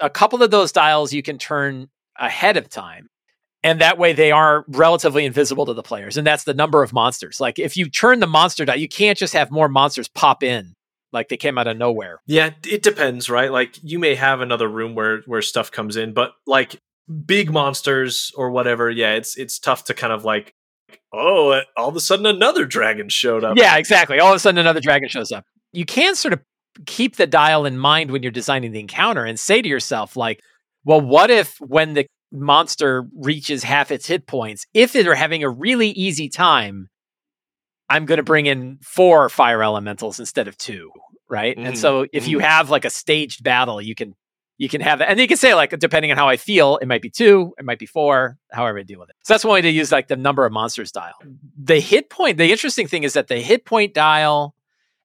A 0.00 0.10
couple 0.10 0.42
of 0.42 0.50
those 0.50 0.72
dials 0.72 1.12
you 1.12 1.22
can 1.22 1.38
turn 1.38 1.88
ahead 2.18 2.56
of 2.56 2.68
time. 2.68 3.08
And 3.64 3.80
that 3.80 3.98
way 3.98 4.12
they 4.12 4.30
are 4.30 4.64
relatively 4.68 5.24
invisible 5.24 5.66
to 5.66 5.74
the 5.74 5.82
players. 5.82 6.16
And 6.16 6.26
that's 6.26 6.44
the 6.44 6.54
number 6.54 6.82
of 6.82 6.92
monsters. 6.92 7.40
Like 7.40 7.58
if 7.58 7.76
you 7.76 7.88
turn 7.88 8.20
the 8.20 8.26
monster 8.26 8.64
die, 8.64 8.76
you 8.76 8.88
can't 8.88 9.18
just 9.18 9.34
have 9.34 9.50
more 9.50 9.68
monsters 9.68 10.08
pop 10.08 10.42
in 10.42 10.74
like 11.12 11.28
they 11.28 11.36
came 11.36 11.58
out 11.58 11.66
of 11.66 11.76
nowhere. 11.76 12.20
Yeah, 12.26 12.50
it 12.66 12.82
depends, 12.82 13.30
right? 13.30 13.50
Like 13.50 13.78
you 13.82 13.98
may 13.98 14.14
have 14.14 14.40
another 14.40 14.68
room 14.68 14.94
where 14.94 15.22
where 15.26 15.42
stuff 15.42 15.70
comes 15.70 15.96
in, 15.96 16.12
but 16.12 16.32
like 16.46 16.80
big 17.26 17.50
monsters 17.50 18.32
or 18.36 18.50
whatever, 18.50 18.90
yeah, 18.90 19.12
it's 19.12 19.36
it's 19.36 19.58
tough 19.58 19.84
to 19.84 19.94
kind 19.94 20.12
of 20.12 20.24
like 20.24 20.54
oh, 21.12 21.50
uh, 21.50 21.62
all 21.76 21.88
of 21.88 21.96
a 21.96 22.00
sudden 22.00 22.26
another 22.26 22.64
dragon 22.64 23.08
showed 23.08 23.44
up. 23.44 23.56
Yeah, 23.56 23.76
exactly. 23.76 24.20
All 24.20 24.30
of 24.30 24.36
a 24.36 24.38
sudden 24.38 24.58
another 24.58 24.80
dragon 24.80 25.08
shows 25.08 25.32
up. 25.32 25.44
You 25.72 25.84
can 25.84 26.14
sort 26.14 26.34
of 26.34 26.40
keep 26.86 27.16
the 27.16 27.26
dial 27.26 27.66
in 27.66 27.78
mind 27.78 28.10
when 28.10 28.22
you're 28.22 28.32
designing 28.32 28.72
the 28.72 28.80
encounter 28.80 29.24
and 29.24 29.38
say 29.38 29.60
to 29.60 29.68
yourself 29.68 30.16
like, 30.16 30.40
well, 30.84 31.00
what 31.00 31.30
if 31.30 31.56
when 31.60 31.94
the 31.94 32.06
monster 32.32 33.04
reaches 33.16 33.62
half 33.62 33.90
its 33.90 34.06
hit 34.06 34.26
points, 34.26 34.66
if 34.74 34.92
they're 34.92 35.14
having 35.14 35.42
a 35.42 35.50
really 35.50 35.90
easy 35.90 36.28
time, 36.28 36.88
I'm 37.88 38.06
going 38.06 38.18
to 38.18 38.22
bring 38.22 38.46
in 38.46 38.78
four 38.82 39.28
fire 39.28 39.62
elementals 39.62 40.20
instead 40.20 40.48
of 40.48 40.56
two, 40.56 40.90
right? 41.28 41.56
Mm-hmm. 41.56 41.66
And 41.66 41.78
so 41.78 42.06
if 42.12 42.28
you 42.28 42.38
mm-hmm. 42.38 42.46
have 42.46 42.70
like 42.70 42.84
a 42.84 42.90
staged 42.90 43.42
battle, 43.42 43.80
you 43.80 43.94
can 43.94 44.14
you 44.58 44.68
can 44.68 44.80
have 44.80 44.98
that, 44.98 45.08
and 45.08 45.20
you 45.20 45.28
can 45.28 45.36
say 45.36 45.54
like 45.54 45.78
depending 45.78 46.10
on 46.10 46.16
how 46.16 46.28
I 46.28 46.36
feel, 46.36 46.78
it 46.78 46.86
might 46.86 47.00
be 47.00 47.10
two, 47.10 47.54
it 47.58 47.64
might 47.64 47.78
be 47.78 47.86
four, 47.86 48.38
however 48.50 48.80
I 48.80 48.82
deal 48.82 48.98
with 48.98 49.08
it. 49.08 49.16
So 49.22 49.34
that's 49.34 49.44
one 49.44 49.54
way 49.54 49.62
to 49.62 49.70
use 49.70 49.92
like 49.92 50.08
the 50.08 50.16
number 50.16 50.44
of 50.44 50.52
monsters 50.52 50.90
dial. 50.90 51.14
The 51.56 51.78
hit 51.78 52.10
point. 52.10 52.38
The 52.38 52.50
interesting 52.50 52.88
thing 52.88 53.04
is 53.04 53.12
that 53.12 53.28
the 53.28 53.36
hit 53.36 53.64
point 53.64 53.94
dial 53.94 54.56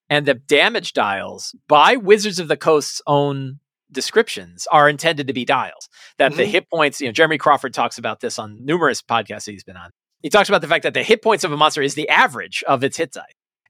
and 0.09 0.25
the 0.25 0.33
damage 0.33 0.93
dials 0.93 1.55
by 1.67 1.97
Wizards 1.97 2.39
of 2.39 2.47
the 2.47 2.57
Coast's 2.57 3.01
own 3.05 3.59
descriptions 3.91 4.67
are 4.71 4.89
intended 4.89 5.27
to 5.27 5.33
be 5.33 5.45
dials. 5.45 5.87
That 6.17 6.31
mm-hmm. 6.31 6.39
the 6.39 6.45
hit 6.45 6.69
points, 6.69 6.99
you 6.99 7.07
know, 7.07 7.13
Jeremy 7.13 7.37
Crawford 7.37 7.73
talks 7.73 7.97
about 7.97 8.19
this 8.19 8.39
on 8.39 8.65
numerous 8.65 9.01
podcasts 9.01 9.45
that 9.45 9.51
he's 9.51 9.63
been 9.63 9.77
on. 9.77 9.91
He 10.23 10.29
talks 10.29 10.49
about 10.49 10.61
the 10.61 10.67
fact 10.67 10.83
that 10.83 10.95
the 10.95 11.03
hit 11.03 11.21
points 11.21 11.43
of 11.43 11.51
a 11.51 11.57
monster 11.57 11.81
is 11.81 11.93
the 11.93 12.09
average 12.09 12.63
of 12.67 12.83
its 12.83 12.97
hit 12.97 13.11
die. 13.11 13.21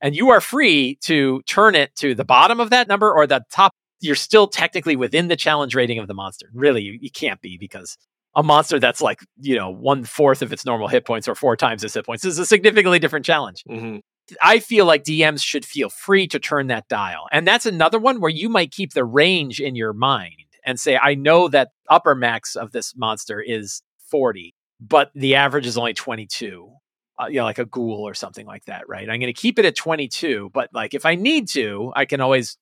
And 0.01 0.15
you 0.15 0.29
are 0.29 0.39
free 0.39 0.97
to 1.01 1.41
turn 1.47 1.75
it 1.75 1.95
to 1.97 2.13
the 2.13 2.23
bottom 2.23 2.59
of 2.59 2.69
that 2.69 2.87
number 2.87 3.11
or 3.11 3.27
the 3.27 3.43
top. 3.51 3.73
You're 3.99 4.15
still 4.15 4.47
technically 4.47 4.95
within 4.95 5.29
the 5.29 5.35
challenge 5.35 5.75
rating 5.75 5.97
of 5.97 6.07
the 6.07 6.13
monster. 6.13 6.49
Really, 6.53 6.83
you, 6.83 6.97
you 7.01 7.09
can't 7.09 7.41
be 7.41 7.57
because 7.57 7.97
a 8.35 8.43
monster 8.43 8.79
that's 8.79 9.01
like, 9.01 9.21
you 9.39 9.55
know, 9.55 9.69
one 9.69 10.03
fourth 10.03 10.41
of 10.41 10.51
its 10.53 10.65
normal 10.65 10.87
hit 10.87 11.05
points 11.05 11.27
or 11.27 11.35
four 11.35 11.55
times 11.55 11.83
its 11.83 11.93
hit 11.93 12.05
points 12.05 12.25
is 12.25 12.39
a 12.39 12.45
significantly 12.45 12.99
different 12.99 13.25
challenge. 13.25 13.63
Mm-hmm. 13.69 13.97
I 14.41 14.59
feel 14.59 14.85
like 14.85 15.03
DMs 15.03 15.43
should 15.43 15.65
feel 15.65 15.89
free 15.89 16.27
to 16.27 16.39
turn 16.39 16.67
that 16.67 16.87
dial. 16.87 17.27
And 17.31 17.47
that's 17.47 17.65
another 17.65 17.99
one 17.99 18.21
where 18.21 18.31
you 18.31 18.49
might 18.49 18.71
keep 18.71 18.93
the 18.93 19.05
range 19.05 19.59
in 19.59 19.75
your 19.75 19.93
mind 19.93 20.45
and 20.65 20.79
say, 20.79 20.97
I 20.97 21.15
know 21.15 21.47
that 21.49 21.69
upper 21.89 22.15
max 22.15 22.55
of 22.55 22.71
this 22.71 22.95
monster 22.95 23.41
is 23.41 23.81
40, 24.09 24.53
but 24.87 25.11
the 25.15 25.35
average 25.35 25.65
is 25.65 25.77
only 25.77 25.93
22. 25.93 26.69
Uh, 27.21 27.27
you 27.27 27.37
know, 27.37 27.43
like 27.43 27.59
a 27.59 27.65
ghoul 27.65 28.07
or 28.07 28.15
something 28.15 28.45
like 28.45 28.65
that, 28.65 28.89
right? 28.89 29.07
I'm 29.07 29.19
going 29.19 29.33
to 29.33 29.33
keep 29.33 29.59
it 29.59 29.65
at 29.65 29.75
22, 29.75 30.49
but 30.51 30.69
like 30.73 30.95
if 30.95 31.05
I 31.05 31.13
need 31.13 31.47
to, 31.49 31.93
I 31.95 32.05
can 32.05 32.21
always 32.21 32.57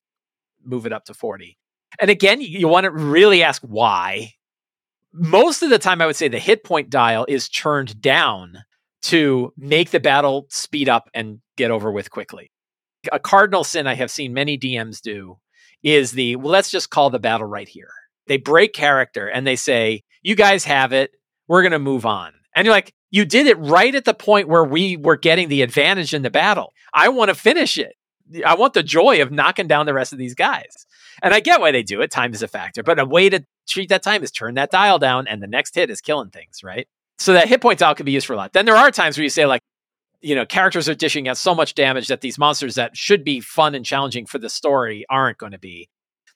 move 0.62 0.84
it 0.84 0.92
up 0.92 1.06
to 1.06 1.14
40. 1.14 1.56
And 1.98 2.10
again, 2.10 2.40
you, 2.40 2.48
you 2.48 2.68
want 2.68 2.84
to 2.84 2.90
really 2.90 3.42
ask 3.42 3.62
why. 3.62 4.34
Most 5.12 5.62
of 5.62 5.70
the 5.70 5.78
time, 5.78 6.02
I 6.02 6.06
would 6.06 6.16
say 6.16 6.28
the 6.28 6.38
hit 6.38 6.64
point 6.64 6.90
dial 6.90 7.24
is 7.28 7.48
turned 7.48 8.00
down 8.00 8.58
to 9.02 9.52
make 9.56 9.90
the 9.90 10.00
battle 10.00 10.46
speed 10.50 10.88
up 10.88 11.08
and 11.14 11.40
get 11.56 11.70
over 11.70 11.90
with 11.90 12.10
quickly. 12.10 12.50
A 13.10 13.18
cardinal 13.18 13.64
sin 13.64 13.86
I 13.86 13.94
have 13.94 14.10
seen 14.10 14.32
many 14.32 14.56
DMs 14.58 15.00
do 15.00 15.38
is 15.82 16.12
the 16.12 16.36
well, 16.36 16.52
let's 16.52 16.70
just 16.70 16.90
call 16.90 17.10
the 17.10 17.18
battle 17.18 17.46
right 17.46 17.68
here. 17.68 17.90
They 18.26 18.36
break 18.36 18.72
character 18.74 19.26
and 19.26 19.46
they 19.46 19.56
say, 19.56 20.04
You 20.22 20.36
guys 20.36 20.64
have 20.64 20.92
it. 20.92 21.10
We're 21.52 21.60
going 21.60 21.72
to 21.72 21.78
move 21.78 22.06
on. 22.06 22.32
And 22.56 22.64
you're 22.64 22.74
like, 22.74 22.94
You 23.10 23.26
did 23.26 23.46
it 23.46 23.58
right 23.58 23.94
at 23.94 24.06
the 24.06 24.14
point 24.14 24.48
where 24.48 24.64
we 24.64 24.96
were 24.96 25.18
getting 25.18 25.50
the 25.50 25.60
advantage 25.60 26.14
in 26.14 26.22
the 26.22 26.30
battle. 26.30 26.72
I 26.94 27.10
want 27.10 27.28
to 27.28 27.34
finish 27.34 27.76
it. 27.76 27.94
I 28.46 28.54
want 28.54 28.72
the 28.72 28.82
joy 28.82 29.20
of 29.20 29.30
knocking 29.30 29.66
down 29.66 29.84
the 29.84 29.92
rest 29.92 30.14
of 30.14 30.18
these 30.18 30.34
guys. 30.34 30.86
And 31.22 31.34
I 31.34 31.40
get 31.40 31.60
why 31.60 31.70
they 31.70 31.82
do 31.82 32.00
it. 32.00 32.10
Time 32.10 32.32
is 32.32 32.42
a 32.42 32.48
factor. 32.48 32.82
But 32.82 32.98
a 32.98 33.04
way 33.04 33.28
to 33.28 33.44
treat 33.68 33.90
that 33.90 34.02
time 34.02 34.22
is 34.22 34.30
turn 34.30 34.54
that 34.54 34.70
dial 34.70 34.98
down 34.98 35.26
and 35.26 35.42
the 35.42 35.46
next 35.46 35.74
hit 35.74 35.90
is 35.90 36.00
killing 36.00 36.30
things, 36.30 36.64
right? 36.64 36.88
So 37.18 37.34
that 37.34 37.48
hit 37.48 37.60
point 37.60 37.80
dial 37.80 37.94
can 37.94 38.06
be 38.06 38.12
used 38.12 38.26
for 38.26 38.32
a 38.32 38.36
lot. 38.36 38.54
Then 38.54 38.64
there 38.64 38.74
are 38.76 38.90
times 38.90 39.18
where 39.18 39.24
you 39.24 39.28
say, 39.28 39.44
like, 39.44 39.60
you 40.22 40.34
know, 40.34 40.46
characters 40.46 40.88
are 40.88 40.94
dishing 40.94 41.28
out 41.28 41.36
so 41.36 41.54
much 41.54 41.74
damage 41.74 42.06
that 42.06 42.22
these 42.22 42.38
monsters 42.38 42.76
that 42.76 42.96
should 42.96 43.24
be 43.24 43.40
fun 43.40 43.74
and 43.74 43.84
challenging 43.84 44.24
for 44.24 44.38
the 44.38 44.48
story 44.48 45.04
aren't 45.10 45.36
going 45.36 45.52
to 45.52 45.58
be. 45.58 45.90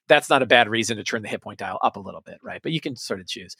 That's 0.08 0.28
not 0.28 0.42
a 0.42 0.46
bad 0.46 0.68
reason 0.68 0.98
to 0.98 1.04
turn 1.04 1.22
the 1.22 1.28
hit 1.28 1.40
point 1.40 1.60
dial 1.60 1.78
up 1.80 1.96
a 1.96 2.00
little 2.00 2.20
bit, 2.20 2.36
right? 2.42 2.60
But 2.62 2.72
you 2.72 2.82
can 2.82 2.96
sort 2.96 3.20
of 3.20 3.26
choose. 3.26 3.56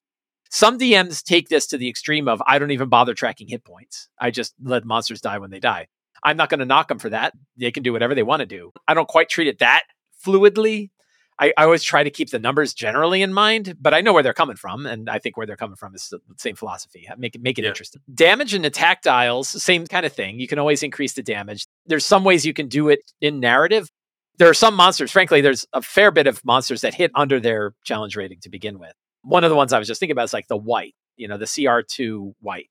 Some 0.50 0.78
DMs 0.78 1.22
take 1.22 1.48
this 1.48 1.66
to 1.68 1.78
the 1.78 1.88
extreme 1.88 2.28
of 2.28 2.42
I 2.46 2.59
don't 2.59 2.70
even 2.70 2.88
bother 2.88 3.14
tracking 3.14 3.48
hit 3.48 3.64
points. 3.64 4.09
I 4.18 4.30
just 4.30 4.54
let 4.62 4.85
monsters 4.85 5.20
die 5.20 5.38
when 5.38 5.50
they 5.50 5.61
die. 5.61 5.88
I'm 6.22 6.37
not 6.37 6.48
going 6.48 6.61
to 6.61 6.66
knock 6.66 6.88
them 6.88 6.98
for 6.98 7.11
that. 7.11 7.35
They 7.56 7.70
can 7.70 7.82
do 7.82 7.92
whatever 7.92 8.14
they 8.14 8.22
want 8.22 8.40
to 8.40 8.46
do. 8.46 8.72
I 8.88 8.94
don't 8.94 9.09
quite 9.09 9.28
treat 9.28 9.48
it 9.48 9.59
that 9.59 9.85
fluidly. 10.24 10.90
I, 11.38 11.52
I, 11.56 11.64
always 11.64 11.82
try 11.82 12.02
to 12.02 12.11
keep 12.11 12.30
the 12.30 12.38
numbers 12.38 12.72
generally 12.72 13.20
in 13.20 13.32
mind, 13.32 13.76
but 13.78 13.92
I 13.92 14.00
know 14.00 14.14
where 14.14 14.22
they're 14.22 14.32
coming 14.32 14.56
from, 14.56 14.87
and 14.87 15.11
I 15.11 15.18
think 15.18 15.37
where 15.37 15.46
they're 15.46 15.56
coming 15.56 15.76
from 15.76 15.94
is 15.94 16.09
the 16.09 16.18
same 16.38 16.56
philosophy. 16.56 17.06
Make 17.18 17.35
it 17.35 17.42
make 17.42 17.59
it 17.59 17.62
yeah. 17.62 17.68
interesting. 17.68 18.00
Damage 18.14 18.54
and 18.54 18.64
attack 18.64 19.02
dials, 19.02 19.48
same 19.62 19.87
kind 19.87 20.06
of 20.06 20.14
thing. 20.14 20.40
You 20.40 20.48
can 20.48 20.59
always 20.59 20.82
increase 20.82 21.12
the 21.12 21.22
damage. 21.22 21.66
There's 21.85 22.06
some 22.06 22.24
ways 22.24 22.46
you 22.46 22.54
can 22.54 22.68
do 22.68 22.88
it 22.88 23.00
in 23.20 23.38
narrative. 23.38 23.90
There 24.38 24.48
are 24.48 24.54
some 24.54 24.74
monsters, 24.74 25.11
frankly, 25.11 25.40
there's 25.40 25.66
a 25.72 25.82
fair 25.82 26.11
bit 26.11 26.26
of 26.26 26.44
monsters 26.44 26.80
that 26.82 26.94
hit 26.94 27.11
under 27.14 27.38
their 27.38 27.74
challenge 27.85 28.16
rating 28.16 28.40
to 28.40 28.48
begin 28.48 28.78
with. 28.78 28.92
One 29.27 29.45
of 29.45 29.51
the 29.51 29.57
ones 29.57 29.73
I 29.73 29.79
was 29.79 29.89
just 29.89 29.99
thinking 29.99 30.12
about 30.12 30.25
is 30.25 30.33
like 30.33 30.49
the 30.49 30.57
wight, 30.57 30.95
you 31.17 31.27
know, 31.27 31.37
the 31.37 31.47
CR2 31.47 32.35
wight. 32.41 32.69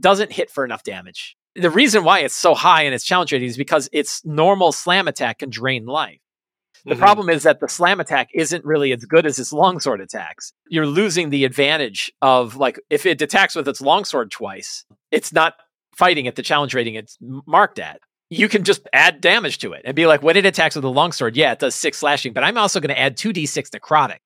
Doesn't 0.00 0.32
hit 0.32 0.50
for 0.50 0.64
enough 0.64 0.82
damage. 0.82 1.36
The 1.56 1.70
reason 1.70 2.04
why 2.04 2.20
it's 2.20 2.34
so 2.34 2.54
high 2.54 2.82
in 2.82 2.92
its 2.92 3.04
challenge 3.04 3.32
rating 3.32 3.48
is 3.48 3.56
because 3.56 3.88
its 3.92 4.24
normal 4.24 4.72
slam 4.72 5.08
attack 5.08 5.40
can 5.40 5.50
drain 5.50 5.86
life. 5.86 6.20
The 6.84 6.92
mm-hmm. 6.92 7.00
problem 7.00 7.28
is 7.30 7.42
that 7.42 7.58
the 7.58 7.68
slam 7.68 7.98
attack 7.98 8.28
isn't 8.32 8.64
really 8.64 8.92
as 8.92 9.04
good 9.04 9.26
as 9.26 9.40
its 9.40 9.52
longsword 9.52 10.00
attacks. 10.00 10.52
You're 10.68 10.86
losing 10.86 11.30
the 11.30 11.44
advantage 11.44 12.12
of 12.22 12.56
like 12.56 12.78
if 12.90 13.06
it 13.06 13.20
attacks 13.20 13.56
with 13.56 13.66
its 13.66 13.80
longsword 13.80 14.30
twice, 14.30 14.84
it's 15.10 15.32
not 15.32 15.54
fighting 15.96 16.28
at 16.28 16.36
the 16.36 16.42
challenge 16.42 16.74
rating 16.74 16.94
it's 16.94 17.18
marked 17.20 17.80
at. 17.80 18.00
You 18.28 18.48
can 18.48 18.62
just 18.62 18.88
add 18.92 19.20
damage 19.20 19.58
to 19.58 19.72
it 19.72 19.82
and 19.84 19.96
be 19.96 20.06
like, 20.06 20.22
when 20.22 20.36
it 20.36 20.46
attacks 20.46 20.76
with 20.76 20.84
a 20.84 20.88
longsword, 20.88 21.36
yeah, 21.36 21.52
it 21.52 21.58
does 21.58 21.74
six 21.74 21.98
slashing, 21.98 22.32
but 22.32 22.44
I'm 22.44 22.58
also 22.58 22.80
going 22.80 22.94
to 22.94 22.98
add 22.98 23.16
2d6 23.16 23.70
necrotic. 23.70 24.18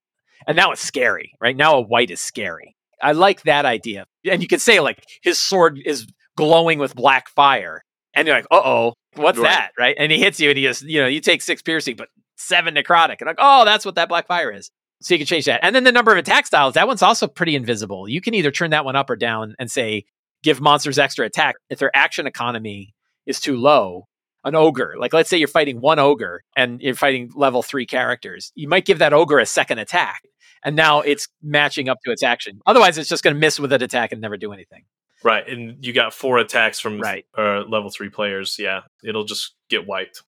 And 0.46 0.56
now 0.56 0.72
it's 0.72 0.80
scary, 0.80 1.32
right? 1.40 1.56
Now 1.56 1.76
a 1.76 1.80
wight 1.80 2.10
is 2.10 2.20
scary. 2.20 2.76
I 3.02 3.12
like 3.12 3.42
that 3.42 3.64
idea. 3.64 4.06
And 4.30 4.42
you 4.42 4.48
could 4.48 4.60
say, 4.60 4.80
like, 4.80 5.04
his 5.22 5.40
sword 5.40 5.80
is 5.84 6.06
glowing 6.36 6.78
with 6.78 6.94
black 6.94 7.28
fire. 7.28 7.82
And 8.14 8.26
you're 8.26 8.36
like, 8.36 8.46
uh 8.50 8.60
oh, 8.64 8.94
what's 9.14 9.38
right. 9.38 9.44
that? 9.44 9.70
Right. 9.78 9.96
And 9.98 10.10
he 10.12 10.18
hits 10.18 10.40
you 10.40 10.50
and 10.50 10.58
he 10.58 10.64
just, 10.64 10.82
you 10.82 11.00
know, 11.00 11.06
you 11.06 11.20
take 11.20 11.42
six 11.42 11.62
piercing, 11.62 11.96
but 11.96 12.08
seven 12.36 12.74
necrotic. 12.74 13.16
And 13.20 13.26
like, 13.26 13.36
oh, 13.38 13.64
that's 13.64 13.84
what 13.84 13.94
that 13.94 14.08
black 14.08 14.26
fire 14.26 14.50
is. 14.50 14.70
So 15.02 15.14
you 15.14 15.18
can 15.18 15.26
change 15.26 15.46
that. 15.46 15.60
And 15.62 15.74
then 15.74 15.84
the 15.84 15.92
number 15.92 16.12
of 16.12 16.18
attack 16.18 16.46
styles, 16.46 16.74
that 16.74 16.86
one's 16.86 17.02
also 17.02 17.26
pretty 17.26 17.56
invisible. 17.56 18.08
You 18.08 18.20
can 18.20 18.34
either 18.34 18.50
turn 18.50 18.70
that 18.70 18.84
one 18.84 18.96
up 18.96 19.08
or 19.08 19.16
down 19.16 19.54
and 19.58 19.70
say, 19.70 20.04
give 20.42 20.60
monsters 20.60 20.98
extra 20.98 21.24
attack. 21.24 21.54
If 21.70 21.78
their 21.78 21.94
action 21.94 22.26
economy 22.26 22.92
is 23.24 23.40
too 23.40 23.56
low, 23.56 24.06
an 24.44 24.54
ogre, 24.54 24.94
like 24.98 25.12
let's 25.12 25.28
say 25.28 25.36
you're 25.36 25.48
fighting 25.48 25.80
one 25.80 25.98
ogre 25.98 26.42
and 26.56 26.80
you're 26.80 26.94
fighting 26.94 27.30
level 27.34 27.62
three 27.62 27.86
characters, 27.86 28.52
you 28.54 28.68
might 28.68 28.86
give 28.86 28.98
that 28.98 29.12
ogre 29.12 29.38
a 29.38 29.46
second 29.46 29.78
attack. 29.78 30.22
And 30.62 30.76
now 30.76 31.00
it's 31.00 31.28
matching 31.42 31.88
up 31.88 31.98
to 32.04 32.12
its 32.12 32.22
action. 32.22 32.60
Otherwise, 32.66 32.98
it's 32.98 33.08
just 33.08 33.24
going 33.24 33.34
to 33.34 33.40
miss 33.40 33.58
with 33.58 33.72
an 33.72 33.82
attack 33.82 34.12
and 34.12 34.20
never 34.20 34.36
do 34.36 34.52
anything. 34.52 34.84
Right. 35.22 35.46
And 35.48 35.84
you 35.84 35.92
got 35.92 36.12
four 36.12 36.38
attacks 36.38 36.80
from 36.80 37.00
right. 37.00 37.24
Uh, 37.36 37.62
level 37.62 37.90
three 37.90 38.10
players. 38.10 38.56
Yeah. 38.58 38.82
It'll 39.02 39.24
just 39.24 39.54
get 39.68 39.86
wiped. 39.86 40.22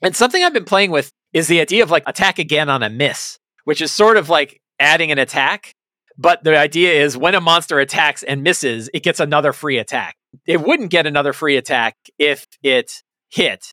And 0.00 0.14
something 0.16 0.42
I've 0.42 0.52
been 0.54 0.64
playing 0.64 0.90
with 0.90 1.12
is 1.32 1.48
the 1.48 1.60
idea 1.60 1.82
of 1.82 1.90
like 1.90 2.04
attack 2.06 2.38
again 2.38 2.68
on 2.68 2.82
a 2.82 2.90
miss, 2.90 3.38
which 3.64 3.80
is 3.82 3.92
sort 3.92 4.16
of 4.16 4.28
like 4.28 4.60
adding 4.78 5.10
an 5.10 5.18
attack. 5.18 5.74
But 6.16 6.44
the 6.44 6.58
idea 6.58 7.02
is 7.02 7.16
when 7.16 7.34
a 7.34 7.40
monster 7.40 7.78
attacks 7.78 8.22
and 8.22 8.42
misses, 8.42 8.90
it 8.92 9.02
gets 9.02 9.20
another 9.20 9.52
free 9.52 9.78
attack. 9.78 10.16
It 10.46 10.60
wouldn't 10.60 10.90
get 10.90 11.06
another 11.06 11.32
free 11.32 11.56
attack 11.56 11.96
if 12.18 12.46
it 12.62 13.02
hit. 13.28 13.72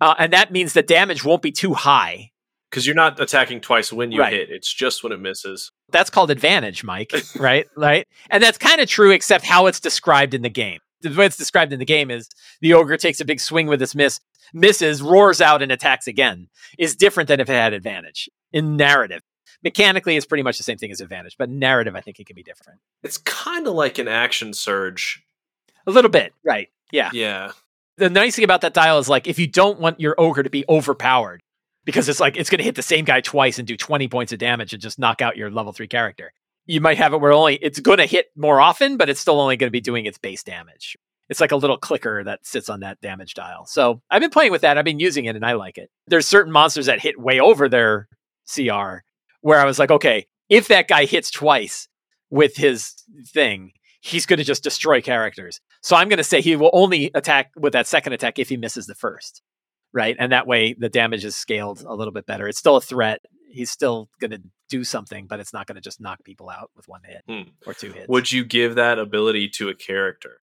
Uh, 0.00 0.14
and 0.18 0.32
that 0.32 0.52
means 0.52 0.72
the 0.72 0.82
damage 0.82 1.24
won't 1.24 1.42
be 1.42 1.52
too 1.52 1.74
high 1.74 2.30
Because 2.70 2.86
you're 2.86 2.96
not 2.96 3.20
attacking 3.20 3.60
twice 3.60 3.92
when 3.92 4.10
you 4.12 4.20
Right. 4.20 4.32
hit. 4.32 4.50
It's 4.50 4.72
just 4.72 5.02
when 5.04 5.12
it 5.12 5.20
misses. 5.20 5.70
That's 5.90 6.10
called 6.10 6.30
advantage, 6.30 6.82
Mike, 6.82 7.12
right? 7.38 7.66
right? 7.76 8.06
And 8.30 8.42
that's 8.42 8.58
kind 8.58 8.80
of 8.80 8.88
true, 8.88 9.12
except 9.12 9.44
how 9.44 9.66
it's 9.66 9.78
described 9.80 10.34
in 10.34 10.42
the 10.42 10.48
game. 10.50 10.80
The 11.02 11.10
way 11.10 11.26
it's 11.26 11.36
described 11.36 11.72
in 11.72 11.78
the 11.78 11.84
game 11.84 12.10
is 12.10 12.28
the 12.60 12.72
ogre 12.74 12.96
takes 12.96 13.20
a 13.20 13.24
big 13.24 13.38
swing 13.38 13.66
with 13.68 13.80
his 13.80 13.94
miss, 13.94 14.20
misses, 14.52 15.02
roars 15.02 15.40
out, 15.40 15.62
and 15.62 15.70
attacks 15.70 16.06
again. 16.06 16.48
Is 16.78 16.96
different 16.96 17.28
than 17.28 17.40
if 17.40 17.48
it 17.48 17.52
had 17.52 17.72
advantage 17.72 18.28
in 18.52 18.76
narrative. 18.76 19.20
Mechanically, 19.62 20.16
it's 20.16 20.26
pretty 20.26 20.42
much 20.42 20.56
the 20.58 20.64
same 20.64 20.76
thing 20.78 20.90
as 20.90 21.00
advantage, 21.00 21.36
but 21.38 21.48
narrative, 21.48 21.94
I 21.94 22.00
think 22.00 22.18
it 22.20 22.26
can 22.26 22.34
be 22.34 22.42
different. 22.42 22.80
It's 23.02 23.18
kind 23.18 23.66
of 23.66 23.74
like 23.74 23.98
an 23.98 24.08
action 24.08 24.52
surge. 24.52 25.22
A 25.86 25.90
little 25.90 26.10
bit, 26.10 26.32
right? 26.44 26.68
Yeah. 26.90 27.10
Yeah. 27.12 27.52
The 27.96 28.10
nice 28.10 28.36
thing 28.36 28.44
about 28.44 28.62
that 28.62 28.74
dial 28.74 28.98
is 28.98 29.08
like 29.08 29.26
if 29.26 29.38
you 29.38 29.46
don't 29.46 29.78
want 29.78 30.00
your 30.00 30.14
ogre 30.18 30.42
to 30.42 30.50
be 30.50 30.64
overpowered, 30.68 31.42
because 31.84 32.08
it's 32.08 32.20
like 32.20 32.36
it's 32.36 32.50
going 32.50 32.58
to 32.58 32.64
hit 32.64 32.74
the 32.74 32.82
same 32.82 33.04
guy 33.04 33.20
twice 33.20 33.58
and 33.58 33.68
do 33.68 33.76
20 33.76 34.08
points 34.08 34.32
of 34.32 34.38
damage 34.38 34.72
and 34.72 34.82
just 34.82 34.98
knock 34.98 35.22
out 35.22 35.36
your 35.36 35.50
level 35.50 35.72
three 35.72 35.86
character. 35.86 36.32
You 36.66 36.80
might 36.80 36.96
have 36.96 37.12
it 37.12 37.20
where 37.20 37.32
only 37.32 37.56
it's 37.56 37.78
going 37.78 37.98
to 37.98 38.06
hit 38.06 38.26
more 38.36 38.60
often, 38.60 38.96
but 38.96 39.10
it's 39.10 39.20
still 39.20 39.40
only 39.40 39.56
going 39.56 39.68
to 39.68 39.72
be 39.72 39.80
doing 39.80 40.06
its 40.06 40.18
base 40.18 40.42
damage. 40.42 40.96
It's 41.28 41.40
like 41.40 41.52
a 41.52 41.56
little 41.56 41.76
clicker 41.76 42.24
that 42.24 42.44
sits 42.46 42.68
on 42.68 42.80
that 42.80 43.00
damage 43.00 43.34
dial. 43.34 43.66
So 43.66 44.02
I've 44.10 44.20
been 44.20 44.30
playing 44.30 44.52
with 44.52 44.62
that. 44.62 44.76
I've 44.76 44.84
been 44.84 44.98
using 44.98 45.24
it 45.26 45.36
and 45.36 45.44
I 45.44 45.54
like 45.54 45.78
it. 45.78 45.90
There's 46.06 46.26
certain 46.26 46.52
monsters 46.52 46.86
that 46.86 47.00
hit 47.00 47.20
way 47.20 47.40
over 47.40 47.68
their 47.68 48.08
CR 48.52 49.04
where 49.40 49.60
I 49.60 49.64
was 49.64 49.78
like, 49.78 49.90
okay, 49.90 50.26
if 50.48 50.68
that 50.68 50.88
guy 50.88 51.04
hits 51.04 51.30
twice 51.30 51.88
with 52.30 52.56
his 52.56 52.94
thing, 53.26 53.72
he's 54.04 54.26
going 54.26 54.36
to 54.38 54.44
just 54.44 54.62
destroy 54.62 55.00
characters. 55.00 55.60
So 55.82 55.96
I'm 55.96 56.08
going 56.10 56.18
to 56.18 56.24
say 56.24 56.42
he 56.42 56.56
will 56.56 56.70
only 56.74 57.10
attack 57.14 57.50
with 57.56 57.72
that 57.72 57.86
second 57.86 58.12
attack 58.12 58.38
if 58.38 58.50
he 58.50 58.56
misses 58.58 58.86
the 58.86 58.94
first. 58.94 59.40
Right. 59.94 60.14
And 60.18 60.30
that 60.32 60.46
way 60.46 60.74
the 60.78 60.88
damage 60.90 61.24
is 61.24 61.34
scaled 61.34 61.82
a 61.82 61.94
little 61.94 62.12
bit 62.12 62.26
better. 62.26 62.46
It's 62.46 62.58
still 62.58 62.76
a 62.76 62.80
threat. 62.82 63.20
He's 63.50 63.70
still 63.70 64.10
going 64.20 64.32
to 64.32 64.42
do 64.68 64.84
something, 64.84 65.26
but 65.26 65.40
it's 65.40 65.52
not 65.52 65.66
going 65.66 65.76
to 65.76 65.80
just 65.80 66.00
knock 66.00 66.22
people 66.24 66.50
out 66.50 66.70
with 66.76 66.86
one 66.88 67.00
hit 67.04 67.22
Hmm. 67.28 67.50
or 67.66 67.72
two 67.72 67.92
hits. 67.92 68.08
Would 68.08 68.30
you 68.32 68.44
give 68.44 68.74
that 68.74 68.98
ability 68.98 69.48
to 69.50 69.68
a 69.70 69.74
character? 69.74 70.40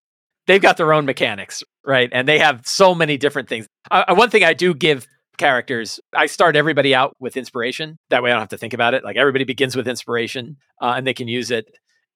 they've 0.47 0.63
got 0.63 0.79
their 0.79 0.95
own 0.95 1.05
mechanics, 1.05 1.63
right? 1.85 2.09
And 2.11 2.27
they 2.27 2.39
have 2.39 2.67
so 2.67 2.95
many 2.95 3.19
different 3.19 3.51
things. 3.51 3.67
Uh, 3.91 4.05
uh, 4.09 4.15
one 4.15 4.31
thing 4.31 4.45
I 4.45 4.55
do 4.55 4.73
give 4.73 5.07
characters, 5.37 6.01
I 6.15 6.25
start 6.27 6.57
everybody 6.57 6.95
out 6.95 7.15
with 7.21 7.37
inspiration. 7.37 7.99
That 8.11 8.23
way 8.23 8.31
I 8.31 8.35
don't 8.35 8.41
have 8.43 8.49
to 8.51 8.59
think 8.59 8.73
about 8.73 8.95
it. 8.95 9.05
Like 9.05 9.17
everybody 9.17 9.45
begins 9.45 9.77
with 9.77 9.87
inspiration 9.87 10.57
uh, 10.81 10.95
and 10.97 11.07
they 11.07 11.13
can 11.15 11.29
use 11.29 11.51
it. 11.51 11.67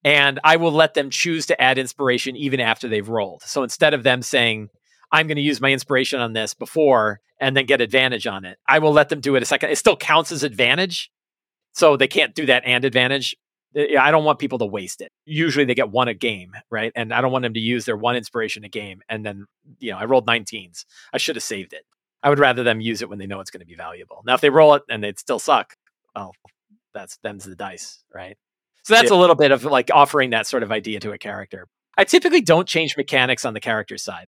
And 0.03 0.39
I 0.43 0.57
will 0.57 0.71
let 0.71 0.93
them 0.93 1.09
choose 1.09 1.45
to 1.47 1.61
add 1.61 1.77
inspiration 1.77 2.35
even 2.35 2.59
after 2.59 2.87
they've 2.87 3.07
rolled. 3.07 3.43
So 3.43 3.63
instead 3.63 3.93
of 3.93 4.03
them 4.03 4.21
saying, 4.21 4.69
I'm 5.11 5.27
going 5.27 5.37
to 5.37 5.41
use 5.41 5.61
my 5.61 5.71
inspiration 5.71 6.19
on 6.19 6.33
this 6.33 6.53
before 6.53 7.21
and 7.39 7.55
then 7.55 7.65
get 7.65 7.81
advantage 7.81 8.27
on 8.27 8.45
it, 8.45 8.57
I 8.67 8.79
will 8.79 8.91
let 8.91 9.09
them 9.09 9.21
do 9.21 9.35
it 9.35 9.43
a 9.43 9.45
second. 9.45 9.69
It 9.69 9.77
still 9.77 9.95
counts 9.95 10.31
as 10.31 10.43
advantage. 10.43 11.11
So 11.73 11.97
they 11.97 12.07
can't 12.07 12.35
do 12.35 12.45
that 12.47 12.63
and 12.65 12.83
advantage. 12.83 13.35
Uh, 13.75 13.97
I 13.99 14.11
don't 14.11 14.25
want 14.25 14.39
people 14.39 14.59
to 14.59 14.65
waste 14.65 15.01
it. 15.01 15.11
Usually 15.25 15.65
they 15.65 15.75
get 15.75 15.89
one 15.89 16.07
a 16.07 16.13
game, 16.13 16.53
right? 16.69 16.91
And 16.95 17.13
I 17.13 17.21
don't 17.21 17.31
want 17.31 17.43
them 17.43 17.53
to 17.53 17.59
use 17.59 17.85
their 17.85 17.97
one 17.97 18.15
inspiration 18.15 18.63
a 18.63 18.69
game. 18.69 19.01
And 19.07 19.25
then, 19.25 19.45
you 19.79 19.91
know, 19.91 19.97
I 19.97 20.05
rolled 20.05 20.27
19s. 20.27 20.85
I 21.13 21.17
should 21.17 21.35
have 21.35 21.43
saved 21.43 21.73
it. 21.73 21.83
I 22.21 22.29
would 22.29 22.39
rather 22.39 22.63
them 22.63 22.81
use 22.81 23.01
it 23.01 23.09
when 23.09 23.19
they 23.19 23.27
know 23.27 23.39
it's 23.39 23.51
going 23.51 23.61
to 23.61 23.65
be 23.67 23.75
valuable. 23.75 24.21
Now, 24.25 24.35
if 24.35 24.41
they 24.41 24.49
roll 24.49 24.75
it 24.75 24.83
and 24.89 25.03
they 25.03 25.13
still 25.17 25.39
suck, 25.39 25.75
well, 26.15 26.33
that's 26.93 27.17
them's 27.17 27.43
the 27.43 27.55
dice, 27.55 28.03
right? 28.13 28.37
So 28.83 28.95
that's 28.95 29.11
a 29.11 29.15
little 29.15 29.35
bit 29.35 29.51
of 29.51 29.63
like 29.63 29.89
offering 29.93 30.31
that 30.31 30.47
sort 30.47 30.63
of 30.63 30.71
idea 30.71 30.99
to 31.01 31.11
a 31.11 31.17
character. 31.17 31.67
I 31.97 32.03
typically 32.03 32.41
don't 32.41 32.67
change 32.67 32.97
mechanics 32.97 33.45
on 33.45 33.53
the 33.53 33.59
character 33.59 33.97
side. 33.97 34.27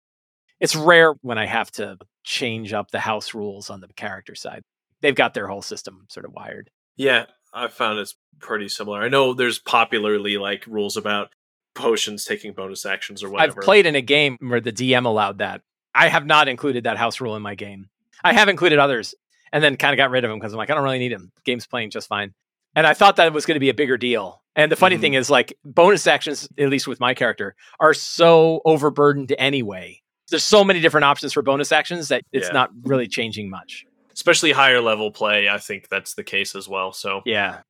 It's 0.61 0.77
rare 0.77 1.15
when 1.23 1.39
I 1.39 1.47
have 1.47 1.71
to 1.73 1.99
change 2.25 2.73
up 2.73 2.91
the 2.91 3.01
house 3.01 3.35
rules 3.35 3.71
on 3.71 3.81
the 3.81 3.89
character 3.89 4.35
side. 4.35 4.63
They've 5.01 5.15
got 5.15 5.35
their 5.35 5.49
whole 5.49 5.63
system 5.63 6.07
sort 6.09 6.27
of 6.27 6.33
wired. 6.33 6.71
Yeah, 6.97 7.27
I 7.53 7.69
found 7.69 7.99
it's 7.99 8.15
pretty 8.41 8.69
similar. 8.69 9.01
I 9.01 9.09
know 9.09 9.35
there's 9.35 9.59
popularly 9.59 10.39
like 10.39 10.67
rules 10.67 10.97
about 10.97 11.31
potions 11.75 12.25
taking 12.25 12.53
bonus 12.53 12.85
actions 12.87 13.23
or 13.23 13.31
whatever. 13.31 13.61
I've 13.61 13.65
played 13.65 13.87
in 13.87 13.97
a 13.97 14.03
game 14.03 14.37
where 14.41 14.61
the 14.61 14.73
DM 14.73 15.07
allowed 15.07 15.39
that. 15.39 15.63
I 15.95 16.09
have 16.09 16.27
not 16.27 16.49
included 16.49 16.85
that 16.85 16.97
house 16.97 17.21
rule 17.21 17.37
in 17.37 17.43
my 17.43 17.55
game. 17.55 17.89
I 18.23 18.33
have 18.33 18.49
included 18.49 18.79
others 18.79 19.15
and 19.53 19.63
then 19.63 19.77
kind 19.77 19.93
of 19.93 19.97
got 19.97 20.11
rid 20.11 20.25
of 20.25 20.31
them 20.31 20.39
because 20.39 20.53
I'm 20.53 20.59
like, 20.59 20.71
I 20.71 20.75
don't 20.75 20.85
really 20.85 20.99
need 20.99 21.13
them. 21.13 21.33
Game's 21.45 21.67
playing 21.67 21.91
just 21.91 22.09
fine. 22.09 22.35
And 22.75 22.87
I 22.87 22.95
thought 22.95 23.17
that 23.17 23.33
was 23.33 23.47
going 23.47 23.57
to 23.57 23.61
be 23.61 23.69
a 23.69 23.75
bigger 23.75 23.97
deal. 23.97 24.43
And 24.57 24.71
the 24.71 24.77
funny 24.77 24.97
Mhm. 24.97 25.01
thing 25.01 25.15
is, 25.15 25.31
like, 25.31 25.55
bonus 25.65 26.07
actions, 26.07 26.49
at 26.59 26.69
least 26.69 26.87
with 26.87 27.01
my 27.01 27.15
character, 27.15 27.55
are 27.81 27.95
so 27.95 28.61
overburdened 28.65 29.35
anyway. 29.39 30.01
There's 30.29 30.45
so 30.45 30.65
many 30.65 30.81
different 30.81 31.05
options 31.05 31.33
for 31.33 31.43
bonus 31.43 31.73
actions 31.73 32.09
that 32.09 32.23
it's 32.33 32.49
Yeah. 32.49 32.53
not 32.53 32.71
really 32.83 33.07
changing 33.09 33.51
much. 33.51 33.85
Especially 34.13 34.53
higher 34.53 34.81
level 34.81 35.11
play, 35.11 35.49
I 35.49 35.59
think 35.59 35.89
that's 35.89 36.15
the 36.15 36.25
case 36.25 36.55
as 36.55 36.69
well. 36.69 36.93
So 36.93 37.23
Yeah. 37.25 37.63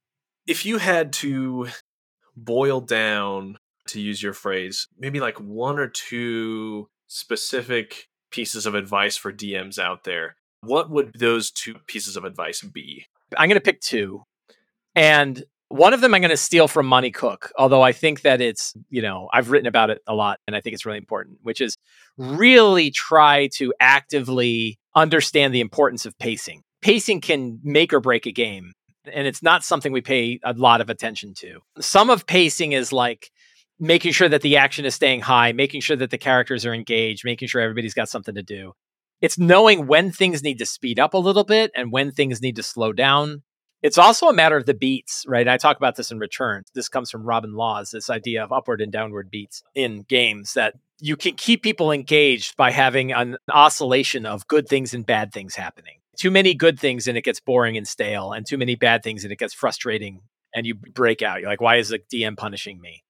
if 0.47 0.67
you 0.67 0.79
had 0.79 1.13
to 1.15 1.69
boil 2.37 2.81
down, 2.81 3.59
to 3.89 4.01
use 4.01 4.23
your 4.23 4.33
phrase, 4.33 4.87
maybe 4.97 5.19
like 5.21 5.39
one 5.41 5.79
or 5.79 5.89
two 5.89 6.89
specific 7.09 8.09
pieces 8.31 8.65
of 8.65 8.75
advice 8.77 9.17
for 9.17 9.33
DMs 9.33 9.79
out 9.79 10.05
there, 10.05 10.37
what 10.61 10.89
would 10.91 11.13
those 11.19 11.51
two 11.51 11.75
pieces 11.87 12.17
of 12.17 12.25
advice 12.25 12.61
be? 12.63 13.07
I'm 13.37 13.49
going 13.49 13.57
to 13.57 13.61
pick 13.61 13.81
two. 13.81 14.23
And 14.95 15.43
one 15.69 15.95
of 15.95 16.03
them 16.03 16.13
I'm 16.15 16.21
going 16.21 16.31
to 16.31 16.37
steal 16.37 16.69
from 16.69 16.87
Monte 16.87 17.13
Cook, 17.13 17.51
although 17.57 17.81
I 17.81 17.93
think 17.93 18.23
that 18.23 18.41
it's, 18.43 18.75
you 18.91 19.01
know, 19.01 19.29
I've 19.33 19.51
written 19.51 19.67
about 19.67 19.89
it 19.89 20.03
a 20.07 20.15
lot 20.15 20.39
and 20.47 20.55
I 20.55 20.61
think 20.61 20.75
it's 20.75 20.85
really 20.85 20.99
important, 20.99 21.39
which 21.43 21.61
is 21.63 21.79
really 22.19 22.91
try 22.91 23.49
to 23.55 23.73
actively 23.81 24.79
understand 24.95 25.55
the 25.55 25.61
importance 25.61 26.05
of 26.05 26.19
pacing. 26.19 26.63
Pacing 26.83 27.23
can 27.23 27.59
make 27.63 27.93
or 27.93 28.01
break 28.01 28.27
a 28.27 28.33
game, 28.33 28.73
and 29.11 29.27
it's 29.27 29.43
not 29.43 29.65
something 29.65 29.93
we 29.93 30.01
pay 30.01 30.41
a 30.45 30.53
lot 30.53 30.81
of 30.81 30.91
attention 30.91 31.33
to. 31.35 31.61
Some 31.81 32.11
of 32.11 32.27
pacing 32.27 32.73
is 32.73 32.93
like 32.93 33.31
making 33.79 34.13
sure 34.13 34.29
that 34.29 34.43
the 34.43 34.57
action 34.57 34.85
is 34.85 34.95
staying 34.95 35.21
high, 35.21 35.53
making 35.53 35.81
sure 35.81 35.97
that 35.97 36.11
the 36.11 36.19
characters 36.19 36.67
are 36.67 36.75
engaged, 36.75 37.25
making 37.25 37.49
sure 37.49 37.61
everybody's 37.61 37.95
got 37.95 38.09
something 38.09 38.35
to 38.35 38.43
do. 38.43 38.73
It's 39.21 39.39
knowing 39.39 39.87
when 39.87 40.11
things 40.11 40.43
need 40.43 40.59
to 40.59 40.67
speed 40.67 40.99
up 40.99 41.15
a 41.15 41.19
little 41.19 41.45
bit 41.45 41.71
and 41.75 41.93
when 41.93 42.11
things 42.11 42.43
need 42.43 42.57
to 42.57 42.63
slow 42.63 42.93
down. 42.93 43.43
It's 43.83 43.99
also 43.99 44.29
a 44.29 44.33
matter 44.33 44.57
of 44.57 44.67
the 44.67 44.75
beats, 44.75 45.25
right? 45.27 45.49
I 45.49 45.57
talk 45.57 45.77
about 45.77 45.97
this 45.97 46.13
in 46.13 46.19
Return. 46.21 46.63
This 46.73 46.89
comes 46.89 47.11
from 47.11 47.25
Robin 47.25 47.55
Laws, 47.55 47.91
this 47.91 48.11
idea 48.11 48.45
of 48.45 48.53
upward 48.53 48.81
and 48.81 48.93
downward 48.93 49.29
beats 49.29 49.63
in 49.75 50.05
games 50.09 50.55
that 50.55 50.75
you 51.01 51.17
can 51.17 51.35
keep 51.35 51.65
people 51.65 51.91
engaged 51.91 52.57
by 52.57 52.71
having 52.71 53.13
an 53.13 53.37
oscillation 53.51 54.25
of 54.25 54.47
good 54.47 54.69
things 54.69 54.95
and 54.95 55.05
bad 55.05 55.33
things 55.33 55.57
happening. 55.57 55.99
Too 56.17 56.31
many 56.31 56.55
good 56.55 56.79
things 56.79 57.09
and 57.09 57.19
it 57.19 57.25
gets 57.25 57.41
boring 57.41 57.77
and 57.77 57.89
stale, 57.89 58.33
and 58.33 58.47
too 58.47 58.57
many 58.57 58.77
bad 58.77 59.03
things 59.03 59.25
and 59.25 59.33
it 59.33 59.39
gets 59.39 59.53
frustrating 59.53 60.21
and 60.55 60.65
you 60.65 60.77
break 60.77 61.21
out. 61.21 61.41
You're 61.41 61.51
like, 61.51 61.61
why 61.61 61.77
is 61.77 61.89
the 61.89 61.99
DM 61.99 62.37
punishing 62.37 62.81
me? 62.81 63.03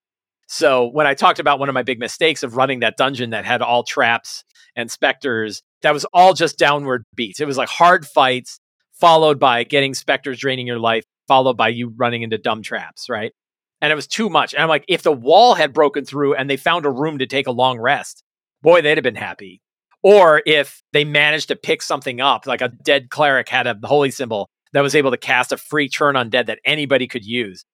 So 0.48 0.86
when 0.86 1.06
I 1.06 1.14
talked 1.14 1.38
about 1.38 1.58
one 1.58 1.68
of 1.68 1.74
my 1.74 1.82
big 1.82 1.98
mistakes 1.98 2.42
of 2.42 2.56
running 2.56 2.80
that 2.80 2.96
dungeon 2.96 3.30
that 3.30 3.44
had 3.44 3.60
all 3.60 3.82
traps 3.82 4.44
and 4.74 4.90
specters, 4.90 5.62
that 5.82 5.92
was 5.92 6.06
all 6.14 6.32
just 6.32 6.58
downward 6.58 7.04
beats. 7.14 7.40
It 7.40 7.46
was 7.46 7.58
like 7.58 7.68
hard 7.68 8.06
fights 8.06 8.58
followed 9.02 9.40
by 9.40 9.64
getting 9.64 9.94
specters 9.94 10.38
draining 10.38 10.64
your 10.64 10.78
life, 10.78 11.02
followed 11.26 11.56
by 11.56 11.68
you 11.68 11.92
running 11.96 12.22
into 12.22 12.38
dumb 12.38 12.62
traps, 12.62 13.08
right? 13.10 13.32
And 13.80 13.90
it 13.90 13.96
was 13.96 14.06
too 14.06 14.30
much. 14.30 14.54
And 14.54 14.62
I'm 14.62 14.68
like, 14.68 14.84
if 14.86 15.02
the 15.02 15.10
wall 15.10 15.54
had 15.54 15.72
broken 15.72 16.04
through 16.04 16.36
and 16.36 16.48
they 16.48 16.56
found 16.56 16.86
a 16.86 16.90
room 16.90 17.18
to 17.18 17.26
take 17.26 17.48
a 17.48 17.50
long 17.50 17.80
rest, 17.80 18.22
boy, 18.62 18.80
they'd 18.80 18.96
have 18.96 19.02
been 19.02 19.16
happy. 19.16 19.60
Or 20.04 20.40
if 20.46 20.84
they 20.92 21.04
managed 21.04 21.48
to 21.48 21.56
pick 21.56 21.82
something 21.82 22.20
up, 22.20 22.46
like 22.46 22.60
a 22.60 22.68
dead 22.68 23.10
cleric 23.10 23.48
had 23.48 23.66
a 23.66 23.76
holy 23.82 24.12
symbol 24.12 24.48
that 24.72 24.82
was 24.82 24.94
able 24.94 25.10
to 25.10 25.16
cast 25.16 25.50
a 25.50 25.56
free 25.56 25.88
turn 25.88 26.14
undead 26.14 26.46
that 26.46 26.60
anybody 26.64 27.08
could 27.08 27.24
use 27.24 27.64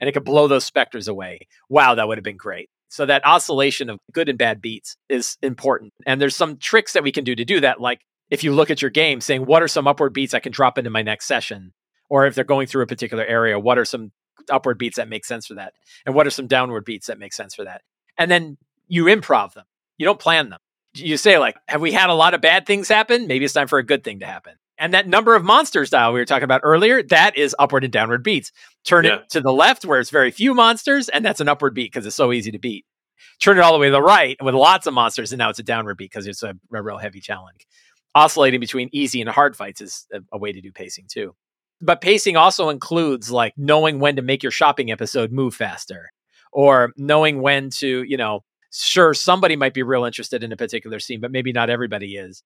and 0.00 0.08
it 0.08 0.12
could 0.12 0.24
blow 0.24 0.48
those 0.48 0.64
specters 0.64 1.06
away. 1.06 1.40
Wow, 1.68 1.96
that 1.96 2.08
would 2.08 2.16
have 2.16 2.24
been 2.24 2.38
great. 2.38 2.70
So 2.88 3.04
that 3.04 3.26
oscillation 3.26 3.90
of 3.90 3.98
good 4.14 4.30
and 4.30 4.38
bad 4.38 4.62
beats 4.62 4.96
is 5.10 5.36
important. 5.42 5.92
And 6.06 6.18
there's 6.18 6.34
some 6.34 6.56
tricks 6.56 6.94
that 6.94 7.02
we 7.02 7.12
can 7.12 7.24
do 7.24 7.34
to 7.34 7.44
do 7.44 7.60
that. 7.60 7.78
Like 7.78 8.00
if 8.30 8.44
you 8.44 8.52
look 8.52 8.70
at 8.70 8.82
your 8.82 8.90
game 8.90 9.20
saying, 9.20 9.46
what 9.46 9.62
are 9.62 9.68
some 9.68 9.86
upward 9.86 10.12
beats 10.12 10.34
I 10.34 10.40
can 10.40 10.52
drop 10.52 10.78
into 10.78 10.90
my 10.90 11.02
next 11.02 11.26
session? 11.26 11.72
Or 12.10 12.26
if 12.26 12.34
they're 12.34 12.44
going 12.44 12.66
through 12.66 12.82
a 12.82 12.86
particular 12.86 13.24
area, 13.24 13.58
what 13.58 13.78
are 13.78 13.84
some 13.84 14.12
upward 14.50 14.78
beats 14.78 14.96
that 14.96 15.08
make 15.08 15.24
sense 15.24 15.46
for 15.46 15.54
that? 15.54 15.74
And 16.06 16.14
what 16.14 16.26
are 16.26 16.30
some 16.30 16.46
downward 16.46 16.84
beats 16.84 17.06
that 17.08 17.18
make 17.18 17.32
sense 17.32 17.54
for 17.54 17.64
that? 17.64 17.82
And 18.16 18.30
then 18.30 18.56
you 18.86 19.04
improv 19.04 19.54
them. 19.54 19.64
You 19.98 20.06
don't 20.06 20.18
plan 20.20 20.48
them. 20.48 20.60
You 20.94 21.16
say, 21.16 21.38
like, 21.38 21.56
have 21.68 21.80
we 21.80 21.92
had 21.92 22.08
a 22.08 22.14
lot 22.14 22.34
of 22.34 22.40
bad 22.40 22.66
things 22.66 22.88
happen? 22.88 23.26
Maybe 23.26 23.44
it's 23.44 23.54
time 23.54 23.68
for 23.68 23.78
a 23.78 23.84
good 23.84 24.02
thing 24.04 24.20
to 24.20 24.26
happen. 24.26 24.54
And 24.78 24.94
that 24.94 25.08
number 25.08 25.34
of 25.34 25.44
monsters 25.44 25.90
dial 25.90 26.12
we 26.12 26.20
were 26.20 26.24
talking 26.24 26.44
about 26.44 26.60
earlier, 26.64 27.02
that 27.04 27.36
is 27.36 27.54
upward 27.58 27.84
and 27.84 27.92
downward 27.92 28.22
beats. 28.22 28.52
Turn 28.84 29.04
Yeah. 29.04 29.16
it 29.16 29.30
to 29.30 29.40
the 29.40 29.52
left 29.52 29.84
where 29.84 30.00
it's 30.00 30.10
very 30.10 30.30
few 30.30 30.54
monsters, 30.54 31.08
and 31.08 31.24
that's 31.24 31.40
an 31.40 31.48
upward 31.48 31.74
beat 31.74 31.92
because 31.92 32.06
it's 32.06 32.16
so 32.16 32.32
easy 32.32 32.52
to 32.52 32.58
beat. 32.58 32.86
Turn 33.40 33.58
it 33.58 33.60
all 33.60 33.72
the 33.72 33.78
way 33.78 33.88
to 33.88 33.92
the 33.92 34.02
right 34.02 34.36
with 34.42 34.54
lots 34.54 34.86
of 34.86 34.94
monsters, 34.94 35.32
and 35.32 35.38
now 35.38 35.50
it's 35.50 35.58
a 35.58 35.64
downward 35.64 35.96
beat 35.96 36.10
because 36.10 36.26
it's 36.26 36.42
a, 36.42 36.54
a 36.72 36.82
real 36.82 36.98
heavy 36.98 37.20
challenge. 37.20 37.66
Oscillating 38.14 38.60
between 38.60 38.88
easy 38.92 39.20
and 39.20 39.30
hard 39.30 39.56
fights 39.56 39.80
is 39.80 40.06
a, 40.12 40.20
a 40.32 40.38
way 40.38 40.52
to 40.52 40.60
do 40.60 40.72
pacing 40.72 41.06
too. 41.08 41.34
But 41.80 42.00
pacing 42.00 42.36
also 42.36 42.70
includes 42.70 43.30
like 43.30 43.54
knowing 43.56 44.00
when 44.00 44.16
to 44.16 44.22
make 44.22 44.42
your 44.42 44.52
shopping 44.52 44.90
episode 44.90 45.30
move 45.32 45.54
faster 45.54 46.10
or 46.52 46.92
knowing 46.96 47.40
when 47.42 47.70
to, 47.70 48.02
you 48.02 48.16
know, 48.16 48.40
sure, 48.72 49.14
somebody 49.14 49.56
might 49.56 49.74
be 49.74 49.82
real 49.82 50.04
interested 50.04 50.42
in 50.42 50.52
a 50.52 50.56
particular 50.56 50.98
scene, 51.00 51.20
but 51.20 51.30
maybe 51.30 51.52
not 51.52 51.70
everybody 51.70 52.16
is. 52.16 52.42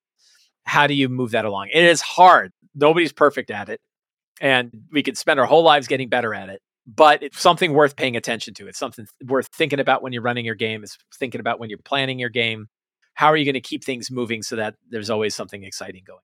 How 0.65 0.87
do 0.87 0.93
you 0.93 1.09
move 1.09 1.31
that 1.31 1.45
along? 1.45 1.69
It 1.73 1.83
is 1.83 2.01
hard. 2.01 2.51
Nobody's 2.75 3.13
perfect 3.13 3.51
at 3.51 3.69
it. 3.69 3.81
and 4.41 4.71
we 4.91 5.03
could 5.03 5.17
spend 5.17 5.39
our 5.39 5.45
whole 5.45 5.63
lives 5.63 5.87
getting 5.87 6.09
better 6.09 6.33
at 6.33 6.49
it. 6.49 6.61
But 6.85 7.23
it's 7.23 7.39
something 7.39 7.73
worth 7.73 7.95
paying 7.95 8.17
attention 8.17 8.53
to. 8.55 8.67
It's 8.67 8.79
something 8.79 9.07
worth 9.25 9.47
thinking 9.47 9.79
about 9.79 10.01
when 10.03 10.11
you're 10.13 10.21
running 10.21 10.45
your 10.45 10.55
game. 10.55 10.83
It's 10.83 10.97
thinking 11.15 11.39
about 11.39 11.59
when 11.59 11.69
you're 11.69 11.79
planning 11.79 12.19
your 12.19 12.29
game. 12.29 12.67
How 13.13 13.27
are 13.27 13.37
you 13.37 13.45
going 13.45 13.53
to 13.53 13.61
keep 13.61 13.83
things 13.83 14.09
moving 14.09 14.41
so 14.41 14.55
that 14.55 14.75
there's 14.89 15.09
always 15.09 15.35
something 15.35 15.63
exciting 15.63 16.03
going? 16.05 16.19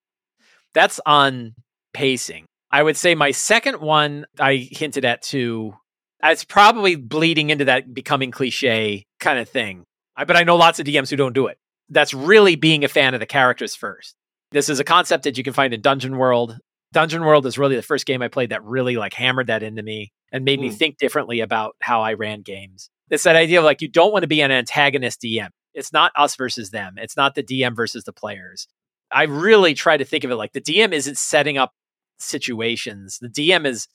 That's 0.74 1.00
on 1.06 1.56
pacing. 1.94 2.46
I 2.72 2.84
would 2.84 2.98
say 2.98 3.16
my 3.16 3.32
second 3.32 3.82
one 3.82 4.26
I 4.40 4.56
hinted 4.56 5.06
at 5.06 5.22
too. 5.22 5.76
It's 6.24 6.44
probably 6.44 6.96
bleeding 6.96 7.50
into 7.50 7.66
that 7.66 7.94
becoming 7.94 8.32
cliche 8.32 9.06
kind 9.20 9.40
of 9.40 9.50
thing. 9.50 9.86
I, 10.16 10.26
but 10.26 10.36
I 10.36 10.44
know 10.44 10.58
lots 10.58 10.80
of 10.80 10.86
DMs 10.86 11.10
who 11.10 11.16
don't 11.16 11.34
do 11.34 11.48
it. 11.48 11.58
That's 11.90 12.14
really 12.14 12.56
being 12.56 12.84
a 12.84 12.90
fan 12.90 13.14
of 13.14 13.20
the 13.20 13.26
characters 13.26 13.76
first. 13.76 14.16
This 14.52 14.70
is 14.70 14.80
a 14.80 14.84
concept 14.84 15.24
that 15.24 15.38
you 15.38 15.44
can 15.44 15.54
find 15.54 15.74
in 15.74 15.82
Dungeon 15.82 16.18
World. 16.18 16.58
Dungeon 16.92 17.24
World 17.24 17.46
is 17.46 17.58
really 17.58 17.76
the 17.76 17.82
first 17.82 18.06
game 18.06 18.22
I 18.22 18.28
played 18.28 18.50
that 18.50 18.64
really 18.64 18.98
like 18.98 19.14
hammered 19.14 19.48
that 19.48 19.64
into 19.64 19.82
me 19.82 20.12
and 20.32 20.44
made 20.44 20.60
mm. 20.60 20.64
me 20.64 20.70
think 20.72 20.98
differently 20.98 21.40
about 21.40 21.76
how 21.82 22.02
I 22.02 22.14
ran 22.14 22.42
games. 22.42 22.90
It's 23.10 23.24
that 23.24 23.36
idea 23.36 23.60
of 23.60 23.66
like 23.66 23.82
you 23.82 23.88
don't 23.88 24.12
want 24.12 24.24
to 24.24 24.28
be 24.28 24.42
an 24.42 24.52
antagonist 24.52 25.22
DM. 25.22 25.50
It's 25.80 25.94
not 25.94 26.12
us 26.16 26.36
versus 26.36 26.70
them. 26.70 26.96
It's 26.98 27.18
not 27.18 27.36
the 27.36 27.44
DM 27.44 27.76
versus 27.76 28.04
the 28.04 28.14
players. 28.14 28.68
I 29.12 29.24
really 29.24 29.74
try 29.74 29.98
to 29.98 30.06
think 30.06 30.24
of 30.24 30.32
it 30.32 30.36
like 30.36 30.54
the 30.54 30.62
DM 30.62 30.92
isn't 30.92 31.18
setting 31.18 31.58
up 31.58 31.74
situations. 32.20 33.18
The 33.20 33.30
DM 33.30 33.66
is 33.66 33.88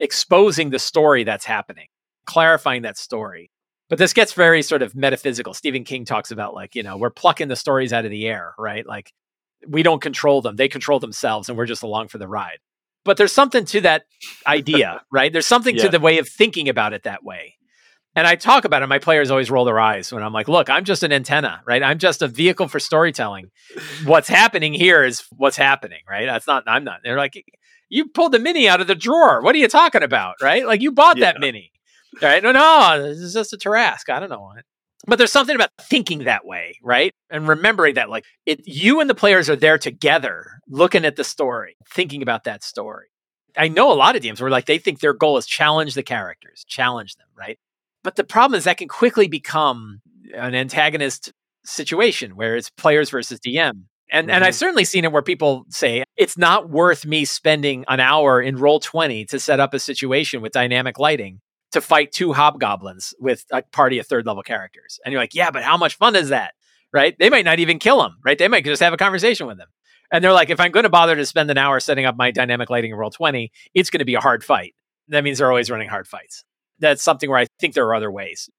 exposing 0.00 0.70
the 0.70 0.78
story 0.78 1.24
that's 1.24 1.44
happening, 1.44 1.88
clarifying 2.26 2.82
that 2.82 2.96
story. 2.96 3.50
But 3.88 3.98
this 3.98 4.14
gets 4.14 4.32
very 4.32 4.62
sort 4.62 4.80
of 4.80 4.94
metaphysical. 4.94 5.52
Stephen 5.52 5.84
King 5.84 6.06
talks 6.06 6.30
about 6.30 6.54
like, 6.54 6.74
you 6.74 6.82
know, 6.82 6.96
we're 6.96 7.10
plucking 7.10 7.48
the 7.48 7.56
stories 7.56 7.92
out 7.92 8.06
of 8.06 8.10
the 8.10 8.26
air, 8.26 8.54
right? 8.58 8.86
Like 8.86 9.12
we 9.68 9.82
don't 9.82 10.00
control 10.00 10.40
them. 10.40 10.56
They 10.56 10.68
control 10.68 10.98
themselves 10.98 11.48
and 11.48 11.58
we're 11.58 11.66
just 11.66 11.82
along 11.82 12.08
for 12.08 12.18
the 12.18 12.28
ride. 12.28 12.58
But 13.04 13.16
there's 13.16 13.32
something 13.32 13.64
to 13.66 13.80
that 13.82 14.04
idea, 14.46 15.02
right? 15.12 15.32
There's 15.32 15.46
something 15.46 15.76
yeah. 15.76 15.82
to 15.82 15.88
the 15.90 16.00
way 16.00 16.18
of 16.18 16.28
thinking 16.28 16.68
about 16.68 16.92
it 16.92 17.02
that 17.02 17.22
way. 17.24 17.56
And 18.14 18.26
I 18.26 18.36
talk 18.36 18.64
about 18.64 18.82
it. 18.82 18.88
My 18.88 18.98
players 18.98 19.30
always 19.30 19.50
roll 19.50 19.64
their 19.64 19.80
eyes 19.80 20.12
when 20.12 20.22
I'm 20.22 20.32
like, 20.32 20.48
look, 20.48 20.68
I'm 20.68 20.84
just 20.84 21.02
an 21.02 21.12
antenna, 21.12 21.62
right? 21.66 21.82
I'm 21.82 21.98
just 21.98 22.20
a 22.20 22.28
vehicle 22.28 22.68
for 22.68 22.78
storytelling. 22.78 23.50
what's 24.04 24.28
happening 24.28 24.74
here 24.74 25.02
is 25.02 25.24
what's 25.36 25.56
happening, 25.56 26.00
right? 26.08 26.26
That's 26.26 26.46
not, 26.46 26.64
I'm 26.66 26.84
not. 26.84 27.00
They're 27.02 27.16
like, 27.16 27.42
you 27.88 28.08
pulled 28.08 28.32
the 28.32 28.38
mini 28.38 28.68
out 28.68 28.80
of 28.80 28.86
the 28.86 28.94
drawer. 28.94 29.42
What 29.42 29.54
are 29.54 29.58
you 29.58 29.68
talking 29.68 30.02
about, 30.02 30.36
right? 30.42 30.66
Like 30.66 30.82
you 30.82 30.92
bought 30.92 31.16
yeah. 31.16 31.32
that 31.32 31.40
mini, 31.40 31.72
right? 32.20 32.42
No, 32.42 32.52
no, 32.52 33.02
this 33.02 33.18
is 33.18 33.32
just 33.32 33.54
a 33.54 33.56
Tarrasque. 33.56 34.10
I 34.10 34.20
don't 34.20 34.30
know. 34.30 34.52
But 35.06 35.16
there's 35.16 35.32
something 35.32 35.56
about 35.56 35.70
thinking 35.80 36.24
that 36.24 36.46
way, 36.46 36.78
right? 36.82 37.12
And 37.28 37.48
remembering 37.48 37.94
that, 37.94 38.08
like, 38.08 38.24
it, 38.46 38.60
you 38.66 39.00
and 39.00 39.10
the 39.10 39.16
players 39.16 39.50
are 39.50 39.56
there 39.56 39.76
together, 39.76 40.60
looking 40.68 41.04
at 41.04 41.16
the 41.16 41.24
story, 41.24 41.76
thinking 41.90 42.22
about 42.22 42.44
that 42.44 42.62
story. 42.62 43.06
I 43.56 43.68
know 43.68 43.92
a 43.92 43.94
lot 43.94 44.16
of 44.16 44.22
DMs 44.22 44.40
where 44.40 44.50
like 44.50 44.66
they 44.66 44.78
think 44.78 45.00
their 45.00 45.12
goal 45.12 45.36
is 45.36 45.46
challenge 45.46 45.94
the 45.94 46.02
characters, 46.02 46.64
challenge 46.66 47.16
them, 47.16 47.26
right? 47.36 47.58
But 48.04 48.16
the 48.16 48.24
problem 48.24 48.58
is 48.58 48.64
that 48.64 48.78
can 48.78 48.88
quickly 48.88 49.28
become 49.28 50.00
an 50.34 50.54
antagonist 50.54 51.32
situation 51.64 52.36
where 52.36 52.56
it's 52.56 52.70
players 52.70 53.10
versus 53.10 53.38
DM. 53.40 53.84
And 54.10 54.26
mm-hmm. 54.26 54.34
and 54.34 54.44
I've 54.44 54.50
mm-hmm. 54.50 54.58
certainly 54.58 54.84
seen 54.84 55.04
it 55.04 55.12
where 55.12 55.22
people 55.22 55.64
say 55.68 56.04
it's 56.16 56.36
not 56.36 56.70
worth 56.70 57.06
me 57.06 57.24
spending 57.24 57.84
an 57.88 58.00
hour 58.00 58.40
in 58.40 58.56
Roll20 58.56 59.28
to 59.28 59.40
set 59.40 59.60
up 59.60 59.74
a 59.74 59.78
situation 59.78 60.42
with 60.42 60.52
dynamic 60.52 60.98
lighting 60.98 61.40
to 61.72 61.80
fight 61.80 62.12
two 62.12 62.32
hobgoblins 62.32 63.14
with 63.18 63.44
a 63.50 63.62
party 63.72 63.98
of 63.98 64.06
third 64.06 64.26
level 64.26 64.42
characters. 64.42 65.00
And 65.04 65.12
you're 65.12 65.22
like, 65.22 65.34
yeah, 65.34 65.50
but 65.50 65.62
how 65.62 65.76
much 65.76 65.96
fun 65.96 66.16
is 66.16 66.28
that? 66.28 66.52
Right? 66.92 67.16
They 67.18 67.30
might 67.30 67.46
not 67.46 67.58
even 67.58 67.78
kill 67.78 68.02
them, 68.02 68.18
right? 68.22 68.36
They 68.36 68.48
might 68.48 68.66
just 68.66 68.82
have 68.82 68.92
a 68.92 68.98
conversation 68.98 69.46
with 69.46 69.56
them. 69.56 69.68
And 70.12 70.22
they're 70.22 70.32
like, 70.32 70.50
if 70.50 70.60
I'm 70.60 70.72
going 70.72 70.82
to 70.82 70.90
bother 70.90 71.16
to 71.16 71.24
spend 71.24 71.50
an 71.50 71.56
hour 71.56 71.80
setting 71.80 72.04
up 72.04 72.16
my 72.16 72.30
dynamic 72.30 72.68
lighting 72.68 72.90
in 72.90 72.98
Roll20, 72.98 73.48
it's 73.72 73.88
going 73.88 74.00
to 74.00 74.04
be 74.04 74.14
a 74.14 74.20
hard 74.20 74.44
fight. 74.44 74.74
That 75.08 75.24
means 75.24 75.38
they're 75.38 75.48
always 75.48 75.70
running 75.70 75.88
hard 75.88 76.06
fights. 76.06 76.44
That's 76.82 77.02
something 77.02 77.30
where 77.30 77.38
I 77.38 77.46
think 77.58 77.72
there 77.72 77.86
are 77.86 77.94
other 77.94 78.10
ways. 78.10 78.50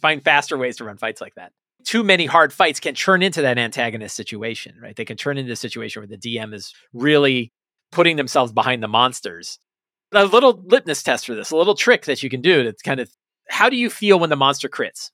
Find 0.00 0.24
faster 0.24 0.56
ways 0.56 0.78
to 0.78 0.84
run 0.84 0.96
fights 0.96 1.20
like 1.20 1.34
that. 1.34 1.52
Too 1.84 2.02
many 2.02 2.24
hard 2.24 2.52
fights 2.52 2.80
can 2.80 2.94
turn 2.94 3.22
into 3.22 3.42
that 3.42 3.58
antagonist 3.58 4.16
situation, 4.16 4.76
right? 4.80 4.96
They 4.96 5.04
can 5.04 5.18
turn 5.18 5.36
into 5.36 5.52
a 5.52 5.56
situation 5.56 6.00
where 6.00 6.06
the 6.06 6.16
DM 6.16 6.54
is 6.54 6.72
really 6.94 7.52
putting 7.90 8.16
themselves 8.16 8.52
behind 8.52 8.82
the 8.82 8.88
monsters 8.88 9.58
a 10.12 10.24
little 10.26 10.62
litmus 10.66 11.02
test 11.02 11.26
for 11.26 11.34
this, 11.34 11.50
a 11.50 11.56
little 11.56 11.74
trick 11.74 12.04
that 12.04 12.22
you 12.22 12.30
can 12.30 12.40
do 12.40 12.62
to 12.62 12.74
kind 12.84 13.00
of 13.00 13.10
how 13.48 13.68
do 13.68 13.76
you 13.76 13.90
feel 13.90 14.18
when 14.18 14.30
the 14.30 14.36
monster 14.36 14.68
crits? 14.68 15.10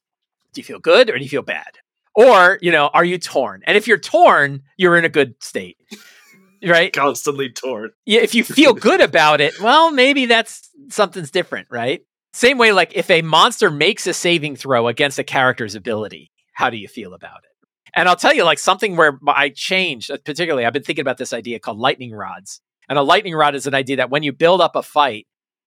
Do 0.53 0.61
you 0.61 0.65
feel 0.65 0.79
good 0.79 1.11
or 1.11 1.17
do 1.17 1.23
you 1.23 1.31
feel 1.31 1.43
bad? 1.43 1.79
Or, 2.15 2.59
you 2.61 2.73
know, 2.73 2.91
are 2.93 3.05
you 3.05 3.19
torn? 3.19 3.63
And 3.67 3.77
if 3.77 3.87
you're 3.87 3.99
torn, 3.99 4.63
you're 4.77 4.97
in 4.97 5.05
a 5.05 5.09
good 5.09 5.35
state. 5.41 5.77
Right? 6.67 6.93
Constantly 6.93 7.51
torn. 7.51 7.91
Yeah, 8.05 8.21
if 8.23 8.35
you 8.35 8.43
feel 8.43 8.75
good 8.75 9.01
about 9.01 9.41
it, 9.41 9.61
well, 9.61 9.93
maybe 9.93 10.27
that's 10.27 10.69
something's 10.89 11.31
different, 11.31 11.69
right? 11.71 12.01
Same 12.33 12.59
way, 12.59 12.73
like 12.73 12.93
if 12.95 13.11
a 13.11 13.23
monster 13.23 13.71
makes 13.71 14.07
a 14.07 14.13
saving 14.13 14.57
throw 14.57 14.89
against 14.89 15.19
a 15.19 15.25
character's 15.25 15.75
ability, 15.75 16.31
how 16.55 16.71
do 16.71 16.77
you 16.77 16.89
feel 16.89 17.15
about 17.15 17.39
it? 17.45 17.69
And 17.95 18.09
I'll 18.09 18.17
tell 18.17 18.35
you, 18.35 18.45
like 18.45 18.59
something 18.59 18.97
where 18.97 19.19
I 19.27 19.49
changed, 19.49 20.11
uh, 20.11 20.19
particularly, 20.25 20.67
I've 20.67 20.73
been 20.73 20.83
thinking 20.83 21.03
about 21.03 21.19
this 21.19 21.33
idea 21.33 21.59
called 21.59 21.79
lightning 21.79 22.13
rods. 22.13 22.61
And 22.89 22.99
a 22.99 23.03
lightning 23.03 23.35
rod 23.35 23.55
is 23.55 23.67
an 23.67 23.75
idea 23.75 23.97
that 23.97 24.11
when 24.11 24.23
you 24.23 24.33
build 24.33 24.61
up 24.61 24.77
a 24.77 24.83
fight, 24.83 25.27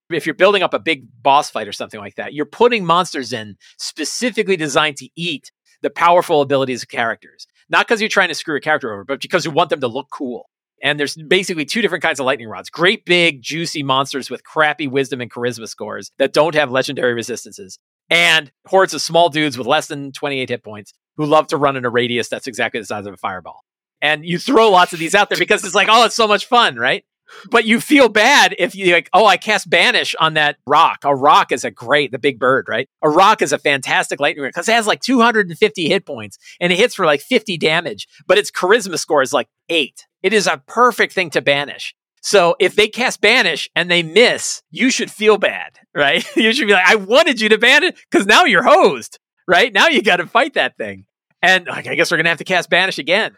if 0.09 0.25
you're 0.25 0.35
building 0.35 0.63
up 0.63 0.73
a 0.73 0.79
big 0.79 1.07
boss 1.21 1.49
fight 1.49 1.67
or 1.67 1.71
something 1.71 1.99
like 1.99 2.15
that, 2.15 2.33
you're 2.33 2.45
putting 2.45 2.85
monsters 2.85 3.33
in 3.33 3.55
specifically 3.77 4.57
designed 4.57 4.97
to 4.97 5.09
eat 5.15 5.51
the 5.81 5.89
powerful 5.89 6.41
abilities 6.41 6.83
of 6.83 6.89
characters. 6.89 7.47
Not 7.69 7.87
because 7.87 8.01
you're 8.01 8.09
trying 8.09 8.27
to 8.27 8.35
screw 8.35 8.57
a 8.57 8.61
character 8.61 8.91
over, 8.91 9.03
but 9.03 9.21
because 9.21 9.45
you 9.45 9.51
want 9.51 9.69
them 9.69 9.81
to 9.81 9.87
look 9.87 10.07
cool. 10.11 10.49
And 10.81 10.99
there's 10.99 11.15
basically 11.15 11.65
two 11.65 11.81
different 11.81 12.03
kinds 12.03 12.19
of 12.19 12.25
lightning 12.25 12.47
rods 12.47 12.69
great 12.69 13.05
big, 13.05 13.41
juicy 13.41 13.83
monsters 13.83 14.29
with 14.29 14.43
crappy 14.43 14.87
wisdom 14.87 15.21
and 15.21 15.31
charisma 15.31 15.67
scores 15.67 16.11
that 16.17 16.33
don't 16.33 16.55
have 16.55 16.71
legendary 16.71 17.13
resistances, 17.13 17.79
and 18.09 18.51
hordes 18.67 18.93
of 18.93 19.01
small 19.01 19.29
dudes 19.29 19.57
with 19.57 19.67
less 19.67 19.87
than 19.87 20.11
28 20.11 20.49
hit 20.49 20.63
points 20.63 20.93
who 21.17 21.25
love 21.25 21.47
to 21.47 21.57
run 21.57 21.75
in 21.75 21.85
a 21.85 21.89
radius 21.89 22.29
that's 22.29 22.47
exactly 22.47 22.79
the 22.79 22.85
size 22.85 23.05
of 23.05 23.13
a 23.13 23.17
fireball. 23.17 23.63
And 24.01 24.25
you 24.25 24.39
throw 24.39 24.71
lots 24.71 24.93
of 24.93 24.99
these 24.99 25.13
out 25.13 25.29
there 25.29 25.37
because 25.37 25.63
it's 25.63 25.75
like, 25.75 25.87
oh, 25.89 26.05
it's 26.05 26.15
so 26.15 26.27
much 26.27 26.47
fun, 26.47 26.75
right? 26.75 27.03
but 27.49 27.65
you 27.65 27.79
feel 27.79 28.09
bad 28.09 28.55
if 28.59 28.75
you 28.75 28.93
like, 28.93 29.09
oh, 29.13 29.25
I 29.25 29.37
cast 29.37 29.69
banish 29.69 30.15
on 30.19 30.35
that 30.35 30.57
roc. 30.65 30.99
A 31.03 31.15
roc 31.15 31.51
is 31.51 31.63
a 31.63 31.71
great, 31.71 32.11
the 32.11 32.19
big 32.19 32.39
bird, 32.39 32.67
right? 32.67 32.89
A 33.01 33.09
roc 33.09 33.41
is 33.41 33.53
a 33.53 33.57
fantastic 33.57 34.19
lightning 34.19 34.43
rod 34.43 34.49
because 34.49 34.69
it 34.69 34.73
has 34.73 34.87
like 34.87 35.01
250 35.01 35.87
hit 35.87 36.05
points 36.05 36.37
and 36.59 36.71
it 36.71 36.77
hits 36.77 36.95
for 36.95 37.05
like 37.05 37.21
50 37.21 37.57
damage, 37.57 38.07
but 38.27 38.37
its 38.37 38.51
charisma 38.51 38.97
score 38.97 39.21
is 39.21 39.33
like 39.33 39.47
eight. 39.69 40.07
It 40.23 40.33
is 40.33 40.47
a 40.47 40.61
perfect 40.67 41.13
thing 41.13 41.29
to 41.31 41.41
banish. 41.41 41.95
So 42.21 42.55
if 42.59 42.75
they 42.75 42.87
cast 42.87 43.21
banish 43.21 43.69
and 43.75 43.89
they 43.89 44.03
miss, 44.03 44.61
you 44.69 44.91
should 44.91 45.09
feel 45.09 45.37
bad, 45.37 45.79
right? 45.95 46.25
you 46.35 46.53
should 46.53 46.67
be 46.67 46.73
like, 46.73 46.87
I 46.87 46.95
wanted 46.95 47.41
you 47.41 47.49
to 47.49 47.57
banish 47.57 47.99
because 48.09 48.27
now 48.27 48.45
you're 48.45 48.63
hosed, 48.63 49.19
right? 49.47 49.73
Now 49.73 49.87
you 49.87 50.01
got 50.01 50.17
to 50.17 50.27
fight 50.27 50.53
that 50.53 50.77
thing. 50.77 51.05
And 51.41 51.65
like, 51.65 51.87
I 51.87 51.95
guess 51.95 52.11
we're 52.11 52.17
going 52.17 52.25
to 52.25 52.29
have 52.29 52.37
to 52.37 52.43
cast 52.43 52.69
banish 52.69 52.99
again 52.99 53.35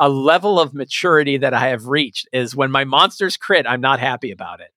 a 0.00 0.08
level 0.08 0.58
of 0.58 0.72
maturity 0.72 1.36
that 1.36 1.52
I 1.52 1.68
have 1.68 1.86
reached 1.86 2.26
is 2.32 2.56
when 2.56 2.70
my 2.70 2.84
monsters 2.84 3.36
crit, 3.36 3.66
I'm 3.68 3.82
not 3.82 4.00
happy 4.00 4.32
about 4.32 4.60
it. 4.60 4.70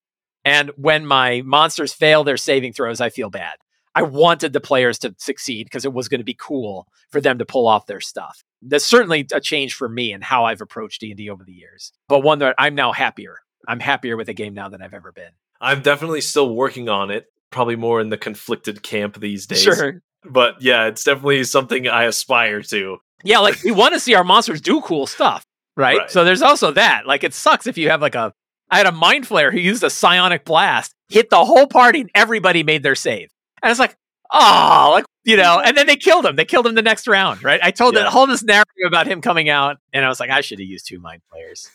And 0.44 0.70
when 0.76 1.06
my 1.06 1.42
monsters 1.46 1.94
fail 1.94 2.26
their 2.26 2.36
saving 2.36 2.74
throws, 2.74 3.00
I 3.00 3.10
feel 3.10 3.30
bad. 3.30 3.56
I 3.96 4.02
wanted 4.02 4.54
the 4.54 4.60
players 4.60 4.98
to 5.00 5.16
succeed 5.18 5.66
because 5.66 5.86
it 5.86 5.94
was 5.94 6.08
going 6.08 6.20
to 6.20 6.26
be 6.26 6.38
cool 6.40 6.88
for 7.12 7.22
them 7.22 7.38
to 7.38 7.46
pull 7.46 7.68
off 7.68 7.86
their 7.86 8.02
stuff. 8.02 8.44
That's 8.62 8.86
certainly 8.86 9.28
a 9.32 9.40
change 9.40 9.76
for 9.76 9.88
me 9.88 10.12
and 10.14 10.24
how 10.24 10.46
I've 10.46 10.62
approached 10.62 11.02
D&D 11.02 11.30
over 11.30 11.44
the 11.44 11.54
years. 11.54 11.92
But 12.08 12.22
one 12.22 12.40
that 12.40 12.56
I'm 12.58 12.76
now 12.76 12.92
happier. 12.92 13.40
I'm 13.68 13.80
happier 13.80 14.18
with 14.18 14.28
the 14.28 14.34
game 14.34 14.54
now 14.54 14.70
than 14.70 14.82
I've 14.82 14.94
ever 14.94 15.12
been. 15.12 15.32
I'm 15.62 15.82
definitely 15.82 16.22
still 16.22 16.54
working 16.54 16.90
on 16.90 17.12
it, 17.12 17.28
probably 17.50 17.76
more 17.76 18.02
in 18.02 18.10
the 18.10 18.18
conflicted 18.18 18.84
camp 18.84 19.20
these 19.20 19.46
days. 19.46 19.62
Sure. 19.62 20.02
But 20.26 20.62
yeah, 20.62 20.88
it's 20.88 21.04
definitely 21.04 21.44
something 21.44 21.88
I 21.88 22.04
aspire 22.04 22.62
to. 22.64 22.98
Yeah, 23.24 23.40
like 23.40 23.64
we 23.64 23.72
want 23.72 23.94
to 23.94 24.00
see 24.00 24.16
our 24.16 24.24
monsters 24.24 24.60
do 24.60 24.82
cool 24.82 25.08
stuff, 25.08 25.46
right? 25.78 26.00
right? 26.00 26.12
So 26.12 26.24
there's 26.24 26.42
also 26.42 26.72
that. 26.72 27.06
Like 27.06 27.24
it 27.24 27.34
sucks 27.34 27.68
if 27.68 27.78
you 27.78 27.90
have 27.90 28.02
like 28.02 28.16
a 28.16 28.34
I 28.70 28.78
had 28.78 28.88
a 28.88 28.92
mind 28.92 29.28
flayer 29.28 29.52
who 29.52 29.60
used 29.60 29.84
a 29.84 29.90
psionic 29.90 30.46
blast, 30.46 30.94
hit 31.08 31.30
the 31.30 31.46
whole 31.46 31.68
party, 31.68 32.02
and 32.02 32.10
everybody 32.16 32.64
made 32.64 32.84
their 32.84 32.96
save. 32.96 33.30
And 33.64 33.72
it's 33.72 33.80
like, 33.80 33.96
oh, 34.32 34.90
like 34.94 35.06
you 35.24 35.38
know, 35.38 35.62
and 35.64 35.78
then 35.78 35.88
they 35.88 35.96
killed 35.96 36.26
him. 36.26 36.36
They 36.36 36.46
killed 36.46 36.68
him 36.68 36.76
the 36.76 36.82
next 36.82 37.08
round, 37.08 37.44
right? 37.44 37.62
I 37.64 37.72
told 37.72 37.96
yeah. 37.96 38.04
the 38.04 38.10
whole 38.10 38.28
this 38.28 38.44
narrative 38.44 38.74
about 38.86 39.08
him 39.08 39.22
coming 39.22 39.50
out, 39.50 39.78
and 39.94 40.04
I 40.04 40.10
was 40.10 40.20
like, 40.20 40.30
I 40.30 40.42
should 40.42 40.60
have 40.60 40.68
used 40.68 40.88
two 40.88 41.00
mind 41.00 41.22
flayers. 41.30 41.72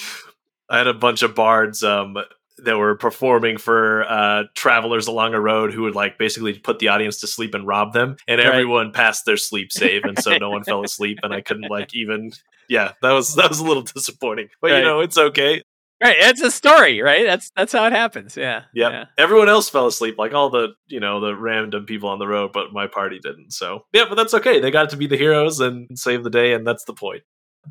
I 0.70 0.78
had 0.78 0.88
a 0.88 0.94
bunch 0.94 1.22
of 1.22 1.34
bards 1.34 1.82
um, 1.82 2.16
that 2.58 2.76
were 2.76 2.96
performing 2.96 3.58
for 3.58 4.04
uh, 4.08 4.44
travelers 4.54 5.06
along 5.06 5.34
a 5.34 5.40
road 5.40 5.72
who 5.72 5.82
would 5.82 5.94
like 5.94 6.18
basically 6.18 6.58
put 6.58 6.78
the 6.78 6.88
audience 6.88 7.20
to 7.20 7.26
sleep 7.26 7.54
and 7.54 7.66
rob 7.66 7.92
them, 7.92 8.16
and 8.26 8.38
right. 8.38 8.46
everyone 8.46 8.92
passed 8.92 9.24
their 9.24 9.36
sleep 9.36 9.70
save, 9.72 10.04
and 10.04 10.18
so 10.18 10.36
no 10.36 10.50
one 10.50 10.64
fell 10.64 10.82
asleep, 10.84 11.20
and 11.22 11.32
I 11.32 11.40
couldn't 11.40 11.70
like 11.70 11.94
even. 11.94 12.32
Yeah, 12.68 12.92
that 13.02 13.12
was 13.12 13.36
that 13.36 13.48
was 13.48 13.60
a 13.60 13.64
little 13.64 13.82
disappointing, 13.82 14.48
but 14.60 14.72
right. 14.72 14.78
you 14.78 14.84
know 14.84 15.00
it's 15.00 15.16
okay. 15.16 15.62
Right, 16.00 16.16
it's 16.16 16.42
a 16.42 16.50
story, 16.50 17.00
right? 17.00 17.26
That's 17.26 17.50
that's 17.56 17.72
how 17.72 17.84
it 17.86 17.92
happens. 17.92 18.36
Yeah, 18.36 18.62
yep. 18.72 18.92
yeah. 18.92 19.04
Everyone 19.16 19.48
else 19.48 19.68
fell 19.68 19.88
asleep, 19.88 20.16
like 20.16 20.32
all 20.32 20.48
the 20.48 20.74
you 20.86 21.00
know 21.00 21.20
the 21.20 21.34
random 21.34 21.86
people 21.86 22.08
on 22.08 22.20
the 22.20 22.26
road, 22.28 22.52
but 22.52 22.72
my 22.72 22.86
party 22.86 23.18
didn't. 23.18 23.52
So 23.52 23.84
yeah, 23.92 24.04
but 24.08 24.14
that's 24.14 24.32
okay. 24.34 24.60
They 24.60 24.70
got 24.70 24.90
to 24.90 24.96
be 24.96 25.08
the 25.08 25.16
heroes 25.16 25.58
and 25.58 25.88
save 25.98 26.22
the 26.22 26.30
day, 26.30 26.52
and 26.52 26.64
that's 26.64 26.84
the 26.84 26.94
point. 26.94 27.22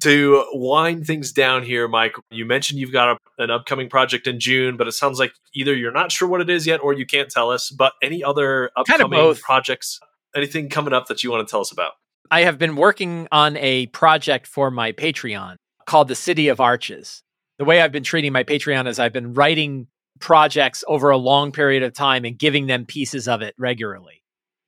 To 0.02 0.46
wind 0.52 1.08
things 1.08 1.32
down 1.32 1.64
here, 1.64 1.88
Mike, 1.88 2.16
you 2.30 2.46
mentioned 2.46 2.80
you've 2.80 2.92
got 2.92 3.18
a, 3.18 3.44
an 3.44 3.50
upcoming 3.50 3.90
project 3.90 4.28
in 4.28 4.40
June, 4.40 4.76
but 4.76 4.88
it 4.88 4.92
sounds 4.92 5.20
like 5.20 5.32
either 5.56 5.74
you're 5.74 5.94
not 5.94 6.12
sure 6.12 6.28
what 6.28 6.42
it 6.42 6.50
is 6.50 6.68
yet 6.68 6.82
or 6.84 6.94
you 6.94 7.06
can't 7.06 7.30
tell 7.30 7.50
us. 7.50 7.72
But 7.72 7.94
any 8.04 8.24
other 8.24 8.70
Kind 8.88 9.02
of 9.02 9.12
upcoming 9.12 9.36
projects, 9.36 10.00
anything 10.36 10.68
coming 10.70 10.94
up 10.94 11.08
that 11.08 11.24
you 11.24 11.32
want 11.32 11.48
to 11.48 11.50
tell 11.50 11.62
us 11.62 11.72
about? 11.72 11.94
I 12.30 12.42
have 12.42 12.58
been 12.58 12.76
working 12.76 13.30
on 13.32 13.56
a 13.58 13.88
project 13.88 14.48
for 14.48 14.70
my 14.70 14.92
Patreon 14.92 15.56
called 15.86 16.10
the 16.10 16.16
City 16.16 16.50
of 16.50 16.60
Arches. 16.60 17.24
The 17.58 17.66
way 17.66 17.82
I've 17.82 17.92
been 17.92 18.04
treating 18.04 18.34
my 18.34 18.44
Patreon 18.44 18.88
is 18.88 19.00
I've 19.00 19.14
been 19.14 19.34
writing 19.34 19.88
projects 20.20 20.84
over 20.88 21.10
a 21.10 21.18
long 21.18 21.52
period 21.52 21.84
of 21.84 21.94
time 21.94 22.26
and 22.26 22.38
giving 22.38 22.68
them 22.68 22.86
pieces 22.86 23.28
of 23.28 23.42
it 23.42 23.56
regularly. 23.58 24.24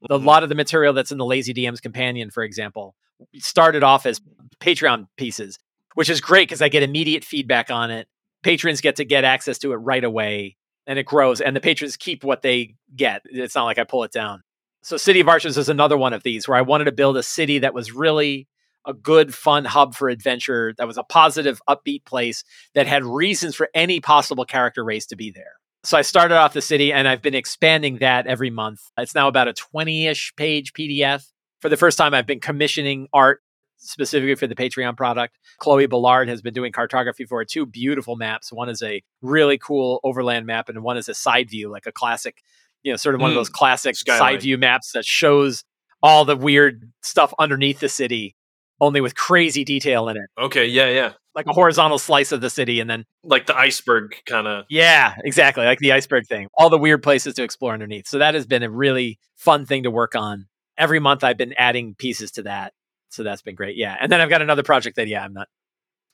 A 0.09 0.17
Mhm. 0.17 0.25
lot 0.25 0.43
of 0.43 0.49
the 0.49 0.55
material 0.55 0.93
that's 0.93 1.11
in 1.11 1.17
the 1.17 1.25
Lazy 1.25 1.53
DM's 1.53 1.81
companion, 1.81 2.29
for 2.31 2.43
example, 2.43 2.95
started 3.37 3.83
off 3.83 4.05
as 4.05 4.21
Patreon 4.59 5.07
pieces, 5.17 5.59
which 5.95 6.09
is 6.09 6.21
great 6.21 6.47
because 6.47 6.61
I 6.61 6.69
get 6.69 6.83
immediate 6.83 7.23
feedback 7.23 7.69
on 7.69 7.91
it. 7.91 8.07
Patrons 8.43 8.81
get 8.81 8.95
to 8.97 9.05
get 9.05 9.23
access 9.23 9.57
to 9.59 9.73
it 9.73 9.77
right 9.77 10.03
away 10.03 10.55
and 10.87 10.97
it 10.97 11.05
grows, 11.05 11.41
and 11.41 11.55
the 11.55 11.59
patrons 11.59 11.97
keep 11.97 12.23
what 12.23 12.41
they 12.41 12.75
get. 12.95 13.21
It's 13.25 13.55
not 13.55 13.65
like 13.65 13.77
I 13.77 13.83
pull 13.83 14.03
it 14.03 14.11
down. 14.11 14.43
So, 14.81 14.95
City 14.97 15.19
of 15.19 15.27
Arches 15.27 15.57
is 15.57 15.67
another 15.69 15.97
one 15.97 16.13
of 16.13 16.23
these 16.23 16.47
where 16.47 16.57
I 16.57 16.61
wanted 16.61 16.85
to 16.85 16.91
build 16.93 17.17
a 17.17 17.23
city 17.23 17.59
that 17.59 17.73
was 17.73 17.91
really 17.91 18.47
a 18.85 18.93
good, 18.93 19.33
fun 19.35 19.65
hub 19.65 19.95
for 19.95 20.09
adventure, 20.09 20.73
that 20.77 20.87
was 20.87 20.97
a 20.97 21.03
positive, 21.03 21.61
upbeat 21.69 22.05
place 22.05 22.43
that 22.75 22.87
had 22.87 23.03
reasons 23.05 23.55
for 23.55 23.69
any 23.73 23.99
possible 23.99 24.45
character 24.45 24.83
race 24.83 25.05
to 25.07 25.15
be 25.15 25.31
there. 25.31 25.53
So 25.83 25.97
I 25.97 26.01
started 26.01 26.35
off 26.35 26.53
the 26.53 26.61
city 26.61 26.91
and 26.91 27.07
I've 27.07 27.21
been 27.21 27.35
expanding 27.35 27.97
that 27.99 28.27
every 28.27 28.49
month. 28.49 28.81
It's 28.97 29.15
now 29.15 29.27
about 29.27 29.47
a 29.47 29.53
20 29.53 30.07
ish 30.07 30.33
page 30.35 30.73
PDF. 30.73 31.23
For 31.61 31.69
the 31.69 31.77
first 31.77 31.97
time, 31.97 32.13
I've 32.13 32.25
been 32.27 32.39
commissioning 32.39 33.07
art 33.13 33.41
specifically 33.77 34.35
for 34.35 34.47
the 34.47 34.55
Patreon 34.55 34.97
product. 34.97 35.37
Chloe 35.59 35.85
Ballard 35.87 36.27
has 36.27 36.41
been 36.41 36.53
doing 36.53 36.71
cartography 36.73 37.25
for 37.25 37.41
it. 37.41 37.47
two 37.49 37.65
beautiful 37.65 38.15
maps. 38.17 38.51
One 38.51 38.67
is 38.69 38.81
a 38.81 39.01
really 39.21 39.57
cool 39.57 40.01
overland 40.03 40.45
map, 40.45 40.67
and 40.67 40.83
one 40.83 40.97
is 40.97 41.07
a 41.07 41.13
side 41.13 41.49
view, 41.49 41.69
like 41.69 41.85
a 41.85 41.91
classic, 41.93 42.41
you 42.83 42.91
know, 42.91 42.97
sort 42.97 43.15
of 43.15 43.21
one 43.21 43.29
of 43.31 43.35
Mm. 43.35 43.39
those 43.39 43.49
classic 43.49 43.95
Skyline. 43.95 44.19
side 44.19 44.41
view 44.41 44.57
maps 44.57 44.91
that 44.91 45.05
shows 45.05 45.63
all 46.03 46.25
the 46.25 46.35
weird 46.35 46.91
stuff 47.03 47.33
underneath 47.39 47.79
the 47.79 47.87
city, 47.89 48.35
only 48.81 49.01
with 49.01 49.15
crazy 49.15 49.63
detail 49.63 50.07
in 50.09 50.17
it, 50.17 50.29
Okay, 50.37 50.65
yeah, 50.67 50.89
yeah. 50.89 51.13
like 51.35 51.45
a 51.47 51.53
horizontal 51.53 51.97
slice 51.99 52.31
of 52.31 52.41
the 52.41 52.49
city, 52.49 52.79
and 52.79 52.89
then 52.89 53.05
Like 53.23 53.45
the 53.45 53.55
iceberg 53.57 54.15
kind 54.25 54.47
of. 54.47 54.65
yeah, 54.69 55.15
exactly. 55.23 55.65
Like 55.65 55.79
the 55.79 55.91
iceberg 55.91 56.27
thing. 56.27 56.47
All 56.57 56.69
the 56.69 56.77
weird 56.77 57.03
places 57.03 57.33
to 57.35 57.43
explore 57.43 57.73
underneath. 57.73 58.07
So 58.07 58.19
that 58.19 58.33
has 58.35 58.45
been 58.45 58.63
a 58.63 58.69
really 58.69 59.19
fun 59.35 59.65
thing 59.65 59.83
to 59.83 59.91
work 59.91 60.15
on. 60.15 60.47
Every 60.77 60.99
month 60.99 61.23
I've 61.23 61.37
been 61.37 61.53
adding 61.57 61.95
pieces 61.95 62.31
to 62.31 62.43
that. 62.43 62.73
So 63.09 63.23
that's 63.23 63.41
been 63.41 63.55
great. 63.55 63.75
Yeah. 63.75 63.95
And 63.99 64.11
then 64.11 64.21
I've 64.21 64.29
got 64.29 64.41
another 64.41 64.63
project 64.63 64.95
that 64.97 65.07
yeah, 65.07 65.23
I'm 65.23 65.33
not 65.33 65.47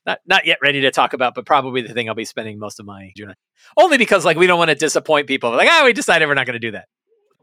not 0.05 0.19
not 0.25 0.45
yet 0.45 0.59
ready 0.61 0.81
to 0.81 0.91
talk 0.91 1.13
about, 1.13 1.35
but 1.35 1.45
probably 1.45 1.81
the 1.81 1.93
thing 1.93 2.07
I'll 2.09 2.15
be 2.15 2.25
spending 2.25 2.57
most 2.57 2.79
of 2.79 2.85
my 2.85 3.11
June. 3.17 3.33
Only 3.77 3.97
because 3.97 4.23
like 4.25 4.37
we 4.37 4.47
don't 4.47 4.57
want 4.59 4.69
to 4.69 4.75
disappoint 4.75 5.27
people. 5.27 5.51
Like, 5.51 5.67
ah, 5.69 5.81
we 5.85 5.93
decided 5.93 6.27
we're 6.27 6.35
not 6.35 6.45
going 6.45 6.53
to 6.53 6.59
do 6.59 6.71
that. 6.71 6.87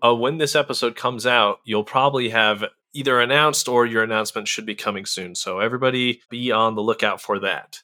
Uh, 0.05 0.15
when 0.15 0.39
this 0.39 0.57
episode 0.57 0.97
comes 0.97 1.27
out, 1.27 1.59
you'll 1.65 1.85
probably 1.85 2.31
have 2.31 2.65
either 2.95 3.21
announced 3.21 3.69
or 3.69 3.87
your 3.87 4.03
announcement 4.03 4.49
should 4.49 4.67
be 4.67 4.75
coming 4.75 5.07
soon. 5.07 5.35
So 5.35 5.59
everybody 5.61 6.23
be 6.31 6.53
on 6.53 6.75
the 6.75 6.83
lookout 6.83 7.21
for 7.21 7.39
that. 7.41 7.83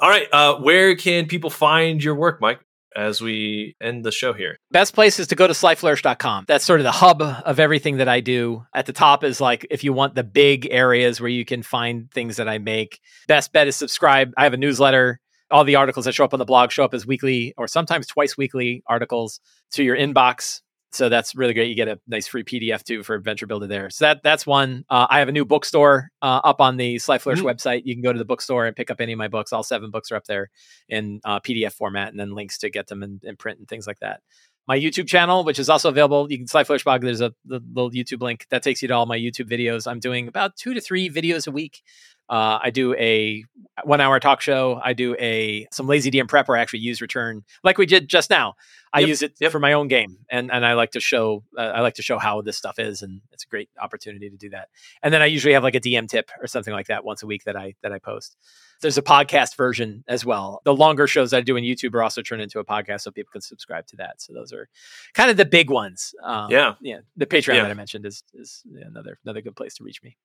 All 0.00 0.10
right. 0.10 0.28
Uh, 0.32 0.56
where 0.56 0.94
can 0.96 1.26
people 1.26 1.50
find 1.50 2.02
your 2.02 2.14
work, 2.14 2.40
Mike, 2.40 2.60
as 2.94 3.20
we 3.20 3.76
end 3.80 4.04
the 4.04 4.12
show 4.12 4.32
here? 4.32 4.58
Best 4.70 4.94
place 4.94 5.18
is 5.18 5.26
to 5.28 5.34
go 5.34 5.46
to 5.46 5.54
slyflourish.com. 5.54 6.44
That's 6.46 6.64
sort 6.64 6.80
of 6.80 6.84
the 6.84 6.92
hub 6.92 7.22
of 7.22 7.58
everything 7.58 7.96
that 7.96 8.08
I 8.08 8.20
do. 8.20 8.66
At 8.74 8.86
the 8.86 8.92
top 8.92 9.24
is 9.24 9.40
like 9.40 9.66
if 9.70 9.84
you 9.84 9.92
want 9.92 10.14
the 10.14 10.24
big 10.24 10.68
areas 10.70 11.20
where 11.20 11.30
you 11.30 11.44
can 11.44 11.62
find 11.62 12.10
things 12.10 12.36
that 12.36 12.48
I 12.48 12.58
make. 12.58 13.00
Best 13.26 13.52
bet 13.52 13.68
is 13.68 13.76
subscribe. 13.76 14.32
I 14.36 14.44
have 14.44 14.54
a 14.54 14.58
newsletter. 14.58 15.20
All 15.50 15.64
the 15.64 15.76
articles 15.76 16.06
that 16.06 16.14
show 16.14 16.24
up 16.24 16.34
on 16.34 16.40
the 16.40 16.44
blog 16.44 16.72
show 16.72 16.84
up 16.84 16.92
as 16.92 17.06
weekly 17.06 17.54
or 17.56 17.68
sometimes 17.68 18.06
twice 18.06 18.36
weekly 18.36 18.82
articles 18.86 19.40
to 19.72 19.84
your 19.84 19.96
inbox. 19.96 20.60
So 20.96 21.08
that's 21.08 21.34
really 21.34 21.54
great. 21.54 21.68
You 21.68 21.74
get 21.76 21.88
a 21.88 22.00
nice 22.08 22.26
free 22.26 22.42
PDF 22.42 22.82
too 22.82 23.02
for 23.02 23.14
Adventure 23.14 23.46
Builder 23.46 23.66
there. 23.66 23.90
So 23.90 24.06
that 24.06 24.22
that's 24.22 24.46
one. 24.46 24.84
Uh, 24.88 25.06
I 25.10 25.18
have 25.18 25.28
a 25.28 25.32
new 25.32 25.44
bookstore 25.44 26.10
uh, 26.22 26.40
up 26.42 26.60
on 26.60 26.76
the 26.76 26.98
Sly 26.98 27.18
Flourish 27.18 27.40
Mm. 27.40 27.44
website. 27.54 27.82
You 27.84 27.94
can 27.94 28.02
go 28.02 28.12
to 28.12 28.18
the 28.18 28.24
bookstore 28.24 28.66
and 28.66 28.74
pick 28.74 28.90
up 28.90 29.00
any 29.00 29.12
of 29.12 29.18
my 29.18 29.28
books. 29.28 29.52
All 29.52 29.62
seven 29.62 29.90
books 29.90 30.10
are 30.10 30.16
up 30.16 30.24
there 30.24 30.50
in 30.88 31.20
uh, 31.24 31.40
PDF 31.40 31.72
format, 31.74 32.08
and 32.08 32.18
then 32.18 32.34
links 32.34 32.58
to 32.58 32.70
get 32.70 32.86
them 32.86 33.02
in, 33.02 33.20
in 33.22 33.36
print 33.36 33.58
and 33.58 33.68
things 33.68 33.86
like 33.86 33.98
that. 34.00 34.20
My 34.68 34.76
YouTube 34.76 35.06
channel, 35.06 35.44
which 35.44 35.60
is 35.60 35.68
also 35.68 35.88
available, 35.90 36.26
you 36.28 36.38
can 36.38 36.48
Sly 36.48 36.64
Flourish 36.64 36.82
blog. 36.82 37.02
There's 37.02 37.20
a 37.20 37.32
the 37.44 37.60
little 37.72 37.90
YouTube 37.92 38.20
link 38.20 38.46
that 38.50 38.62
takes 38.64 38.82
you 38.82 38.88
to 38.88 38.94
all 38.94 39.06
my 39.06 39.18
YouTube 39.18 39.48
videos. 39.48 39.86
I'm 39.86 40.00
doing 40.00 40.26
about 40.26 40.56
two 40.56 40.74
to 40.74 40.80
three 40.80 41.08
videos 41.08 41.46
a 41.46 41.52
week. 41.52 41.82
Uh, 42.28 42.58
I 42.62 42.70
do 42.70 42.94
a 42.94 43.44
one 43.84 44.00
hour 44.00 44.18
talk 44.18 44.40
show. 44.40 44.80
I 44.82 44.94
do 44.94 45.14
a 45.20 45.66
some 45.70 45.86
lazy 45.86 46.10
DM 46.10 46.28
prep 46.28 46.48
where 46.48 46.56
I 46.56 46.60
actually 46.60 46.80
use 46.80 47.00
return 47.00 47.44
like 47.62 47.78
we 47.78 47.86
did 47.86 48.08
just 48.08 48.30
now. 48.30 48.54
I 48.92 49.00
Yep, 49.00 49.08
use 49.08 49.22
it 49.22 49.34
yep. 49.40 49.52
for 49.52 49.58
my 49.60 49.74
own 49.74 49.88
game, 49.88 50.16
and 50.30 50.50
and 50.50 50.64
I 50.64 50.72
like 50.72 50.92
to 50.92 51.00
show 51.00 51.44
uh, 51.58 51.60
I 51.60 51.80
like 51.82 51.94
to 51.94 52.02
show 52.02 52.18
how 52.18 52.40
this 52.40 52.56
stuff 52.56 52.78
is, 52.78 53.02
and 53.02 53.20
it's 53.32 53.44
a 53.44 53.46
great 53.46 53.68
opportunity 53.80 54.30
to 54.30 54.36
do 54.36 54.48
that. 54.50 54.68
And 55.02 55.12
then 55.12 55.20
I 55.22 55.26
usually 55.26 55.52
have 55.54 55.62
like 55.62 55.74
a 55.74 55.80
DM 55.80 56.08
tip 56.08 56.30
or 56.40 56.46
something 56.46 56.72
like 56.72 56.86
that 56.86 57.04
once 57.04 57.22
a 57.22 57.26
week 57.26 57.44
that 57.44 57.56
I 57.56 57.74
that 57.82 57.92
I 57.92 57.98
post. 57.98 58.36
There's 58.80 58.96
a 58.98 59.02
podcast 59.02 59.56
version 59.56 60.02
as 60.08 60.24
well. 60.24 60.62
The 60.64 60.74
longer 60.74 61.06
shows 61.06 61.32
I 61.34 61.42
do 61.42 61.56
on 61.56 61.62
YouTube 61.62 61.94
are 61.94 62.02
also 62.02 62.22
turned 62.22 62.42
into 62.42 62.58
a 62.58 62.64
podcast, 62.64 63.02
so 63.02 63.10
people 63.10 63.30
can 63.32 63.40
subscribe 63.42 63.86
to 63.88 63.96
that. 63.96 64.20
So 64.22 64.32
those 64.32 64.52
are 64.52 64.68
kind 65.14 65.30
of 65.30 65.36
the 65.36 65.44
big 65.46 65.70
ones. 65.70 66.14
Um, 66.22 66.50
Yeah. 66.50 66.74
yeah. 66.80 67.00
The 67.16 67.26
Patreon 67.26 67.54
Yeah. 67.56 67.62
that 67.62 67.70
I 67.70 67.74
mentioned 67.74 68.06
is 68.06 68.22
is 68.34 68.62
another 68.86 69.18
another 69.24 69.42
good 69.42 69.56
place 69.56 69.74
to 69.74 69.84
reach 69.84 70.02
me. 70.02 70.16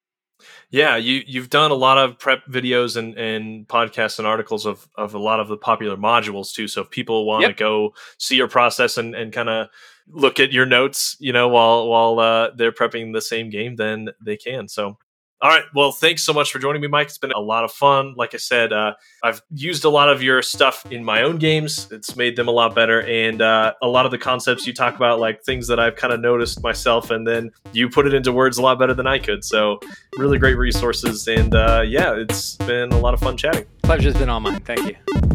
Yeah, 0.70 0.96
you 0.96 1.24
you've 1.26 1.50
done 1.50 1.72
a 1.72 1.76
lot 1.76 1.98
of 1.98 2.18
prep 2.20 2.46
videos 2.48 2.96
and, 2.98 3.18
and 3.18 3.68
podcasts 3.68 4.20
and 4.20 4.28
articles 4.28 4.66
of, 4.66 4.88
of 4.96 5.14
a 5.14 5.20
lot 5.20 5.40
of 5.40 5.48
the 5.48 5.58
popular 5.58 5.98
modules 5.98 6.54
too. 6.54 6.68
So 6.68 6.82
if 6.82 6.90
people 6.90 7.26
want 7.26 7.46
to 7.48 7.50
Yep. 7.50 7.58
go 7.58 7.94
see 8.18 8.36
your 8.36 8.48
process 8.48 8.98
and, 8.98 9.16
and 9.16 9.34
kind 9.34 9.50
of 9.50 9.68
look 10.08 10.40
at 10.40 10.52
your 10.52 10.66
notes, 10.66 11.16
you 11.20 11.34
know, 11.34 11.48
while 11.48 11.88
while 11.88 12.20
uh, 12.20 12.52
they're 12.56 12.72
prepping 12.72 13.14
the 13.14 13.22
same 13.22 13.50
game, 13.50 13.76
then 13.76 14.10
they 14.24 14.38
can. 14.38 14.68
So 14.68 14.98
all 15.42 15.50
right, 15.50 15.64
well, 15.74 15.92
thanks 15.92 16.24
so 16.24 16.34
much 16.34 16.52
for 16.52 16.60
joining 16.60 16.82
me, 16.82 16.88
Mike. 16.88 17.08
It's 17.08 17.18
been 17.18 17.32
a 17.32 17.40
lot 17.40 17.64
of 17.64 17.72
fun. 17.72 18.14
Like 18.16 18.34
I 18.34 18.38
said, 18.38 18.72
uh, 18.72 18.94
I've 19.24 19.42
used 19.54 19.86
a 19.86 19.90
lot 19.90 20.10
of 20.10 20.22
your 20.22 20.42
stuff 20.42 20.86
in 20.92 21.04
my 21.04 21.24
own 21.24 21.38
games. 21.38 21.88
It's 21.92 22.16
made 22.16 22.36
them 22.36 22.48
a 22.48 22.52
lot 22.52 22.76
better, 22.76 23.02
and 23.02 23.42
uh, 23.42 23.74
a 23.82 23.88
lot 23.88 24.06
of 24.06 24.12
the 24.12 24.18
concepts 24.18 24.68
you 24.68 24.74
talk 24.74 24.96
about, 24.96 25.20
like 25.20 25.44
things 25.44 25.68
that 25.68 25.80
I've 25.80 25.96
kind 25.96 26.14
of 26.14 26.20
noticed 26.20 26.62
myself, 26.62 27.12
and 27.12 27.28
then 27.28 27.52
you 27.74 27.90
put 27.90 28.08
it 28.08 28.14
into 28.14 28.32
words 28.32 28.58
a 28.58 28.62
lot 28.62 28.80
better 28.80 28.94
than 28.94 29.08
I 29.08 29.20
could. 29.20 29.44
So 29.44 29.80
really 30.18 30.38
great 30.38 30.58
resources 30.58 31.28
and 31.28 31.56
uh, 31.56 31.84
yeah 31.86 32.14
it's 32.14 32.58
been 32.58 32.92
a 32.92 33.00
lot 33.00 33.14
of 33.14 33.22
fun 33.22 33.38
chatting 33.38 33.66
Pleasure's 33.92 34.14
been 34.14 34.30
all 34.30 34.40
mine. 34.40 34.62
Thank 34.62 34.88
you. 34.88 35.31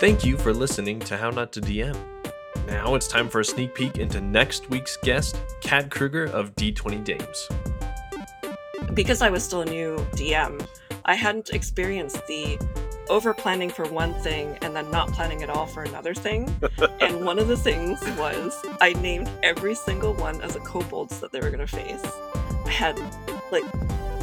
Thank 0.00 0.24
you 0.24 0.36
for 0.36 0.52
listening 0.52 0.98
to 1.00 1.16
how 1.16 1.30
not 1.30 1.52
to 1.52 1.60
dm 1.60 1.96
now 2.66 2.94
it's 2.94 3.08
time 3.08 3.28
for 3.28 3.40
a 3.40 3.44
sneak 3.44 3.74
peek 3.74 3.98
into 3.98 4.20
next 4.20 4.68
week's 4.70 4.96
guest 4.98 5.36
kat 5.60 5.90
kruger 5.90 6.24
of 6.26 6.54
d20 6.54 7.04
dames 7.04 7.48
because 8.98 9.22
I 9.22 9.30
was 9.30 9.44
still 9.44 9.60
a 9.60 9.64
new 9.64 9.96
DM, 10.12 10.66
I 11.04 11.14
hadn't 11.14 11.50
experienced 11.50 12.26
the 12.26 12.58
over 13.08 13.32
planning 13.32 13.70
for 13.70 13.84
one 13.84 14.12
thing 14.14 14.58
and 14.60 14.74
then 14.74 14.90
not 14.90 15.12
planning 15.12 15.42
at 15.44 15.48
all 15.48 15.66
for 15.66 15.84
another 15.84 16.14
thing. 16.14 16.52
and 17.00 17.24
one 17.24 17.38
of 17.38 17.46
the 17.46 17.56
things 17.56 18.00
was 18.18 18.60
I 18.80 18.94
named 18.94 19.30
every 19.44 19.76
single 19.76 20.14
one 20.14 20.42
as 20.42 20.56
a 20.56 20.60
kobolds 20.60 21.20
that 21.20 21.30
they 21.30 21.40
were 21.40 21.50
going 21.50 21.64
to 21.64 21.76
face. 21.76 22.04
I 22.66 22.70
had 22.70 22.98
like 23.52 23.64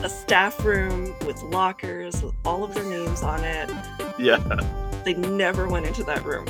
a 0.03 0.09
staff 0.09 0.63
room 0.65 1.15
with 1.25 1.41
lockers 1.41 2.21
with 2.21 2.35
all 2.43 2.65
of 2.65 2.73
their 2.73 2.83
names 2.83 3.23
on 3.23 3.43
it. 3.43 3.71
yeah 4.19 4.84
They 5.05 5.13
never 5.13 5.67
went 5.69 5.85
into 5.85 6.03
that 6.05 6.25
room. 6.25 6.47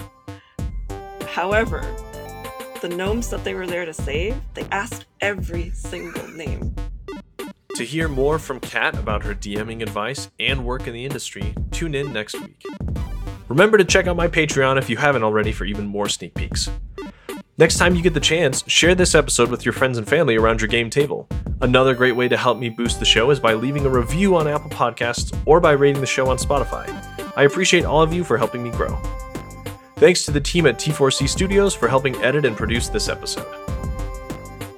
However, 1.28 1.82
the 2.82 2.88
gnomes 2.90 3.30
that 3.30 3.44
they 3.44 3.54
were 3.54 3.68
there 3.68 3.86
to 3.86 3.94
save, 3.94 4.38
they 4.54 4.64
asked 4.72 5.06
every 5.22 5.72
single 5.72 6.28
name. 6.30 6.74
to 7.76 7.84
hear 7.84 8.08
more 8.08 8.40
from 8.40 8.60
kat 8.62 8.98
about 8.98 9.22
her 9.24 9.36
dming 9.36 9.82
advice 9.82 10.32
and 10.40 10.66
work 10.66 10.88
in 10.88 10.94
the 10.94 11.04
industry 11.04 11.54
tune 11.72 11.94
in 11.94 12.14
next 12.14 12.40
week 12.40 12.64
remember 13.50 13.78
to 13.78 13.84
check 13.84 14.08
out 14.08 14.16
my 14.16 14.30
patreon 14.30 14.78
if 14.78 14.90
you 14.90 14.96
haven't 14.96 15.24
already 15.24 15.52
for 15.52 15.66
even 15.66 15.86
more 15.86 16.08
sneak 16.08 16.34
peeks 16.36 16.70
Next 17.58 17.78
time 17.78 17.96
you 17.96 18.02
get 18.02 18.14
the 18.14 18.20
chance, 18.20 18.70
share 18.70 18.96
this 18.96 19.16
episode 19.16 19.50
with 19.50 19.64
your 19.64 19.72
friends 19.72 19.98
and 19.98 20.06
family 20.06 20.36
around 20.36 20.60
your 20.60 20.68
game 20.68 20.90
table. 20.90 21.26
Another 21.62 21.96
great 21.96 22.14
way 22.14 22.28
to 22.28 22.36
help 22.36 22.58
me 22.58 22.68
boost 22.68 23.00
the 23.00 23.06
show 23.06 23.30
is 23.30 23.40
by 23.40 23.54
leaving 23.54 23.86
a 23.86 23.90
review 23.90 24.36
on 24.36 24.46
Apple 24.46 24.70
Podcasts 24.70 25.34
or 25.46 25.62
by 25.62 25.72
rating 25.72 26.02
the 26.02 26.06
show 26.06 26.30
on 26.30 26.36
Spotify. 26.36 26.86
I 27.36 27.44
appreciate 27.44 27.86
all 27.86 28.02
of 28.02 28.14
you 28.14 28.24
for 28.24 28.38
helping 28.38 28.64
me 28.64 28.72
grow. 28.72 28.96
Thanks 29.96 30.26
to 30.26 30.32
the 30.32 30.42
team 30.42 30.66
at 30.66 30.78
T4C 30.78 31.28
Studios 31.28 31.74
for 31.74 31.88
helping 31.88 32.16
edit 32.18 32.46
and 32.46 32.56
produce 32.56 32.90
this 32.90 33.10
episode. 33.10 33.48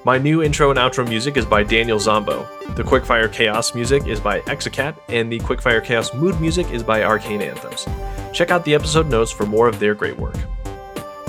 My 0.05 0.18
new 0.18 0.41
intro 0.41 0.70
and 0.70 0.80
outro 0.80 1.08
music 1.08 1.38
is 1.38 1.45
by 1.45 1.64
Daniel 1.64 1.99
Zombo. 1.99 2.47
The 2.76 2.84
Quickfire 2.84 3.32
Chaos 3.32 3.76
music 3.76 4.08
is 4.08 4.20
by 4.20 4.41
Exacat, 4.41 4.95
and 5.10 5.32
the 5.32 5.39
Quickfire 5.39 5.84
Chaos 5.84 6.14
mood 6.14 6.39
music 6.39 6.72
is 6.72 6.82
by 6.82 7.03
Arcane 7.03 7.41
Anthems. 7.41 7.86
Check 8.32 8.51
out 8.51 8.64
the 8.64 8.74
episode 8.74 9.10
notes 9.10 9.32
for 9.32 9.45
more 9.45 9.68
of 9.68 9.80
their 9.80 9.95
great 9.95 10.18
work. 10.18 10.38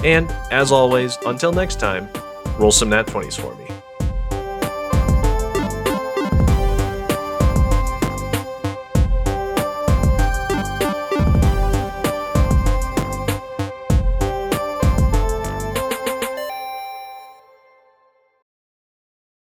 And 0.04 0.30
as 0.52 0.70
always, 0.70 1.18
until 1.26 1.52
next 1.52 1.80
time, 1.80 2.08
roll 2.58 2.70
some 2.70 2.90
nat 2.90 3.06
20s 3.06 3.40
for 3.40 3.54
me. 3.56 3.77